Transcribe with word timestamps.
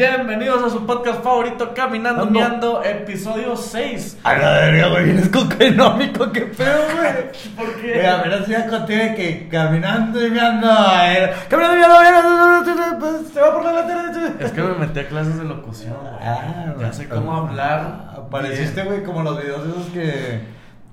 Bienvenidos 0.00 0.62
a 0.62 0.70
su 0.70 0.86
podcast 0.86 1.22
favorito, 1.22 1.74
Caminando 1.74 2.22
Ando. 2.22 2.32
Meando, 2.32 2.82
episodio 2.82 3.54
6. 3.54 4.20
A 4.24 4.32
la 4.32 4.50
verga, 4.52 4.88
güey, 4.88 5.04
vienes 5.04 5.28
con 5.28 5.52
económico, 5.52 6.32
qué 6.32 6.46
feo, 6.46 6.78
güey. 6.96 7.32
¿Por 7.54 7.82
qué? 7.82 8.06
a 8.06 8.22
ver, 8.22 8.32
así 8.32 8.50
ya 8.50 8.66
de 8.66 9.14
que 9.14 9.48
caminando 9.50 10.26
y 10.26 10.30
meando, 10.30 10.68
eh, 11.04 11.30
caminando 11.50 11.76
y 11.76 11.80
meando, 11.80 12.98
pues, 12.98 13.28
se 13.30 13.40
va 13.42 13.52
por 13.52 13.62
la 13.62 13.72
lateral. 13.72 14.36
Es 14.40 14.52
que 14.52 14.62
me 14.62 14.74
metí 14.74 15.00
a 15.00 15.06
clases 15.06 15.36
de 15.36 15.44
locución. 15.44 15.92
güey. 16.00 16.14
Ah, 16.22 16.74
ya 16.80 16.92
sé 16.94 17.06
cómo 17.06 17.36
hablar. 17.36 18.22
Pareciste, 18.30 18.80
bien. 18.80 18.86
güey, 18.86 19.04
como 19.04 19.22
los 19.22 19.36
videos 19.36 19.68
esos 19.68 19.86
que, 19.88 20.40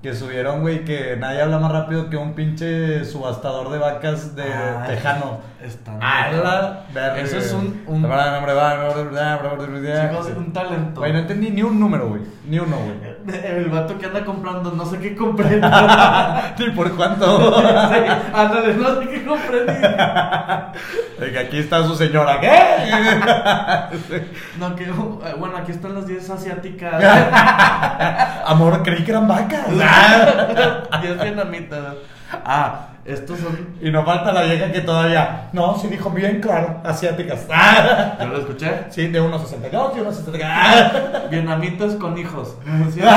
que 0.02 0.14
subieron, 0.14 0.60
güey, 0.60 0.84
que 0.84 1.16
nadie 1.16 1.42
habla 1.42 1.58
más 1.58 1.72
rápido 1.72 2.08
que 2.08 2.16
un 2.16 2.34
pinche 2.34 3.04
subastador 3.04 3.70
de 3.70 3.78
vacas 3.78 4.36
de 4.36 4.44
Tejano. 4.86 5.38
Está 5.60 5.92
A 6.00 6.30
la 6.30 6.84
verga. 6.94 7.20
Eso 7.20 7.36
es 7.38 7.52
un- 7.52 7.82
un- 7.88 8.02
Chicos, 10.10 10.26
un 10.36 10.52
talento. 10.52 11.00
Güey, 11.00 11.12
no 11.12 11.18
entendí 11.18 11.50
ni 11.50 11.62
un 11.64 11.80
número, 11.80 12.08
güey. 12.10 12.22
Ni 12.48 12.60
uno, 12.60 12.76
güey. 12.76 13.07
El 13.44 13.68
vato 13.68 13.98
que 13.98 14.06
anda 14.06 14.24
comprando, 14.24 14.72
no 14.72 14.86
sé 14.86 14.98
qué 14.98 15.14
compré. 15.14 15.60
Ni 16.58 16.70
por 16.70 16.94
cuánto. 16.96 17.62
Sí, 17.88 17.94
ándale, 18.34 18.74
no 18.74 19.00
sé 19.00 19.08
qué 19.08 19.24
compré. 19.24 19.64
que 21.32 21.38
aquí 21.38 21.58
está 21.58 21.84
su 21.84 21.94
señora. 21.94 22.40
¿Qué? 22.40 22.50
No, 24.58 24.74
que, 24.74 24.84
eh, 24.84 25.34
bueno, 25.38 25.56
aquí 25.56 25.72
están 25.72 25.94
las 25.94 26.06
10 26.06 26.30
asiáticas. 26.30 27.02
Amor, 28.44 28.82
creí 28.82 29.04
que 29.04 29.10
eran 29.10 29.28
vacas. 29.28 29.68
10 31.00 31.22
vietnamitas. 31.22 31.94
Ah, 32.32 32.88
estos 33.08 33.40
son. 33.40 33.76
Y 33.80 33.90
nos 33.90 34.04
falta 34.04 34.32
la 34.32 34.42
vieja 34.42 34.70
que 34.70 34.82
todavía. 34.82 35.48
No, 35.54 35.78
sí 35.78 35.88
dijo 35.88 36.10
bien 36.10 36.40
claro. 36.40 36.82
Asiáticas. 36.84 37.46
Ah. 37.50 38.16
¿Ya 38.18 38.26
lo 38.26 38.38
escuché? 38.38 38.84
Sí, 38.90 39.08
de 39.08 39.22
1.62 39.22 39.96
y 39.96 40.00
1.63. 40.00 41.28
Vietnamitas 41.30 41.94
con 41.94 42.18
hijos. 42.18 42.56
¿Sí? 42.94 43.00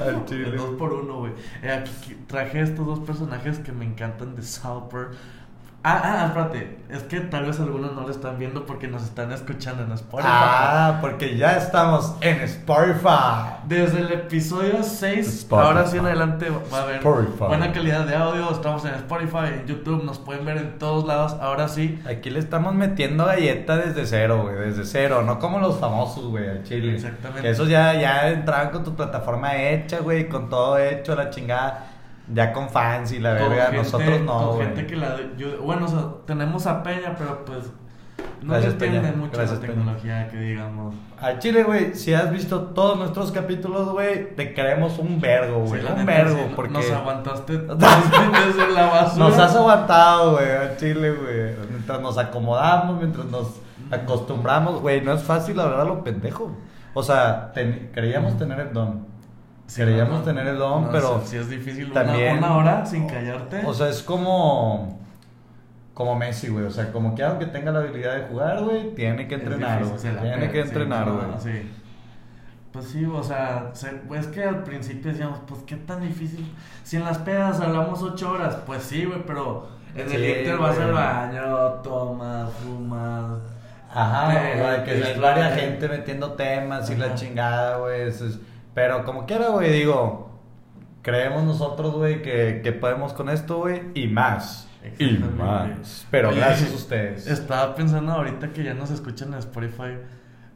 Al 0.00 0.24
chile. 0.24 0.48
El 0.48 0.56
dos 0.56 0.70
por 0.78 0.92
uno, 0.92 1.18
güey. 1.18 1.32
Eh, 1.62 1.84
traje 2.26 2.62
estos 2.62 2.86
dos 2.86 3.00
personajes 3.00 3.58
que 3.58 3.70
me 3.70 3.84
encantan 3.84 4.34
de 4.34 4.42
South 4.42 4.88
Park. 4.90 5.12
Ah, 5.82 6.00
ah, 6.04 6.26
espérate. 6.26 6.76
Es 6.90 7.04
que 7.04 7.20
tal 7.20 7.46
vez 7.46 7.58
algunos 7.58 7.94
no 7.94 8.02
lo 8.02 8.10
están 8.10 8.38
viendo 8.38 8.66
porque 8.66 8.86
nos 8.86 9.02
están 9.02 9.32
escuchando 9.32 9.82
en 9.82 9.92
Spotify. 9.92 10.28
Ah, 10.30 10.98
porque 11.00 11.38
ya 11.38 11.56
estamos 11.56 12.16
en 12.20 12.40
Spotify. 12.42 13.62
Desde 13.66 14.00
el 14.00 14.12
episodio 14.12 14.82
6, 14.82 15.26
Spotify. 15.26 15.66
ahora 15.68 15.86
sí 15.86 15.96
en 15.96 16.04
adelante 16.06 16.48
va 16.70 16.78
a 16.80 16.82
haber 16.82 16.96
Spotify. 16.96 17.44
buena 17.46 17.72
calidad 17.72 18.04
de 18.04 18.14
audio. 18.14 18.50
Estamos 18.50 18.84
en 18.84 18.94
Spotify, 18.94 19.54
en 19.60 19.66
YouTube, 19.66 20.04
nos 20.04 20.18
pueden 20.18 20.44
ver 20.44 20.58
en 20.58 20.78
todos 20.78 21.06
lados. 21.06 21.36
Ahora 21.40 21.66
sí, 21.68 21.98
Aquí 22.06 22.28
le 22.28 22.40
estamos 22.40 22.74
metiendo 22.74 23.24
galleta 23.24 23.76
desde 23.78 24.04
cero, 24.04 24.42
güey, 24.42 24.56
desde 24.56 24.84
cero, 24.84 25.22
no 25.22 25.38
como 25.38 25.60
los 25.60 25.78
famosos, 25.78 26.26
güey, 26.26 26.46
al 26.46 26.62
chile. 26.64 26.96
Exactamente. 26.96 27.40
Que 27.42 27.50
esos 27.50 27.68
ya, 27.70 27.94
ya 27.94 28.28
entraban 28.28 28.68
con 28.70 28.84
tu 28.84 28.94
plataforma 28.96 29.56
hecha, 29.56 30.00
güey, 30.00 30.28
con 30.28 30.50
todo 30.50 30.76
hecho, 30.76 31.14
la 31.14 31.30
chingada, 31.30 31.89
ya 32.32 32.52
con 32.52 32.68
fans 32.70 33.12
y 33.12 33.18
la 33.18 33.32
verga, 33.34 33.70
nosotros 33.72 34.20
no, 34.22 34.38
con 34.38 34.56
güey. 34.56 34.66
gente 34.68 34.86
que 34.86 34.96
la. 34.96 35.16
yo- 35.36 35.60
bueno, 35.62 35.86
o 35.86 35.88
sea, 35.88 36.04
tenemos 36.26 36.66
a 36.66 36.82
Peña, 36.82 37.14
pero 37.18 37.44
pues. 37.44 37.70
No 38.42 38.52
Gracias, 38.54 38.74
le 38.80 38.86
entiende 38.86 39.08
Peña. 39.10 39.20
mucho 39.22 39.36
Gracias, 39.36 39.58
la 39.60 39.66
Peña. 39.66 39.74
tecnología 39.74 40.28
que 40.28 40.36
digamos. 40.38 40.94
Al 41.20 41.38
chile, 41.40 41.62
güey, 41.62 41.94
si 41.94 42.14
has 42.14 42.30
visto 42.30 42.60
todos 42.68 42.98
nuestros 42.98 43.32
capítulos, 43.32 43.90
güey, 43.92 44.34
te 44.34 44.54
queremos 44.54 44.98
un 44.98 45.20
vergo, 45.20 45.60
güey, 45.64 45.82
Sí, 45.82 45.86
un 45.94 46.06
vergo, 46.06 46.36
sí, 46.36 46.52
porque 46.56 46.72
Nos 46.72 46.90
aguantaste 46.90 47.58
desde 47.58 48.70
la 48.72 48.86
basura. 48.86 49.26
nos 49.28 49.38
has 49.38 49.54
aguantado, 49.56 50.32
güey, 50.32 50.50
al 50.50 50.76
chile, 50.78 51.10
güey, 51.12 51.54
mientras 51.70 52.00
nos 52.00 52.16
acomodamos, 52.16 52.96
mientras 52.98 53.26
nos 53.26 53.60
acostumbramos, 53.90 54.80
güey, 54.80 55.02
no 55.02 55.12
es 55.12 55.22
fácil 55.22 55.60
hablar 55.60 55.80
a 55.80 55.84
lo 55.84 56.02
pendejo. 56.02 56.50
O 56.94 57.02
sea, 57.02 57.52
ten- 57.52 57.90
creíamos 57.92 58.36
tener 58.38 58.58
el 58.60 58.72
don. 58.72 59.06
Queríamos 59.76 60.24
tener 60.24 60.46
el 60.46 60.58
don, 60.58 60.84
no, 60.84 60.90
pero 60.90 61.22
sí 61.24 61.36
es 61.36 61.48
difícil 61.48 61.92
también 61.92 62.38
una, 62.38 62.56
hora 62.56 62.86
sin 62.86 63.06
callarte. 63.06 63.62
O 63.64 63.72
sea, 63.74 63.88
es 63.88 64.02
como 64.02 64.98
como 65.94 66.16
Messi, 66.16 66.48
güey, 66.48 66.64
o 66.64 66.70
sea, 66.70 66.90
como 66.92 67.14
que 67.14 67.22
aunque 67.22 67.46
tenga 67.46 67.70
la 67.72 67.80
habilidad 67.80 68.16
de 68.16 68.22
jugar, 68.22 68.62
güey, 68.62 68.94
tiene 68.94 69.28
que 69.28 69.34
entrenar, 69.34 69.84
güey. 69.84 69.98
Tiene 69.98 70.20
pega, 70.38 70.50
que 70.52 70.60
entrenar, 70.60 71.10
güey. 71.10 71.24
sí. 71.38 71.70
Pues 72.72 72.86
sí, 72.86 73.04
o 73.04 73.22
sea, 73.22 73.70
se- 73.72 73.90
pues 74.08 74.28
que 74.28 74.44
al 74.44 74.62
principio 74.62 75.10
decíamos, 75.10 75.40
pues 75.46 75.60
qué 75.66 75.74
tan 75.76 76.00
difícil. 76.00 76.54
Si 76.84 76.96
en 76.96 77.04
las 77.04 77.18
pedas 77.18 77.60
hablamos 77.60 78.00
ocho 78.00 78.30
horas, 78.30 78.58
pues 78.64 78.82
sí, 78.84 79.04
güey, 79.04 79.22
pero 79.26 79.68
en 79.94 80.10
el 80.10 80.24
Inter 80.38 80.56
vas 80.56 80.78
al 80.78 80.92
baño, 80.92 81.56
tomas, 81.82 82.48
fumas. 82.54 83.40
Ajá, 83.92 84.32
güey, 84.56 84.84
que 84.84 85.00
es 85.00 85.20
varias 85.20 85.56
eh, 85.56 85.60
gente 85.62 85.88
metiendo 85.88 86.32
temas 86.34 86.88
y 86.90 86.96
la 86.96 87.14
chingada, 87.16 87.78
güey. 87.78 88.02
eso 88.02 88.26
es- 88.26 88.38
Pero 88.80 89.04
como 89.04 89.26
quiera, 89.26 89.48
güey, 89.48 89.70
digo, 89.72 90.30
creemos 91.02 91.44
nosotros, 91.44 91.94
güey, 91.96 92.22
que, 92.22 92.60
que 92.64 92.72
podemos 92.72 93.12
con 93.12 93.28
esto, 93.28 93.58
güey, 93.58 93.82
y 93.94 94.06
más. 94.08 94.68
Y 94.98 95.18
más. 95.36 96.06
Pero 96.10 96.30
Oye, 96.30 96.38
gracias 96.38 96.72
a 96.72 96.74
ustedes. 96.76 97.26
Estaba 97.26 97.74
pensando 97.74 98.12
ahorita 98.12 98.48
que 98.54 98.64
ya 98.64 98.72
nos 98.72 98.90
escuchan 98.90 99.34
en 99.34 99.40
Spotify. 99.40 99.98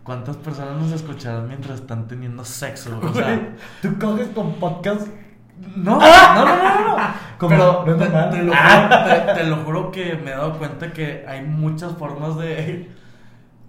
¿Cuántas 0.05 0.39
personas 0.39 0.81
nos 0.81 0.93
escucharán 0.93 1.49
mientras 1.49 1.81
están 1.81 2.09
teniendo 2.09 2.47
sexo? 2.47 2.99
güey? 2.99 3.11
O 3.11 3.15
sea, 3.15 3.25
Güey, 3.27 3.41
¿Tú 3.83 3.99
coges 3.99 4.29
con 4.29 4.55
podcast? 4.55 5.07
No, 5.77 5.99
no, 6.01 6.01
no, 6.01 6.45
no, 6.47 6.97
no. 6.97 7.05
Como, 7.39 7.51
Pero 7.85 7.85
no 7.87 7.97
te, 7.97 8.37
te 8.39 8.43
lo 8.43 8.53
juro, 8.55 8.89
te- 9.27 9.35
te 9.35 9.45
lo 9.45 9.57
juro 9.57 9.91
que 9.93 10.15
me 10.17 10.31
he 10.31 10.35
dado 10.35 10.59
cuenta 10.59 10.93
que 10.95 11.27
hay 11.29 11.43
muchas 11.43 11.93
formas 11.93 12.39
de. 12.39 12.91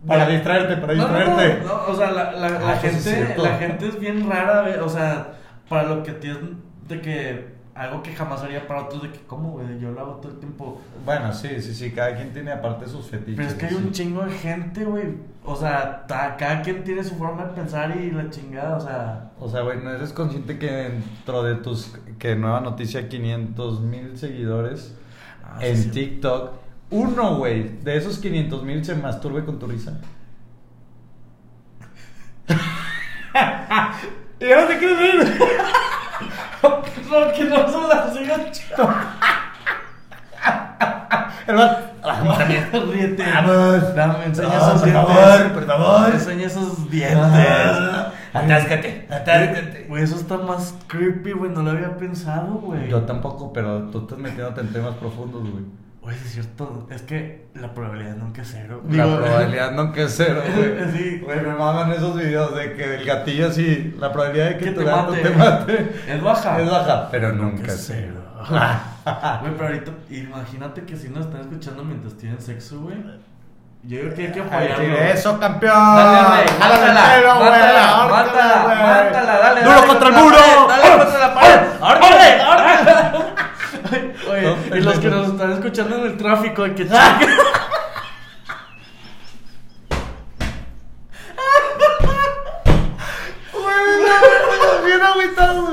Para 0.08 0.28
distraerte, 0.28 0.78
para 0.78 0.94
No, 0.94 1.08
no, 1.08 1.14
no, 1.14 1.26
distraerte. 1.26 1.66
no, 1.66 1.74
o 1.88 1.96
sea, 1.96 2.12
la, 2.12 2.32
la, 2.34 2.50
la 2.50 2.72
Ah, 2.72 2.76
gente, 2.78 3.36
la 3.38 3.58
gente 3.58 3.88
es 3.88 4.00
bien 4.00 4.30
rara, 4.30 4.84
o 4.84 4.90
sea, 4.90 5.34
para 5.70 5.84
lo 5.84 6.04
que 6.04 6.12
tienes 6.14 6.40
de 6.88 7.02
que 7.02 7.56
algo 7.74 8.02
que 8.02 8.14
jamás 8.16 8.42
haría 8.42 8.66
para 8.68 8.84
otros 8.84 9.04
de 9.04 9.12
que 9.12 9.20
cómo, 9.28 9.52
güey, 9.52 9.80
yo 9.80 9.92
lo 9.92 10.00
hago 10.00 10.12
todo 10.16 10.32
el 10.32 10.38
tiempo. 10.40 10.82
Bueno, 11.06 11.34
sí, 11.34 11.62
sí, 11.62 11.74
sí, 11.74 11.92
cada 11.92 12.16
quien 12.16 12.32
tiene 12.32 12.52
aparte 12.54 12.88
sus 12.88 13.08
fetiches. 13.08 13.36
Pero 13.36 13.48
es 13.50 13.54
que 13.56 13.66
hay 13.66 13.72
sí. 13.72 13.78
un 13.78 13.92
chingo 13.92 14.24
de 14.24 14.32
gente, 14.32 14.86
güey. 14.86 15.16
O 15.44 15.56
sea, 15.58 16.06
ta- 16.08 16.38
cada 16.38 16.62
quien 16.62 16.84
tiene 16.86 17.04
su 17.04 17.16
forma 17.16 17.44
de 17.46 17.54
pensar 17.54 17.96
y 17.98 18.12
la 18.12 18.30
chingada, 18.30 18.78
o 18.78 18.80
sea. 18.80 19.32
O 19.40 19.50
sea, 19.50 19.62
güey, 19.62 19.84
¿no 19.84 19.92
eres 19.92 20.14
consciente 20.14 20.58
que 20.58 20.72
dentro 20.72 21.44
de 21.44 21.56
tus... 21.56 21.94
que 22.18 22.36
nueva 22.38 22.62
noticia, 22.62 23.10
500 23.10 23.82
mil 23.82 24.18
seguidores 24.18 24.96
ah, 25.44 25.58
sí, 25.60 25.66
en 25.68 25.78
sí. 25.78 25.90
TikTok, 25.92 26.52
uno, 26.90 27.38
güey, 27.38 27.80
de 27.84 27.98
esos 27.98 28.18
500 28.20 28.64
mil 28.64 28.84
se 28.86 28.96
masturbe 28.96 29.44
con 29.46 29.60
tu 29.60 29.68
risa? 29.68 30.00
y 34.40 34.52
ahora 34.52 34.68
te 34.68 34.78
quieres 34.78 34.98
reír. 34.98 35.40
No, 36.64 37.32
que 37.34 37.44
no 37.44 37.68
se 37.70 37.88
la 37.88 38.12
sigan 38.12 38.42
El 41.48 41.56
vato, 41.56 41.86
Ríete. 42.92 43.24
Vamos. 43.32 43.96
Dame, 43.96 44.26
enseña 44.26 44.58
esos 44.58 44.82
por 44.82 44.84
dientes. 44.84 45.16
favor, 45.16 45.52
por 45.54 45.66
favor. 45.66 46.10
Enseña 46.14 46.48
esos 46.48 46.90
dientes. 46.90 47.20
Ah, 47.22 48.12
Atáscate, 48.34 49.08
atáscate. 49.10 49.86
Güey, 49.88 50.04
eso 50.04 50.16
está 50.16 50.38
más 50.38 50.76
creepy, 50.88 51.34
güey. 51.34 51.52
No 51.52 51.62
lo 51.62 51.72
había 51.72 51.96
pensado, 51.96 52.56
güey. 52.56 52.90
Yo 52.90 53.02
tampoco, 53.04 53.54
pero 53.54 53.84
tú 53.90 54.00
estás 54.00 54.18
metiéndote 54.18 54.62
en 54.62 54.74
temas 54.74 54.96
profundos, 54.96 55.42
güey. 55.50 55.64
Güey, 56.06 56.16
es 56.18 56.34
cierto. 56.34 56.88
Es 56.92 57.02
que 57.02 57.48
la 57.56 57.74
probabilidad 57.74 58.16
nunca 58.16 58.44
es 58.44 58.50
cero. 58.52 58.84
La 58.92 59.06
probabilidad 59.06 59.72
nunca 59.76 60.02
es 60.04 60.14
cero, 60.16 60.44
güey. 60.56 60.92
Sí. 60.92 61.20
Güey, 61.24 61.42
me 61.42 61.54
maman 61.56 61.92
esos 61.94 62.16
videos 62.16 62.56
de 62.56 62.74
que 62.74 62.96
el 62.98 63.06
gatillo 63.06 63.48
así, 63.48 63.96
la 64.00 64.14
probabilidad 64.14 64.50
de 64.50 64.58
que, 64.60 64.66
Que 64.66 64.72
tu 64.72 64.80
te 64.82 64.86
gato 64.86 65.12
mate. 65.12 65.22
te 65.24 65.30
mate 65.32 65.92
Es 66.08 66.22
baja. 66.22 66.60
es 66.62 66.70
baja, 66.70 67.08
pero 67.10 67.34
nunca 67.34 67.72
es 67.72 67.84
cero. 67.88 68.22
Güey, 69.42 69.54
pero 69.54 69.66
ahorita, 69.68 69.92
imagínate 70.12 70.84
que 70.84 70.96
si 70.96 71.10
nos 71.10 71.26
están 71.26 71.42
escuchando 71.42 71.84
mientras 71.84 72.14
tienen 72.18 72.40
sexo, 72.40 72.80
güey. 72.82 72.98
Yo 73.84 74.00
creo 74.02 74.14
que 74.16 74.22
hay 74.28 74.32
que 74.32 74.42
apoyarlo. 74.42 74.98
eso, 74.98 75.40
campeón. 75.40 75.74
Dale, 75.76 76.46
mátala, 76.60 77.38
güey, 77.38 77.50
mátala, 77.50 78.08
mátala, 78.10 78.64
güey. 78.64 78.78
mátala, 78.78 79.38
dale, 79.40 79.62
Duro 79.64 79.76
dale 79.76 79.88
contra 79.88 80.08
el 80.10 80.14
muro. 80.16 80.38
pared, 80.68 80.84
Dale 80.84 80.98
contra 81.04 81.20
la 81.20 81.34
pared. 81.36 81.60
¡Ahórcale! 81.82 82.42
¡Ahórcale! 82.42 83.05
Y 84.76 84.82
los 84.82 85.00
que 85.00 85.10
nos 85.10 85.28
están 85.30 85.54
escuchando 85.54 85.96
en 85.96 86.04
el 86.08 86.18
tráfico, 86.18 86.66
que 86.76 86.84
no, 86.86 87.00
no, 94.58 94.86
bien 94.86 95.02
agüitado. 95.02 95.65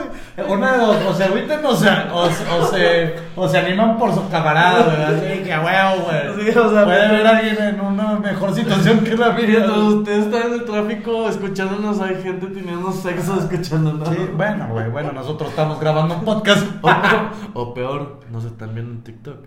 Una 0.49 0.73
de 0.73 0.79
dos, 0.79 0.97
o 1.09 1.15
se 1.15 1.25
agüitan 1.25 1.65
o 1.65 1.75
se, 1.75 1.89
o, 1.91 2.17
o 2.23 2.67
se, 2.67 3.15
o 3.37 3.49
se 3.49 3.59
animan 3.59 3.97
por 3.99 4.13
su 4.15 4.29
camarada, 4.29 4.85
güey. 4.85 5.03
Así 5.03 5.43
que 5.45 5.53
a 5.53 5.61
huevo, 5.61 6.05
güey. 6.07 6.45
Sí, 6.53 6.59
o 6.59 6.71
sea, 6.71 6.85
Puede 6.85 7.01
pero- 7.01 7.15
haber 7.15 7.27
alguien 7.27 7.57
en 7.63 7.81
una 7.81 8.19
mejor 8.19 8.55
situación 8.55 9.01
que 9.01 9.17
la 9.17 9.31
mía. 9.31 9.47
Mientras 9.47 9.77
ustedes 9.79 10.27
están 10.27 10.43
en 10.49 10.53
el 10.55 10.65
tráfico 10.65 11.29
escuchándonos, 11.29 12.01
hay 12.01 12.23
gente 12.23 12.47
teniendo 12.49 12.93
sexo 12.93 13.39
escuchándonos. 13.39 14.09
Sí, 14.09 14.17
bueno, 14.37 14.69
güey, 14.71 14.91
bueno, 14.91 15.13
nosotros 15.13 15.51
estamos 15.51 15.79
grabando 15.81 16.15
un 16.17 16.25
podcast. 16.25 16.67
O, 17.55 17.61
o 17.61 17.75
peor, 17.75 18.21
nos 18.31 18.45
están 18.45 18.75
viendo 18.75 18.93
en 18.93 19.03
TikTok. 19.03 19.45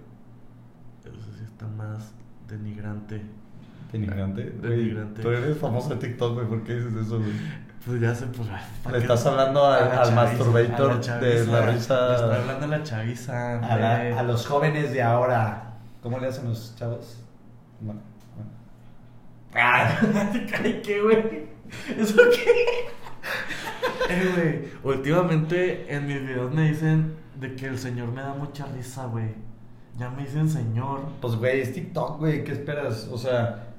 Eso 1.06 1.32
sí 1.38 1.44
está 1.44 1.66
más 1.68 2.14
denigrante. 2.48 3.22
Denigrante. 4.02 4.44
Denigrante. 4.62 5.22
Tú 5.22 5.30
eres 5.30 5.58
famoso 5.58 5.90
de 5.90 5.96
TikTok, 5.98 6.34
güey. 6.36 6.48
¿Por 6.48 6.64
qué 6.64 6.76
dices 6.76 6.94
eso, 6.94 7.20
güey? 7.20 7.32
Pues 7.86 8.02
ya 8.02 8.16
sé, 8.16 8.26
pues. 8.28 8.48
¿para 8.84 8.98
Le 8.98 9.02
estás 9.04 9.26
hablando 9.28 9.64
al- 9.66 9.84
A 9.84 9.86
la 9.86 9.92
al 10.02 10.08
chaviza, 10.10 10.16
masturbator 10.16 10.92
a 10.92 10.96
de 10.96 11.02
chaviza. 11.02 11.52
la 11.52 11.66
risa. 11.72 12.08
Le 12.10 12.16
estoy 12.16 12.36
hablando 12.36 12.66
a 12.66 12.68
la 12.68 12.84
chaviza. 12.84 13.60
A, 13.60 13.78
la- 13.78 13.92
hombre. 13.94 14.14
a 14.14 14.24
los 14.24 14.48
jóvenes 14.48 14.92
de 14.92 15.02
ahora. 15.04 15.74
¿Cómo 16.02 16.20
le 16.20 16.28
hacen 16.28 16.50
los 16.50 16.76
chavos? 16.76 17.20
Bueno, 17.82 18.02
bueno. 18.36 18.50
Ay, 19.54 20.82
¿qué, 20.84 21.02
güey? 21.02 21.46
¿Eso 21.98 22.16
qué? 22.32 22.86
Eh, 24.10 24.70
güey, 24.84 24.96
últimamente 24.98 25.94
en 25.94 26.06
mis 26.08 26.22
videos 26.22 26.54
me 26.54 26.70
dicen 26.70 27.16
de 27.40 27.56
que 27.56 27.66
el 27.68 27.78
señor 27.80 28.10
me 28.12 28.22
da 28.22 28.34
mucha 28.34 28.66
risa, 28.68 29.06
güey. 29.08 29.34
Ya 29.98 30.10
me 30.10 30.24
dicen 30.24 30.50
señor. 30.50 31.02
Pues, 31.22 31.36
güey, 31.36 31.62
es 31.62 31.74
TikTok, 31.74 32.20
güey. 32.20 32.44
¿Qué 32.44 32.52
esperas? 32.52 33.08
O 33.12 33.18
sea, 33.18 33.75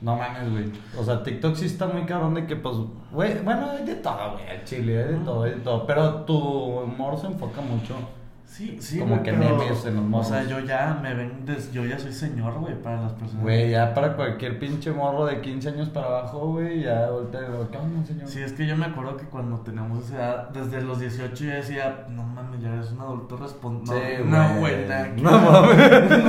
no 0.00 0.16
mames, 0.16 0.50
güey. 0.50 0.64
O 0.98 1.04
sea, 1.04 1.22
TikTok 1.22 1.54
sí 1.56 1.66
está 1.66 1.86
muy 1.86 2.04
cabrón 2.04 2.34
de 2.34 2.46
que, 2.46 2.56
pues, 2.56 2.76
güey, 3.12 3.38
bueno, 3.42 3.70
hay 3.70 3.84
de 3.84 3.94
todo, 3.96 4.32
güey. 4.32 4.44
El 4.48 4.64
chile, 4.64 5.02
hay 5.04 5.12
de 5.14 5.18
todo, 5.24 5.42
hay 5.44 5.52
de 5.52 5.60
todo. 5.60 5.86
Pero 5.86 6.14
tu 6.24 6.36
humor 6.36 7.18
se 7.18 7.26
enfoca 7.28 7.60
mucho. 7.60 7.94
Sí, 8.44 8.78
sí, 8.80 9.00
Como 9.00 9.22
que 9.24 9.32
pero- 9.32 9.56
memes 9.58 9.84
en 9.86 9.96
los 9.96 10.04
O 10.04 10.08
morros. 10.08 10.28
sea, 10.28 10.44
yo 10.44 10.60
ya 10.60 10.96
me 11.02 11.12
ven, 11.14 11.44
des- 11.44 11.72
yo 11.72 11.84
ya 11.84 11.98
soy 11.98 12.12
señor, 12.12 12.54
güey, 12.60 12.80
para 12.80 13.02
las 13.02 13.12
personas. 13.12 13.42
Güey, 13.42 13.70
ya 13.72 13.92
para 13.92 14.14
cualquier 14.14 14.60
pinche 14.60 14.92
morro 14.92 15.26
de 15.26 15.40
15 15.40 15.68
años 15.70 15.88
para 15.88 16.06
abajo, 16.06 16.52
güey, 16.52 16.84
ya 16.84 17.10
voltea 17.10 17.40
y 17.42 17.44
digo, 17.50 17.68
¿qué 17.72 17.76
onda, 17.76 18.06
señor? 18.06 18.28
Sí, 18.28 18.40
es 18.42 18.52
que 18.52 18.64
yo 18.66 18.76
me 18.76 18.86
acuerdo 18.86 19.16
que 19.16 19.24
cuando 19.24 19.58
teníamos 19.58 20.04
esa 20.04 20.16
edad, 20.16 20.48
desde 20.50 20.80
los 20.80 21.00
18 21.00 21.44
yo 21.44 21.50
decía, 21.50 22.06
no 22.08 22.22
mames, 22.22 22.45
ya 22.60 22.74
eres 22.74 22.92
un 22.92 23.00
adulto 23.00 23.36
responsable. 23.36 24.16
Sí, 24.16 24.22
no, 24.24 24.58
güey. 24.58 24.86
No 25.22 25.30
mames. 25.30 26.24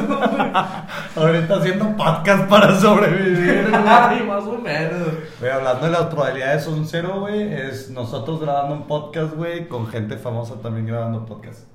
Ahorita 1.15 1.55
haciendo 1.55 1.95
podcast 1.95 2.49
para 2.49 2.75
sobrevivir, 2.79 3.67
güey. 3.69 3.83
Ay, 3.85 4.23
más 4.27 4.43
o 4.43 4.57
menos. 4.57 5.07
Güey, 5.39 5.51
hablando 5.51 5.85
de 5.85 5.91
las 5.91 6.03
probabilidades 6.03 6.63
son 6.63 6.85
cero, 6.85 7.19
güey, 7.21 7.53
es 7.53 7.89
nosotros 7.89 8.41
grabando 8.41 8.75
un 8.75 8.87
podcast, 8.87 9.35
güey, 9.35 9.67
con 9.67 9.87
gente 9.87 10.17
famosa 10.17 10.61
también 10.61 10.85
grabando 10.85 11.25
podcast. 11.25 11.67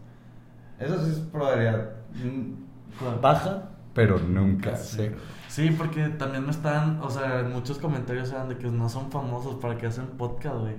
Eso 0.79 1.05
sí 1.05 1.11
es 1.13 1.19
probabilidad 1.19 1.91
baja, 3.21 3.71
pero 3.95 4.19
nunca 4.19 4.77
cero. 4.77 5.17
Sí, 5.49 5.71
porque 5.77 6.09
también 6.09 6.45
me 6.45 6.51
están, 6.51 7.01
o 7.03 7.11
sea, 7.11 7.47
muchos 7.51 7.79
comentarios 7.79 8.31
eran 8.31 8.49
de 8.49 8.57
que 8.57 8.69
no 8.69 8.89
son 8.89 9.11
famosos 9.11 9.57
para 9.57 9.77
que 9.77 9.87
hacen 9.87 10.07
podcast, 10.17 10.57
güey. 10.57 10.77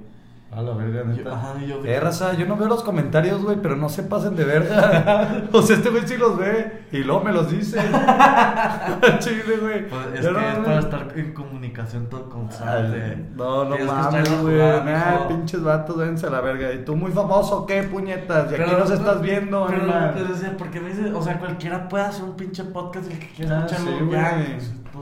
A 0.56 0.62
la 0.62 0.74
verga, 0.74 1.04
neta. 1.04 1.22
Yo- 1.24 1.34
ajá, 1.34 1.54
yo- 1.68 1.84
Eh, 1.86 2.00
raza, 2.00 2.34
yo 2.34 2.46
no 2.46 2.56
veo 2.58 2.68
los 2.68 2.84
comentarios, 2.84 3.44
güey, 3.44 3.58
pero 3.62 3.76
no 3.76 3.90
se 3.90 4.04
pasen 4.04 4.36
de 4.36 4.44
verga. 4.46 5.44
o 5.52 5.62
sea, 5.62 5.78
este 5.78 5.90
güey 5.90 6.08
sí 6.08 6.16
los 6.18 6.38
ve 6.38 6.86
y 6.92 7.00
luego 7.00 7.24
me 7.24 7.32
los 7.32 7.50
dice. 7.50 7.80
Chile, 9.20 9.58
güey. 9.62 9.88
Pues 9.90 10.02
es 10.16 10.22
Yo 10.26 10.30
que 10.34 10.40
no, 10.42 10.48
es 10.48 10.58
para 10.60 10.80
estar 10.80 11.08
en 11.16 11.34
comunicación 11.34 12.08
todo 12.08 12.30
constante. 12.30 13.02
Ay, 13.04 13.28
No, 13.36 13.66
no 13.66 13.78
mames, 13.86 14.42
güey. 14.42 14.58
Nah, 14.58 15.28
pinches 15.28 15.64
vatos, 15.64 15.98
váyanse 15.98 16.28
a 16.28 16.30
la 16.30 16.42
verga. 16.42 16.72
¿Y 16.74 16.86
tú 16.86 16.96
muy 16.96 17.12
famoso 17.12 17.66
qué, 17.66 17.84
puñetas? 17.84 18.52
¿Y 18.52 18.56
aquí 18.56 18.64
Pero- 18.66 18.80
nos 18.80 18.92
estás 18.92 19.22
viendo, 19.22 19.66
pero, 19.68 19.82
pero, 20.14 20.34
o 20.34 20.36
sea, 20.36 20.56
porque 20.58 20.80
me 20.80 20.90
dice, 20.90 21.12
o 21.14 21.22
sea, 21.22 21.40
cualquiera 21.40 21.88
puede 21.90 22.04
hacer 22.06 22.24
un 22.24 22.36
pinche 22.36 22.64
podcast 22.66 23.10
y 23.10 23.14
el 23.14 23.20
que 23.20 23.28
quiera 23.30 23.62
Ah, 23.62 23.66
escucharlo 23.66 23.92
sí, 24.00 24.12
ya. 24.12 24.48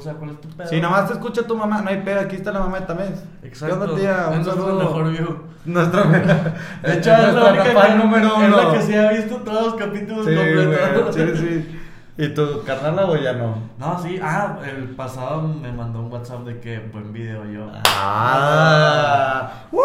O 0.01 0.03
sea, 0.03 0.13
¿cuál 0.13 0.31
es 0.31 0.41
tu 0.41 0.49
pedo? 0.49 0.67
Si 0.67 0.81
nomás 0.81 1.05
te 1.07 1.13
escucha 1.13 1.43
tu 1.43 1.55
mamá, 1.55 1.79
no 1.83 1.89
hay 1.91 2.01
pedo, 2.01 2.21
aquí 2.21 2.37
está 2.37 2.51
la 2.51 2.61
mamá 2.61 2.79
de 2.79 2.85
Tamés. 2.87 3.23
Exacto. 3.43 3.77
¿Qué 3.77 3.83
onda, 3.83 3.95
tía? 3.95 4.29
Un 4.35 4.43
saludo. 4.43 4.79
mejor 4.79 5.11
view. 5.11 5.37
Nuestra 5.63 6.03
De 6.81 6.93
hecho, 6.95 7.11
es 7.13 7.33
la 7.35 7.51
única 7.53 7.95
número 7.95 8.41
es 8.41 8.49
la 8.49 8.71
que 8.73 8.81
sí 8.81 8.95
ha 8.95 9.11
visto 9.11 9.35
todos 9.37 9.63
los 9.67 9.75
capítulos 9.75 10.25
Sí, 10.25 10.33
completos. 10.35 11.15
sí, 11.15 11.37
sí. 11.37 11.77
¿Y 12.17 12.29
tu 12.29 12.63
carnal 12.63 12.97
o 13.11 13.15
ya 13.15 13.33
no? 13.33 13.57
No, 13.77 14.01
sí, 14.01 14.19
ah, 14.23 14.57
el 14.67 14.89
pasado 14.95 15.43
me 15.43 15.71
mandó 15.71 15.99
un 15.99 16.11
WhatsApp 16.11 16.41
de 16.45 16.59
que 16.59 16.79
buen 16.79 17.13
video 17.13 17.45
yo. 17.45 17.71
Ah. 17.85 19.65
¡Woo! 19.71 19.83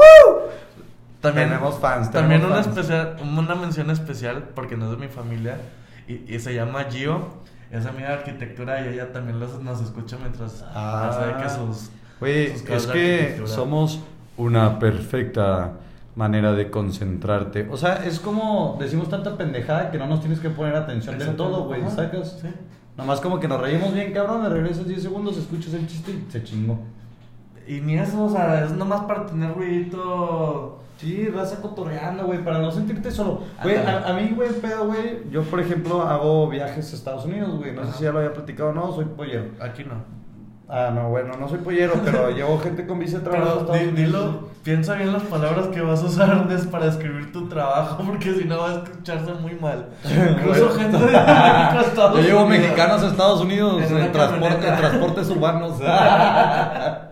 También, 1.20 1.48
Tenemos 1.50 1.78
fans, 1.78 2.10
También 2.10 2.40
tenemos 2.40 2.56
una, 2.66 2.74
fans. 2.74 2.78
especial, 2.78 3.16
una 3.22 3.54
mención 3.54 3.90
especial, 3.90 4.44
porque 4.54 4.76
no 4.78 4.86
es 4.86 4.90
de 4.92 5.06
mi 5.06 5.08
familia, 5.12 5.58
y, 6.08 6.34
y 6.34 6.38
se 6.40 6.54
llama 6.54 6.84
Gio. 6.90 7.44
Es 7.70 7.84
amiga 7.86 8.08
de 8.08 8.14
arquitectura 8.14 8.80
y 8.84 8.94
ella 8.94 9.12
también 9.12 9.40
los- 9.40 9.60
nos 9.62 9.80
escucha 9.82 10.16
mientras 10.20 10.64
Ah. 10.74 11.08
hace 11.08 11.42
que 11.42 11.48
sus. 11.50 11.90
Sus 12.58 12.70
es 12.70 12.86
que 12.86 13.42
somos 13.46 14.00
una 14.36 14.78
perfecta 14.78 15.72
manera 16.14 16.52
de 16.52 16.70
concentrarte. 16.70 17.68
O 17.70 17.76
sea, 17.76 18.04
es 18.06 18.20
como 18.20 18.76
decimos 18.80 19.08
tanta 19.10 19.36
pendejada 19.36 19.90
que 19.90 19.98
no 19.98 20.06
nos 20.06 20.20
tienes 20.20 20.40
que 20.40 20.48
poner 20.50 20.74
atención 20.76 21.18
del 21.18 21.36
todo, 21.36 21.64
güey, 21.66 21.82
¿sacas? 21.90 22.38
sí. 22.40 22.48
Nomás 22.96 23.20
como 23.20 23.38
que 23.38 23.46
nos 23.48 23.60
reímos 23.60 23.92
bien, 23.92 24.12
cabrón, 24.14 24.42
le 24.42 24.48
regresas 24.48 24.88
10 24.88 25.02
segundos, 25.02 25.36
escuchas 25.36 25.74
el 25.74 25.86
chiste 25.86 26.12
y 26.12 26.30
se 26.32 26.42
chingó. 26.42 26.78
Y 27.66 27.80
ni 27.80 27.98
eso, 27.98 28.24
o 28.24 28.28
sea, 28.30 28.64
es 28.64 28.72
nomás 28.72 29.02
para 29.02 29.26
tener 29.26 29.52
ruidito. 29.54 30.80
Sí, 30.98 31.28
raza 31.28 31.60
cotorreando, 31.60 32.24
güey, 32.24 32.42
para 32.42 32.58
no 32.58 32.70
sentirte 32.70 33.10
solo. 33.10 33.40
Güey, 33.62 33.76
a, 33.76 34.08
a 34.08 34.12
mí, 34.14 34.32
güey, 34.34 34.48
pedo, 34.60 34.86
güey, 34.86 35.28
yo, 35.30 35.42
por 35.42 35.60
ejemplo, 35.60 36.00
hago 36.02 36.48
viajes 36.48 36.90
a 36.92 36.96
Estados 36.96 37.26
Unidos, 37.26 37.54
güey, 37.58 37.74
no 37.74 37.84
sé 37.84 37.92
si 37.98 38.04
ya 38.04 38.12
lo 38.12 38.18
había 38.20 38.32
platicado 38.32 38.70
o 38.70 38.72
no, 38.72 38.92
soy 38.94 39.04
pollero. 39.04 39.44
Aquí 39.60 39.84
no. 39.84 40.16
Ah, 40.68 40.90
no, 40.92 41.10
bueno, 41.10 41.34
no 41.38 41.48
soy 41.48 41.58
pollero, 41.58 41.92
pero 42.02 42.30
llevo 42.34 42.58
gente 42.60 42.86
con 42.86 42.98
visa 42.98 43.18
de 43.18 43.24
trabajo 43.24 43.60
a 43.60 43.72
Pero 43.72 43.90
Unidos. 43.90 43.94
dilo, 43.96 44.48
piensa 44.64 44.94
bien 44.94 45.12
las 45.12 45.22
palabras 45.24 45.66
que 45.68 45.82
vas 45.82 46.02
a 46.02 46.06
usar 46.06 46.48
para 46.70 46.86
describir 46.86 47.30
tu 47.30 47.46
trabajo, 47.46 48.02
porque 48.04 48.32
si 48.34 48.44
no 48.46 48.58
va 48.58 48.70
a 48.70 48.74
escucharse 48.82 49.34
muy 49.34 49.54
mal. 49.56 49.88
Incluso 50.04 50.70
gente 50.70 50.96
de 50.96 51.04
México 51.04 51.20
a 51.20 51.82
Estados 51.86 52.16
Yo 52.20 52.26
llevo 52.26 52.44
Unidos. 52.46 52.48
mexicanos 52.64 53.02
a 53.02 53.06
Estados 53.08 53.40
Unidos 53.42 53.82
En 53.90 53.98
en, 53.98 54.12
transporte, 54.12 54.66
en 54.68 54.76
transportes 54.76 55.28
urbanos. 55.28 55.78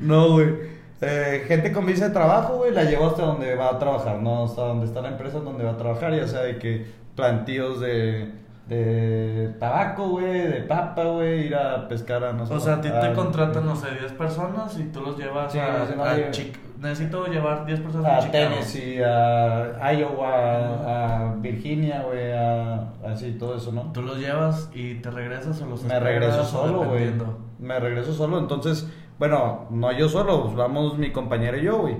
no, 0.00 0.32
güey. 0.32 0.78
Eh, 1.00 1.44
gente 1.46 1.72
con 1.72 1.86
visa 1.86 2.08
de 2.08 2.14
trabajo, 2.14 2.56
güey, 2.56 2.72
la 2.72 2.82
llevo 2.84 3.06
hasta 3.06 3.22
donde 3.22 3.54
va 3.54 3.70
a 3.70 3.78
trabajar, 3.78 4.18
no 4.20 4.44
hasta 4.44 4.62
donde 4.62 4.86
está 4.86 5.00
la 5.00 5.08
empresa 5.10 5.38
donde 5.38 5.62
va 5.64 5.70
a 5.72 5.76
trabajar, 5.76 6.12
ya 6.14 6.26
sea 6.26 6.40
de 6.40 6.58
que 6.58 6.86
plantíos 7.14 7.78
de, 7.78 8.32
de 8.66 9.54
tabaco, 9.60 10.08
güey, 10.08 10.40
de 10.48 10.60
papa, 10.62 11.04
güey, 11.04 11.46
ir 11.46 11.54
a 11.54 11.86
pescar 11.86 12.24
a 12.24 12.32
no 12.32 12.44
sé 12.46 12.52
O 12.54 12.58
sea, 12.60 12.74
a 12.74 12.80
ti 12.80 12.88
te 12.88 13.12
contratan, 13.12 13.64
no 13.64 13.76
sé, 13.76 13.90
10 13.92 14.12
personas 14.12 14.76
y 14.78 14.84
tú 14.84 15.00
los 15.02 15.16
llevas 15.16 15.52
Sí, 15.52 15.58
a, 15.60 15.86
sí, 15.86 15.94
no, 15.96 16.02
a 16.04 16.16
yo- 16.16 16.24
Chic- 16.32 16.56
Necesito 16.80 17.26
llevar 17.26 17.66
10 17.66 17.80
personas 17.80 18.06
a 18.24 18.26
a. 18.28 18.30
Tennessee, 18.30 19.00
a 19.02 19.92
Iowa, 19.94 21.28
a, 21.30 21.34
Virginia, 21.40 22.02
güey, 22.06 22.30
a 22.32 22.90
así 23.04 23.32
todo 23.32 23.56
eso, 23.56 23.72
¿no? 23.72 23.90
Tú 23.92 24.02
los 24.02 24.18
llevas 24.18 24.70
y 24.74 24.94
te 24.96 25.10
regresas 25.10 25.60
o 25.60 25.66
los 25.66 25.82
Me 25.84 25.98
regreso 25.98 26.44
solo, 26.44 26.84
güey. 26.84 27.10
Me 27.58 27.80
regreso 27.80 28.12
solo, 28.12 28.38
entonces, 28.38 28.88
bueno, 29.18 29.66
no 29.70 29.90
yo 29.92 30.08
solo, 30.08 30.44
pues 30.44 30.54
vamos 30.56 30.96
mi 30.98 31.10
compañero 31.10 31.58
y 31.58 31.62
yo, 31.64 31.78
güey. 31.78 31.96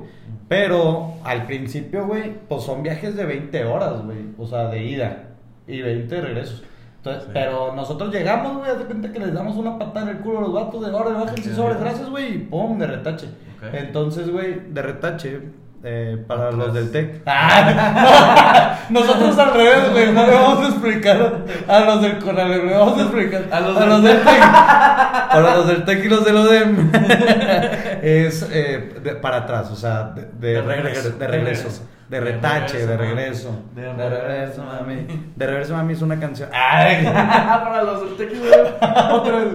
Pero 0.49 1.15
al 1.25 1.47
principio, 1.47 2.07
güey, 2.07 2.33
pues 2.49 2.63
son 2.63 2.83
viajes 2.83 3.17
de 3.17 3.25
20 3.27 3.65
horas, 3.65 4.05
güey. 4.05 4.19
O 4.39 4.47
sea, 4.47 4.69
de 4.69 4.85
ida 4.85 5.25
y 5.67 5.83
20 5.83 6.15
de 6.15 6.21
regresos. 6.21 6.65
Entonces, 6.99 7.25
Sí. 7.25 7.31
pero 7.33 7.75
nosotros 7.75 8.13
llegamos, 8.13 8.59
güey, 8.59 8.77
de 8.77 8.85
cuenta 8.85 9.13
que 9.13 9.19
les 9.21 9.33
damos 9.35 9.57
una 9.57 9.79
patada 9.79 10.11
en 10.11 10.17
el 10.17 10.23
culo 10.23 10.39
a 10.39 10.43
los 10.43 10.53
vatos 10.53 10.81
de 10.85 10.91
ahora, 10.97 11.11
bájense 11.11 11.51
Ok. 11.51 11.57
sobres, 11.57 11.81
gracias, 11.81 12.09
güey, 12.11 12.35
y 12.35 12.39
pum, 12.39 12.79
de 12.79 12.87
retache. 12.87 13.29
Entonces, 13.73 14.31
güey, 14.31 14.61
de 14.71 14.83
retache, 14.83 15.41
eh, 15.85 16.23
para 16.27 16.45
Atrás. 16.49 16.55
los 16.59 16.75
del 16.75 16.91
TEC. 16.91 17.23
Nosotros 18.91 19.39
al 19.39 19.55
revés, 19.55 19.91
güey, 19.93 20.13
no 20.13 20.27
le 20.27 20.33
vamos 20.35 20.65
a 20.65 20.69
explicar 20.71 21.45
a 21.69 21.81
los 21.81 22.03
del 22.03 22.19
Conalep, 22.19 22.65
le 22.65 22.75
vamos 22.77 22.99
a 22.99 23.03
explicar 23.03 23.43
A 23.51 23.61
los 23.61 23.79
del 23.79 24.03
del 24.03 24.17
TEC. 24.25 24.41
Para 24.41 25.55
los 25.57 25.67
del 25.69 25.85
TEC 25.85 26.05
y 26.05 26.09
los 26.09 26.25
del 26.25 26.37
ODEM. 26.37 26.91
es 28.03 28.49
eh, 28.53 28.95
de- 29.03 29.15
para 29.17 29.39
atrás, 29.39 29.71
o 29.71 29.77
sea, 29.77 30.05
de, 30.15 30.23
de 30.39 30.55
De 30.55 30.63
regreso, 30.63 31.11
regreso. 31.11 31.19
de 31.19 31.27
regreso, 31.29 31.69
de 32.09 32.19
De 32.19 32.21
retache, 32.25 32.87
de 32.87 32.97
regreso. 32.97 33.63
De 33.75 33.93
regreso, 33.93 34.65
mami. 34.65 35.07
De 35.37 35.47
regreso, 35.47 35.75
mami 35.75 35.93
es 35.93 36.03
una 36.03 36.19
canción. 36.19 36.49
Ay, 36.53 37.05
Para 37.05 37.83
los 37.83 38.17
del 38.17 38.29
tequila. 38.29 39.11
otra 39.13 39.37
vez. 39.37 39.47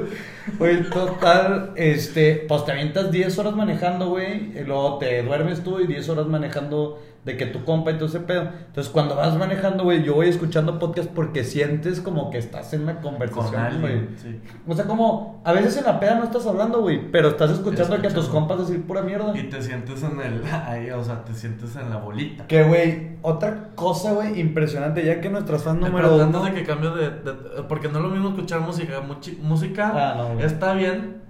Güey, 0.57 0.89
total, 0.89 1.71
este, 1.75 2.45
pues 2.47 2.65
te 2.65 2.73
avientas 2.73 3.11
10 3.11 3.37
horas 3.39 3.55
manejando, 3.55 4.09
güey, 4.09 4.51
y 4.57 4.63
luego 4.65 4.97
te 4.97 5.23
duermes 5.23 5.63
tú 5.63 5.79
y 5.79 5.87
10 5.87 6.09
horas 6.09 6.27
manejando 6.27 7.01
de 7.25 7.37
que 7.37 7.45
tu 7.45 7.63
compa 7.63 7.91
y 7.91 7.93
todo 7.95 8.07
ese 8.07 8.19
pedo. 8.19 8.49
Entonces, 8.67 8.91
cuando 8.91 9.15
vas 9.15 9.37
manejando, 9.37 9.83
güey, 9.85 10.03
yo 10.03 10.13
voy 10.15 10.27
escuchando 10.27 10.77
podcast 10.77 11.09
porque 11.09 11.43
sientes 11.45 12.01
como 12.01 12.29
que 12.29 12.37
estás 12.37 12.73
en 12.73 12.81
una 12.83 12.95
Con 12.99 13.11
conversación, 13.13 13.79
güey. 13.81 13.99
sí. 14.17 14.41
O 14.67 14.75
sea, 14.75 14.85
como 14.85 15.41
a 15.45 15.53
veces 15.53 15.77
en 15.77 15.85
la 15.85 15.99
peda 15.99 16.15
no 16.15 16.25
estás 16.25 16.45
hablando, 16.45 16.81
güey, 16.81 17.11
pero 17.11 17.29
estás 17.29 17.51
escuchando 17.51 18.01
que 18.01 18.07
a 18.07 18.13
tus 18.13 18.27
compas 18.27 18.59
decir 18.59 18.85
pura 18.85 19.01
mierda. 19.03 19.31
Y 19.37 19.43
te 19.43 19.61
sientes 19.61 20.03
en 20.03 20.19
el. 20.19 20.41
Ahí, 20.67 20.89
o 20.91 21.03
sea, 21.03 21.23
te 21.23 21.33
sientes 21.33 21.75
en 21.77 21.89
la 21.89 21.97
bolita. 21.97 22.45
Que, 22.47 22.63
güey, 22.63 23.17
otra 23.21 23.69
cosa, 23.75 24.11
güey, 24.13 24.39
impresionante, 24.39 25.05
ya 25.05 25.21
que 25.21 25.29
nuestras 25.29 25.63
fans 25.63 25.79
número 25.79 26.15
uno... 26.15 26.43
de 26.43 26.53
que 26.53 26.63
cambio 26.63 26.93
de, 26.93 27.09
de- 27.09 27.63
Porque 27.69 27.87
no 27.87 27.99
es 27.99 28.03
lo 28.03 28.09
mismo 28.09 28.29
escuchar 28.29 28.59
música. 28.59 29.01
muchi- 29.01 29.37
música 29.39 29.91
Ah, 29.95 30.15
no, 30.35 30.39
está 30.41 30.73
bien, 30.73 31.21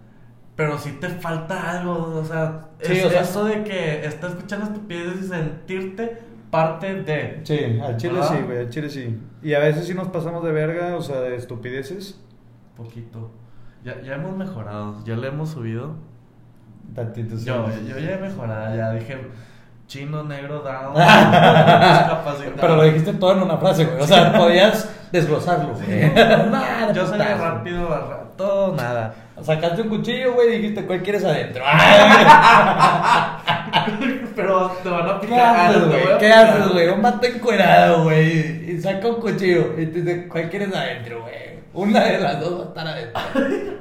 pero 0.55 0.77
si 0.77 0.91
te 0.93 1.09
falta 1.09 1.71
algo. 1.79 2.15
O 2.19 2.25
sea, 2.25 2.67
Sí, 2.81 2.93
es 2.93 3.05
o 3.05 3.09
sea- 3.09 3.21
eso 3.21 3.45
de 3.45 3.63
que 3.63 4.05
estás 4.05 4.31
escuchando 4.31 4.65
estupideces 4.67 5.25
y 5.25 5.27
sentirte 5.27 6.21
parte 6.51 7.01
de. 7.03 7.41
Sí, 7.43 7.79
al 7.81 7.97
chile 7.97 8.13
¿Verdad? 8.13 8.29
sí, 8.29 8.43
güey, 8.45 8.57
al 8.59 8.69
chile 8.69 8.89
sí. 8.89 9.19
Y 9.41 9.53
a 9.53 9.59
veces 9.59 9.85
sí 9.87 9.93
nos 9.93 10.07
pasamos 10.09 10.43
de 10.43 10.51
verga, 10.51 10.95
o 10.95 11.01
sea, 11.01 11.19
de 11.21 11.35
estupideces. 11.35 12.19
Poquito. 12.77 13.31
Ya, 13.83 13.99
ya 14.01 14.15
hemos 14.15 14.35
mejorado, 14.37 15.03
ya 15.05 15.15
le 15.15 15.27
hemos 15.27 15.49
subido. 15.49 15.95
Tantito, 16.95 17.37
sí. 17.37 17.45
Yo, 17.45 17.65
yo 17.87 17.97
ya 17.99 18.11
he 18.15 18.17
mejorado, 18.17 18.75
ya 18.75 18.91
dije 18.91 19.17
chino, 19.87 20.23
negro, 20.23 20.59
down. 20.61 20.93
Pero 22.59 22.75
lo 22.77 22.83
dijiste 22.83 23.13
todo 23.13 23.33
en 23.33 23.43
una 23.43 23.57
frase, 23.57 23.85
güey. 23.85 24.01
O 24.01 24.07
sea, 24.07 24.33
podías 24.33 24.89
desglosarlo, 25.11 25.73
güey. 25.75 26.13
Nada, 26.13 26.91
Yo 26.93 27.05
soy 27.05 27.17
de 27.17 27.23
putazo. 27.25 27.43
rápido, 27.43 28.22
todo, 28.43 28.75
nada. 28.75 29.15
Sacaste 29.41 29.81
un 29.83 29.89
cuchillo, 29.89 30.33
güey, 30.33 30.55
y 30.55 30.57
dijiste, 30.59 30.85
¿cuál 30.85 31.01
quieres 31.01 31.23
adentro? 31.23 31.63
Pero 34.35 34.71
te 34.83 34.89
van 34.89 35.09
a 35.09 35.19
¿Qué 35.19 35.27
picar. 35.27 35.73
te 35.73 36.17
¿Qué 36.19 36.31
haces, 36.33 36.69
güey? 36.71 36.87
Un 36.89 37.01
vato 37.01 37.25
encuerado, 37.27 38.03
güey. 38.03 38.71
Y 38.71 38.79
saca 38.81 39.07
un 39.07 39.15
cuchillo. 39.21 39.73
Y 39.77 39.85
te 39.87 40.01
dice, 40.01 40.27
¿cuál 40.27 40.49
quieres 40.49 40.73
adentro, 40.75 41.21
güey? 41.21 41.33
Una 41.73 42.03
de 42.03 42.19
las 42.19 42.39
dos 42.39 42.59
va 42.59 42.63
a 42.63 42.67
estar 42.67 42.87
adentro. 42.87 43.21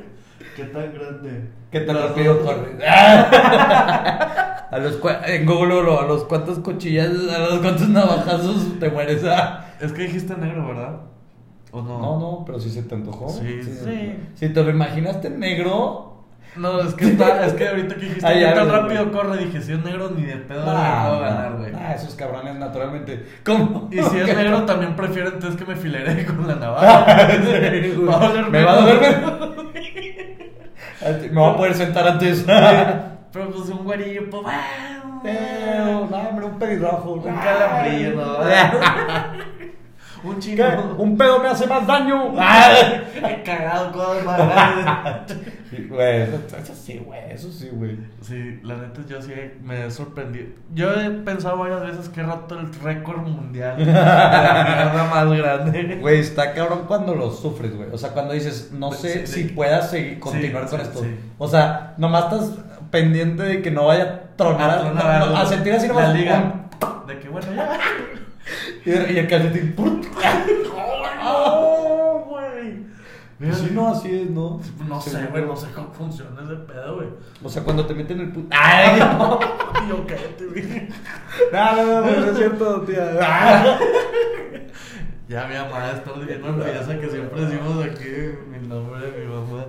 ¿Qué 0.56 0.64
tan 0.64 0.92
grande? 0.94 1.48
¿Qué 1.70 1.80
tan 1.80 1.96
Las 1.96 2.08
rápido 2.10 2.34
dos. 2.34 2.44
corres? 2.44 2.74
a 2.88 4.78
los 4.78 4.98
en 5.26 5.46
Google, 5.46 5.80
bro, 5.82 6.00
a 6.00 6.06
los 6.06 6.24
cuantos 6.24 6.58
cuchillas, 6.58 7.08
a 7.34 7.38
los 7.38 7.58
cuantos 7.60 7.88
navajazos 7.88 8.78
te 8.78 8.90
mueres. 8.90 9.22
ah. 9.26 9.64
Es 9.80 9.92
que 9.92 10.02
dijiste 10.02 10.34
negro, 10.36 10.68
¿verdad? 10.68 10.96
¿O 11.72 11.80
no? 11.82 11.98
No, 11.98 12.18
no, 12.20 12.42
pero 12.46 12.60
sí 12.60 12.70
se 12.70 12.82
te 12.82 12.94
antojó. 12.94 13.28
Sí, 13.30 13.62
sí. 13.62 14.16
Si 14.34 14.48
te 14.50 14.62
lo 14.62 14.70
imaginaste 14.70 15.30
negro. 15.30 16.10
No, 16.54 16.80
es 16.82 16.92
que, 16.92 17.06
está, 17.12 17.46
es 17.46 17.54
que 17.54 17.66
ahorita 17.66 17.94
que 17.94 18.00
dijiste 18.02 18.26
Ah, 18.26 18.34
que 18.34 18.44
tan 18.54 18.68
rápido 18.68 19.06
güey. 19.06 19.14
corre, 19.16 19.38
dije, 19.38 19.62
si 19.62 19.72
es 19.72 19.82
negro 19.82 20.10
ni 20.14 20.24
de 20.26 20.36
pedo 20.36 20.66
no 20.66 20.72
Nah, 20.74 21.06
puedo 21.08 21.20
nah, 21.22 21.28
ganar, 21.30 21.56
güey. 21.56 21.72
nah, 21.72 21.92
esos 21.94 22.14
cabrones 22.14 22.56
naturalmente. 22.56 23.26
¿Cómo? 23.42 23.88
Y 23.90 24.02
si 24.02 24.18
es 24.18 24.26
negro 24.36 24.62
también 24.64 24.94
prefiero 24.94 25.28
entonces 25.30 25.58
que 25.58 25.64
me 25.64 25.76
fileré 25.76 26.26
con 26.26 26.46
la 26.46 26.56
navaja. 26.56 27.30
Sí, 27.30 27.92
güey. 27.96 28.04
Va 28.06 28.16
a 28.16 28.28
doler 28.28 28.50
Me 28.50 28.64
va 28.64 28.72
a 28.72 28.80
doler. 28.82 29.16
Me 31.32 31.40
voy 31.40 31.50
a 31.52 31.56
poder 31.56 31.74
sentar 31.74 32.06
antes. 32.06 32.44
Pero 32.46 33.50
pues 33.50 33.68
un 33.70 33.84
güerillo, 33.84 34.28
pues 34.28 34.42
Pero, 35.22 35.84
bueno. 36.00 36.08
no, 36.10 36.28
hombre, 36.28 36.44
un 36.44 36.58
pelirrojo. 36.58 37.12
Un 37.14 37.22
calambrillo, 37.34 38.14
¿no? 38.16 38.38
Un 40.24 40.34
¿Qué? 40.34 40.40
chino. 40.40 40.94
Un 40.98 41.16
pedo 41.16 41.38
me 41.40 41.48
hace 41.48 41.66
más 41.66 41.86
daño. 41.86 42.32
He 43.16 43.42
cagado 43.42 43.92
cosas 43.92 44.24
más 44.24 44.38
grandes. 44.48 45.88
Güey, 45.88 46.22
eso, 46.22 46.38
eso 46.62 46.74
sí, 46.74 46.98
güey, 47.04 47.20
eso 47.30 47.50
sí, 47.50 47.70
güey. 47.72 47.96
Sí, 48.20 48.60
la 48.62 48.76
neta 48.76 49.00
yo 49.08 49.22
sí 49.22 49.32
me 49.62 49.86
he 49.86 49.90
sorprendido. 49.90 50.48
Yo 50.74 50.92
he 50.92 51.08
pensado 51.10 51.56
varias 51.56 51.80
veces 51.82 52.08
que 52.10 52.20
he 52.20 52.24
roto 52.24 52.58
el 52.58 52.72
récord 52.82 53.22
mundial 53.26 53.78
de 53.78 53.86
la 53.90 54.64
mierda 54.68 55.08
más 55.10 55.38
grande. 55.38 55.96
Güey, 56.00 56.20
está 56.20 56.52
cabrón 56.52 56.82
cuando 56.86 57.14
lo 57.14 57.30
sufres, 57.30 57.74
güey. 57.74 57.88
O 57.90 57.96
sea, 57.98 58.10
cuando 58.10 58.34
dices, 58.34 58.70
no 58.72 58.92
sé 58.92 59.26
Sí, 59.26 59.32
si 59.32 59.42
sí. 59.44 59.54
puedas 59.54 59.90
seguir, 59.90 60.18
continuar 60.20 60.64
Sí, 60.64 60.70
con 60.70 60.80
sí, 60.80 60.86
esto. 60.86 61.00
sí. 61.04 61.16
O 61.38 61.48
sea, 61.48 61.94
nomás 61.96 62.24
estás 62.24 62.50
pendiente 62.90 63.42
de 63.42 63.62
que 63.62 63.70
no 63.70 63.86
vaya 63.86 64.02
a 64.04 64.36
tronar, 64.36 64.70
A 64.70 64.74
a, 64.74 64.80
tronar 64.80 65.20
no, 65.20 65.26
no, 65.30 65.36
a 65.38 65.46
sentir 65.46 65.72
así 65.72 65.88
la 65.88 65.94
nomás. 65.94 66.14
liga. 66.14 66.54
De 67.06 67.18
que 67.18 67.28
bueno, 67.30 67.46
ya. 67.56 67.78
Y, 68.84 68.90
y 68.90 69.18
el 69.18 69.28
calcetín. 69.28 69.74
¡Oh, 71.24 72.24
güey! 72.28 72.84
Pues 73.38 73.58
sí, 73.58 73.70
no, 73.72 73.88
así 73.88 74.20
es, 74.22 74.30
¿no? 74.30 74.60
No 74.88 75.00
sé, 75.00 75.26
güey, 75.26 75.44
no 75.44 75.56
sé 75.56 75.68
cómo 75.74 75.92
funciona 75.92 76.42
ese 76.44 76.54
pedo, 76.56 76.96
güey. 76.96 77.08
O 77.42 77.48
sea, 77.48 77.62
cuando 77.64 77.86
te 77.86 77.94
meten 77.94 78.20
el 78.20 78.32
pu- 78.32 78.46
¡Ay! 78.50 79.00
No, 79.00 79.38
yo, 79.88 80.06
cállate, 80.06 80.46
güey. 80.46 80.88
no, 81.52 81.76
no, 81.76 82.00
no, 82.00 82.10
no 82.20 82.26
es 82.32 82.36
cierto, 82.36 82.80
tía. 82.82 83.78
Ya 85.28 85.46
mi 85.46 85.54
mamá 85.54 85.92
está 85.92 86.12
bien 86.12 86.44
orgullosa 86.44 86.98
que 87.00 87.08
siempre 87.08 87.40
decimos 87.46 87.82
aquí 87.86 88.04
mi 88.50 88.68
nombre 88.68 89.00
de 89.10 89.24
mi 89.24 89.32
mamá. 89.32 89.64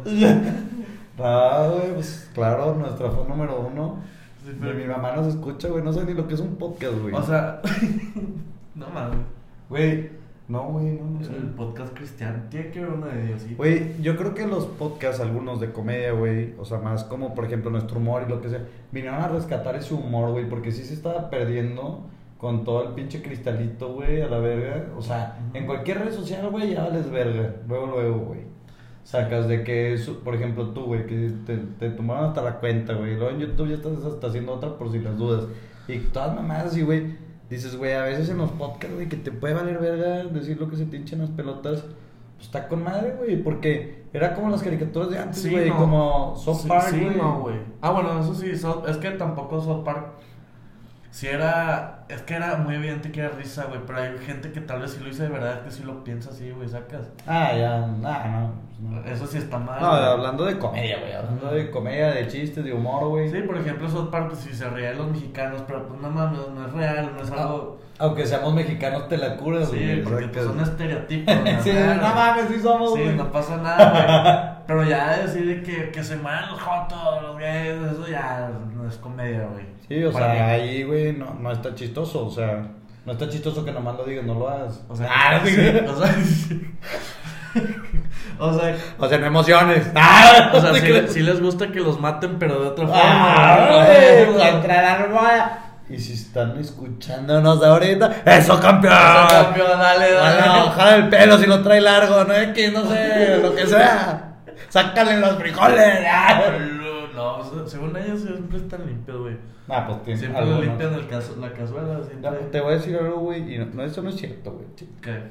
Ah, 1.20 1.70
güey, 1.72 1.94
pues 1.94 2.30
claro, 2.34 2.76
nuestra 2.76 3.10
fan 3.12 3.30
número 3.30 3.60
uno. 3.72 4.00
Sí, 4.46 4.52
pero- 4.60 4.74
mi 4.74 4.84
mamá 4.84 5.16
nos 5.16 5.28
escucha, 5.28 5.70
güey. 5.70 5.82
No 5.84 5.94
sé 5.94 6.04
ni 6.04 6.14
lo 6.16 6.28
que 6.28 6.34
es 6.34 6.42
un 6.42 6.58
podcast, 6.58 6.96
güey. 7.00 7.14
O 7.14 7.24
sea, 7.24 7.62
no 8.76 8.90
mames. 8.90 9.20
güey, 9.70 10.10
no, 10.48 10.64
güey, 10.70 11.00
no, 11.00 11.06
no 11.06 11.24
sé. 11.24 11.36
El 11.36 11.50
podcast 11.52 11.94
cristiano 11.94 12.44
tiene 12.50 12.70
que 12.72 12.82
ver 12.82 12.90
uno 12.90 13.08
de 13.08 13.26
Dios, 13.26 13.42
¿sí? 13.42 13.56
Güey, 13.56 14.02
yo 14.02 14.18
creo 14.18 14.34
que 14.34 14.46
los 14.46 14.66
podcasts, 14.66 15.22
algunos 15.22 15.60
de 15.62 15.72
comedia, 15.72 16.12
güey, 16.12 16.54
o 16.58 16.66
sea, 16.66 16.80
más 16.80 17.04
como 17.06 17.34
por 17.34 17.46
ejemplo 17.46 17.72
nuestro 17.72 18.00
humor 18.00 18.24
y 18.28 18.30
lo 18.30 18.42
que 18.42 18.50
sea, 18.50 18.66
vinieron 18.92 19.22
a 19.22 19.30
rescatar 19.30 19.76
ese 19.76 19.94
humor, 19.94 20.32
güey, 20.32 20.50
porque 20.50 20.72
sí 20.72 20.84
se 20.84 20.94
estaba 20.94 21.30
perdiendo 21.30 22.06
con 22.38 22.66
todo 22.66 22.90
el 22.90 22.94
pinche 22.94 23.22
cristalito, 23.22 23.94
güey, 23.94 24.22
a 24.22 24.28
la 24.28 24.40
verga. 24.40 24.88
O 24.98 25.02
sea, 25.02 25.40
en 25.54 25.66
cualquier 25.66 26.00
red 26.04 26.14
social, 26.14 26.50
güey, 26.50 26.74
ya 26.74 26.84
vales 26.84 27.10
verga. 27.10 27.56
Luego, 27.66 27.88
luego, 27.88 28.18
güey. 28.20 28.42
Sacas 29.06 29.48
de 29.48 29.64
que, 29.64 29.98
por 30.26 30.36
ejemplo, 30.36 30.72
tú, 30.72 30.84
güey, 30.88 31.06
que 31.06 31.32
te, 31.46 31.56
te 31.58 31.90
tomaron 31.92 32.26
hasta 32.26 32.42
la 32.42 32.60
cuenta, 32.60 32.96
güey. 32.96 33.16
Luego 33.16 33.30
en 33.30 33.40
YouTube 33.40 33.70
ya 33.70 33.76
estás 33.76 34.04
hasta 34.04 34.28
haciendo 34.28 34.54
otra 34.54 34.78
por 34.78 34.92
si 34.92 35.00
las 35.00 35.18
dudas. 35.18 35.46
Y 35.88 36.00
todas 36.00 36.36
mamadas 36.36 36.68
así, 36.68 36.82
güey. 36.82 37.16
Dices, 37.50 37.76
güey, 37.76 37.94
a 37.94 38.04
veces 38.04 38.30
en 38.30 38.38
los 38.38 38.52
podcasts, 38.52 38.96
güey, 38.96 39.08
que 39.10 39.18
te 39.18 39.32
puede 39.32 39.54
valer 39.54 39.78
verga 39.80 40.24
decir 40.24 40.60
lo 40.60 40.70
que 40.70 40.76
se 40.78 40.86
te 40.86 40.98
hinchan 40.98 41.20
las 41.20 41.30
pelotas. 41.30 41.82
Pues 42.36 42.48
está 42.48 42.68
con 42.68 42.84
madre, 42.84 43.16
güey. 43.18 43.42
Porque 43.44 44.04
era 44.14 44.34
como 44.34 44.50
las 44.50 44.64
caricaturas 44.64 45.10
de 45.10 45.20
antes, 45.20 45.42
Sí, 45.42 45.52
güey. 45.52 45.70
no. 45.70 45.78
Como 45.78 46.36
South 46.36 46.62
Sí, 46.64 46.68
Park, 46.68 46.88
sí, 46.90 47.00
güey. 47.02 47.16
no, 47.18 47.42
güey. 47.42 47.56
Ah, 47.82 47.92
bueno, 47.92 48.20
eso 48.20 48.34
sí, 48.34 48.50
es 48.50 48.98
que 48.98 49.12
tampoco 49.12 49.62
South 49.62 49.84
Park. 49.84 50.08
Sí 51.12 51.28
era. 51.28 52.03
Es 52.10 52.22
que 52.24 52.36
era 52.36 52.56
muy 52.58 52.76
evidente 52.76 53.12
que 53.12 53.22
era 53.22 53.30
risa, 53.30 53.66
güey. 53.66 53.80
Pero 53.86 54.00
hay 54.00 54.18
gente 54.20 54.52
que 54.52 54.62
tal 54.62 54.82
vez 54.82 54.92
sí 54.92 55.04
lo 55.04 55.10
hizo 55.10 55.24
de 55.24 55.30
verdad, 55.30 55.62
que 55.64 55.72
sí 55.72 55.84
lo 55.84 56.04
piensa 56.04 56.30
así, 56.32 56.52
güey, 56.52 56.68
sacas. 56.68 57.08
Ah, 57.26 57.52
ya, 57.56 57.80
nah, 57.88 58.24
no. 58.28 58.52
pues 58.80 59.06
no. 59.06 59.06
Eso 59.12 59.26
sí 59.28 59.38
está 59.38 59.58
mal. 59.58 59.82
No, 59.82 59.90
güey. 59.92 60.04
hablando 60.04 60.46
de 60.46 60.58
comedia, 60.60 61.00
güey. 61.00 61.14
Hablando 61.14 61.52
de 61.52 61.72
comedia, 61.72 62.08
de 62.12 62.28
chistes, 62.28 62.64
de 62.64 62.74
humor, 62.74 63.08
güey. 63.08 63.30
Sí, 63.32 63.42
por 63.42 63.58
ejemplo, 63.58 64.12
Park, 64.12 64.28
pues 64.30 64.40
sí 64.42 64.54
se 64.54 64.70
ríe 64.70 64.88
de 64.88 64.96
los 64.96 65.10
mexicanos, 65.10 65.64
pero 65.68 65.88
pues 65.88 66.00
no 66.02 66.10
mames, 66.10 66.40
no 66.54 66.66
es 66.68 66.74
real, 66.74 67.12
no 67.16 67.24
es 67.24 67.32
algo. 67.32 67.80
Aunque 68.00 68.26
seamos 68.26 68.54
mexicanos, 68.54 69.08
te 69.08 69.18
la 69.18 69.38
curas, 69.38 69.70
Sí, 69.70 69.78
güey. 69.78 70.04
porque 70.04 70.28
pues, 70.28 70.46
son 70.46 70.60
estereotipos. 70.60 71.34
Sí, 71.62 71.72
¿verdad? 71.72 72.02
no 72.02 72.16
mames, 72.16 72.46
sí 72.50 72.60
somos, 72.60 72.94
Sí, 72.96 73.02
güey. 73.04 73.16
no 73.16 73.32
pasa 73.32 73.58
nada, 73.58 73.90
güey. 73.92 74.54
Pero 74.68 74.84
ya 74.86 75.18
decir 75.20 75.46
de 75.46 75.62
que, 75.62 75.92
que 75.92 76.04
se 76.04 76.16
mueran 76.16 76.50
los 76.52 76.62
jotos, 76.62 77.22
los 77.22 77.38
gays, 77.38 77.82
eso 77.92 78.08
ya 78.08 78.50
no 78.74 78.88
es 78.88 78.96
comedia, 78.98 79.46
güey. 79.52 79.66
Sí, 79.90 80.02
o 80.06 80.12
Para 80.14 80.34
sea, 80.34 80.34
mí. 80.46 80.52
ahí, 80.52 80.84
güey, 80.84 81.12
no, 81.14 81.34
no 81.34 81.52
está 81.52 81.76
chistoso, 81.94 82.26
o 82.26 82.32
sea, 82.32 82.64
no 83.06 83.12
está 83.14 83.30
chistoso 83.30 83.64
que 83.64 83.72
nomás 83.72 83.96
lo 83.98 84.04
digas, 84.06 84.26
no 84.26 84.34
lo 84.36 84.50
hagas. 84.50 84.82
O 84.90 84.96
sea, 84.96 85.08
Ah, 85.12 85.40
sí. 85.46 85.56
o 85.88 85.96
sea, 85.96 86.14
sí. 86.24 86.62
o 88.40 88.54
sea, 88.60 88.76
o 88.98 89.08
sea, 89.10 89.18
no 89.20 89.26
emociones. 89.28 89.88
Ah, 89.96 90.50
o 90.54 90.60
sea, 90.62 90.72
¿te 90.72 90.80
sí, 90.82 90.86
crees? 90.88 91.14
sí 91.14 91.20
les 91.22 91.40
gusta 91.40 91.68
que 91.72 91.80
los 91.80 92.00
maten, 92.00 92.40
pero 92.40 92.60
de 92.62 92.68
otra 92.70 92.86
Ah, 92.92 93.58
forma. 93.68 93.86
güey, 93.86 94.26
güey. 94.34 94.52
contra 94.52 94.82
la 94.82 94.94
armada. 94.94 95.60
Y 95.90 95.98
si 96.00 96.14
están 96.14 96.58
escuchándonos 96.60 97.62
ahorita, 97.64 98.22
¡eso 98.26 98.60
campeón! 98.60 98.94
Eso, 98.94 99.28
campeón, 99.44 99.80
dale, 99.80 100.12
Dale, 100.14 100.40
dale. 100.40 100.62
ojalá 100.62 100.96
el 100.96 101.10
pelo 101.10 101.38
si 101.38 101.46
lo 101.46 101.62
trae 101.62 101.82
largo, 101.82 102.24
no 102.24 102.34
es 102.34 102.48
que 102.54 102.72
no 102.72 102.86
sé, 102.90 103.38
lo 103.42 103.54
que 103.54 103.68
sea. 103.68 104.30
Sácale 104.70 105.18
los 105.20 105.36
frijoles. 105.38 106.00
Ah, 106.10 106.42
No, 107.16 107.38
o 107.38 107.44
sea, 107.44 107.68
según 107.68 107.96
ellos 107.96 108.22
siempre 108.22 108.58
están 108.58 108.86
limpios, 108.86 109.20
güey. 109.20 109.38
Ah, 109.68 109.86
pues 109.88 110.04
tiene 110.04 110.20
Siempre 110.20 110.46
lo 110.46 110.62
limpian 110.62 110.94
el 110.94 111.08
caso, 111.08 111.36
la 111.40 111.54
cazuela, 111.54 112.04
siempre. 112.04 112.32
Te 112.52 112.60
voy 112.62 112.74
a 112.74 112.76
decir 112.78 112.98
algo, 112.98 113.20
güey, 113.20 113.54
y 113.56 113.58
no, 113.60 113.66
no, 113.68 113.84
eso 113.84 114.02
no 114.02 114.10
es 114.10 114.16
cierto, 114.16 114.52
güey. 114.52 114.66
¿Qué? 115.02 115.24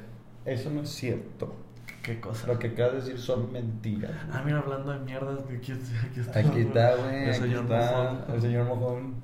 Eso 0.44 0.70
no 0.70 0.82
es 0.82 0.88
cierto. 0.90 1.54
¿Qué 2.02 2.18
cosa? 2.20 2.46
Lo 2.48 2.58
que 2.58 2.68
acabas 2.68 2.92
de 2.94 2.98
decir 3.00 3.18
son 3.18 3.52
mentiras. 3.52 4.10
Ah, 4.32 4.42
mira, 4.44 4.58
hablando 4.58 4.92
de 4.92 4.98
mierdas, 5.00 5.38
aquí, 5.44 5.72
aquí 5.72 6.20
está. 6.20 6.38
Aquí 6.40 6.60
está, 6.60 6.94
güey. 6.96 7.22
El 7.24 7.30
Aquí 7.30 7.38
señor 7.40 7.62
está 7.62 7.92
Mojón. 7.92 8.34
el 8.34 8.40
señor 8.40 8.66
Mojón. 8.66 9.14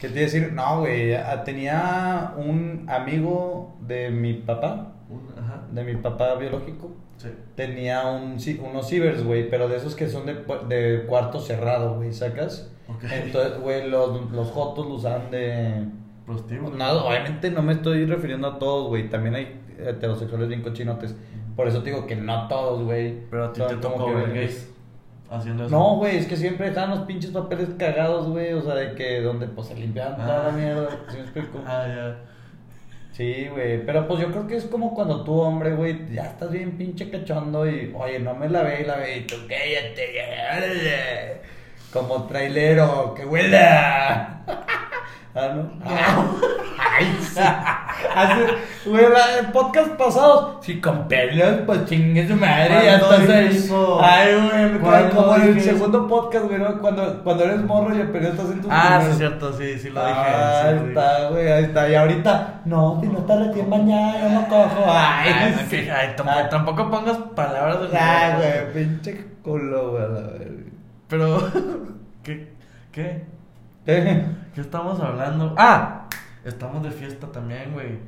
¿Qué 0.00 0.08
te 0.08 0.14
iba 0.14 0.20
a 0.20 0.24
decir? 0.24 0.52
No, 0.52 0.80
güey. 0.80 1.14
ah, 1.14 1.42
Tenía 1.44 2.34
un 2.36 2.86
amigo 2.88 3.76
de 3.80 4.10
mi 4.10 4.34
papá, 4.34 4.92
Ajá. 5.36 5.62
de 5.72 5.82
mi 5.82 5.96
papá 5.96 6.34
biológico. 6.36 6.92
Sí. 7.18 7.28
Tenía 7.56 8.06
un, 8.06 8.38
unos 8.70 8.88
cibers, 8.88 9.22
güey, 9.24 9.50
pero 9.50 9.68
de 9.68 9.76
esos 9.76 9.94
que 9.94 10.08
son 10.08 10.24
de, 10.26 10.34
de 10.68 11.04
cuarto 11.06 11.40
cerrado, 11.40 11.96
güey, 11.96 12.12
¿sacas? 12.14 12.70
Ok. 12.88 13.04
Entonces, 13.12 13.60
güey, 13.60 13.88
los, 13.90 14.30
los 14.32 14.48
jotos 14.50 14.86
los 14.86 14.98
usan 15.00 15.30
de... 15.30 15.84
Prostíbulo. 16.24 16.76
No, 16.76 17.06
obviamente 17.06 17.50
no 17.50 17.62
me 17.62 17.72
estoy 17.74 18.06
refiriendo 18.06 18.48
a 18.48 18.58
todos, 18.58 18.88
güey. 18.88 19.08
También 19.10 19.34
hay 19.34 19.60
heterosexuales 19.78 20.48
bien 20.48 20.62
cochinotes. 20.62 21.14
Por 21.56 21.66
eso 21.68 21.82
te 21.82 21.90
digo 21.90 22.06
que 22.06 22.16
no 22.16 22.46
todos, 22.48 22.82
güey. 22.84 23.20
Pero 23.30 23.46
a 23.46 23.52
ti 23.52 23.60
te 23.66 23.76
tocó 23.76 24.06
que 24.06 24.14
ver 24.14 24.32
gays 24.34 24.70
haciendo 25.30 25.64
eso. 25.66 25.74
No, 25.76 25.96
güey, 25.96 26.16
es 26.18 26.26
que 26.26 26.36
siempre 26.36 26.68
dejaban 26.68 26.90
los 26.90 27.00
pinches 27.00 27.30
papeles 27.30 27.70
cagados, 27.78 28.28
güey. 28.28 28.52
O 28.52 28.60
sea, 28.62 28.74
de 28.74 28.94
que 28.94 29.22
donde 29.22 29.46
pues 29.48 29.68
se 29.68 29.74
limpiaban 29.74 30.16
toda 30.16 30.44
la 30.44 30.48
Ah. 30.48 30.52
mierda. 30.52 30.88
¿Sí 31.08 31.16
me 31.16 31.22
explico? 31.22 31.60
Ah, 31.66 31.84
ya. 31.88 32.18
Sí, 33.18 33.48
güey. 33.50 33.84
Pero 33.84 34.06
pues 34.06 34.20
yo 34.20 34.30
creo 34.30 34.46
que 34.46 34.54
es 34.54 34.66
como 34.66 34.94
cuando 34.94 35.24
tú, 35.24 35.40
hombre, 35.40 35.72
güey, 35.74 36.08
ya 36.14 36.26
estás 36.26 36.52
bien 36.52 36.78
pinche 36.78 37.10
cachondo 37.10 37.68
y, 37.68 37.92
oye, 37.98 38.20
no 38.20 38.32
me 38.32 38.48
lavé 38.48 38.82
y 38.82 38.84
lavé 38.84 39.16
y 39.18 39.20
tú, 39.22 39.34
cállate, 39.48 40.14
ya. 40.14 41.42
Como 41.92 42.28
trailero, 42.28 43.14
que 43.14 43.24
huela. 43.26 44.44
ah, 45.34 45.48
¿no? 45.52 45.80
Ah, 45.84 46.32
Ay, 46.98 47.18
sí. 47.20 47.40
Hace, 48.14 48.46
güey, 48.86 49.04
en 49.38 49.52
podcast 49.52 49.90
pasados. 49.92 50.56
Sí, 50.64 50.80
con 50.80 51.08
pelos, 51.08 51.60
pues 51.66 51.84
chingue 51.86 52.26
su 52.28 52.34
madre. 52.36 52.68
Ya 52.84 52.98
¿Cuándo 53.00 53.16
estás 53.16 53.36
ahí. 53.36 53.70
Ay, 54.00 54.34
güey, 54.34 54.78
¿Cuándo 54.80 55.16
como 55.16 55.36
en 55.36 55.42
el 55.42 55.60
segundo 55.60 56.06
podcast, 56.08 56.44
güey, 56.46 56.58
¿no? 56.58 56.78
Cuando, 56.80 57.22
cuando 57.22 57.44
eres 57.44 57.62
morro 57.64 57.94
y 57.96 58.00
apenas 58.02 58.30
estás 58.30 58.50
en 58.50 58.60
tus 58.62 58.70
Ah, 58.72 59.00
sí, 59.02 59.10
es 59.10 59.18
cierto, 59.18 59.52
sí, 59.52 59.78
sí 59.78 59.90
lo 59.90 60.00
dije. 60.06 60.18
Ah, 60.18 60.62
ahí 60.66 60.74
dije. 60.74 60.88
está, 60.88 61.28
güey, 61.30 61.52
ahí 61.52 61.64
está. 61.64 61.88
Y 61.88 61.94
ahorita, 61.94 62.60
no, 62.64 62.98
si 63.00 63.08
no 63.08 63.18
estás 63.20 63.46
recién 63.46 63.70
bañada, 63.70 64.20
yo 64.20 64.28
no 64.40 64.48
cojo. 64.48 64.84
Ay, 64.86 65.30
Ay, 65.34 65.66
sí. 65.68 65.88
ay, 65.88 66.14
tampoco, 66.16 66.38
Ah, 66.38 66.48
tampoco 66.48 66.90
pongas 66.90 67.16
palabras 67.34 67.90
de 67.90 67.98
Ah, 67.98 68.36
güey, 68.36 68.72
pinche 68.72 69.26
culo, 69.42 69.90
güey, 69.92 70.04
a 70.04 70.08
la 70.08 70.20
verga. 70.20 70.62
Pero, 71.08 71.38
¿qué? 72.22 72.52
¿Qué? 72.92 73.24
¿Qué? 73.86 74.24
¿Qué 74.54 74.60
estamos 74.60 75.00
hablando? 75.00 75.54
¡Ah! 75.56 75.97
Estamos 76.44 76.82
de 76.82 76.90
fiesta 76.90 77.30
también, 77.32 77.72
güey. 77.72 77.98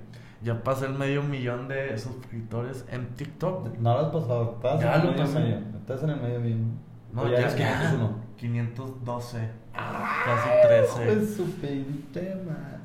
Ya 0.42 0.62
pasé 0.62 0.86
el 0.86 0.94
medio 0.94 1.22
millón 1.22 1.68
de 1.68 1.96
suscriptores 1.98 2.84
en 2.90 3.08
TikTok. 3.14 3.76
No 3.78 3.92
lo 3.94 3.98
has 4.06 4.12
pasado, 4.12 4.52
estás 4.56 4.80
Ya 4.80 4.94
en 4.94 5.00
el 5.02 5.06
medio 5.10 5.22
pasé. 5.24 5.38
medio. 5.40 5.56
Estás 5.78 6.02
en 6.02 6.10
el 6.10 6.20
medio 6.20 6.40
medio. 6.40 6.56
No, 7.12 7.28
ya, 7.28 7.40
ya. 7.40 7.54
501. 7.56 8.14
512. 8.36 9.48
Ah, 9.74 10.22
Casi 10.24 10.48
13. 10.96 11.04
Pues 11.14 11.34
su 11.36 11.44
pinche 11.56 12.34
madre. 12.46 12.78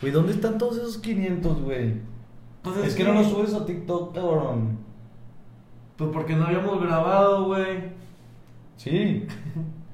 Güey, 0.00 0.12
¿dónde 0.12 0.32
están 0.32 0.56
todos 0.58 0.76
esos 0.78 0.98
500, 0.98 1.62
güey? 1.62 1.94
Pues 2.62 2.76
Es 2.78 2.94
que 2.94 3.04
no 3.04 3.12
los 3.12 3.26
subes 3.28 3.52
a 3.54 3.66
TikTok, 3.66 4.14
cabrón. 4.14 4.78
Pues 5.96 6.10
porque 6.12 6.34
no 6.34 6.46
habíamos 6.46 6.80
grabado, 6.82 7.44
güey. 7.46 7.92
Sí, 8.76 9.26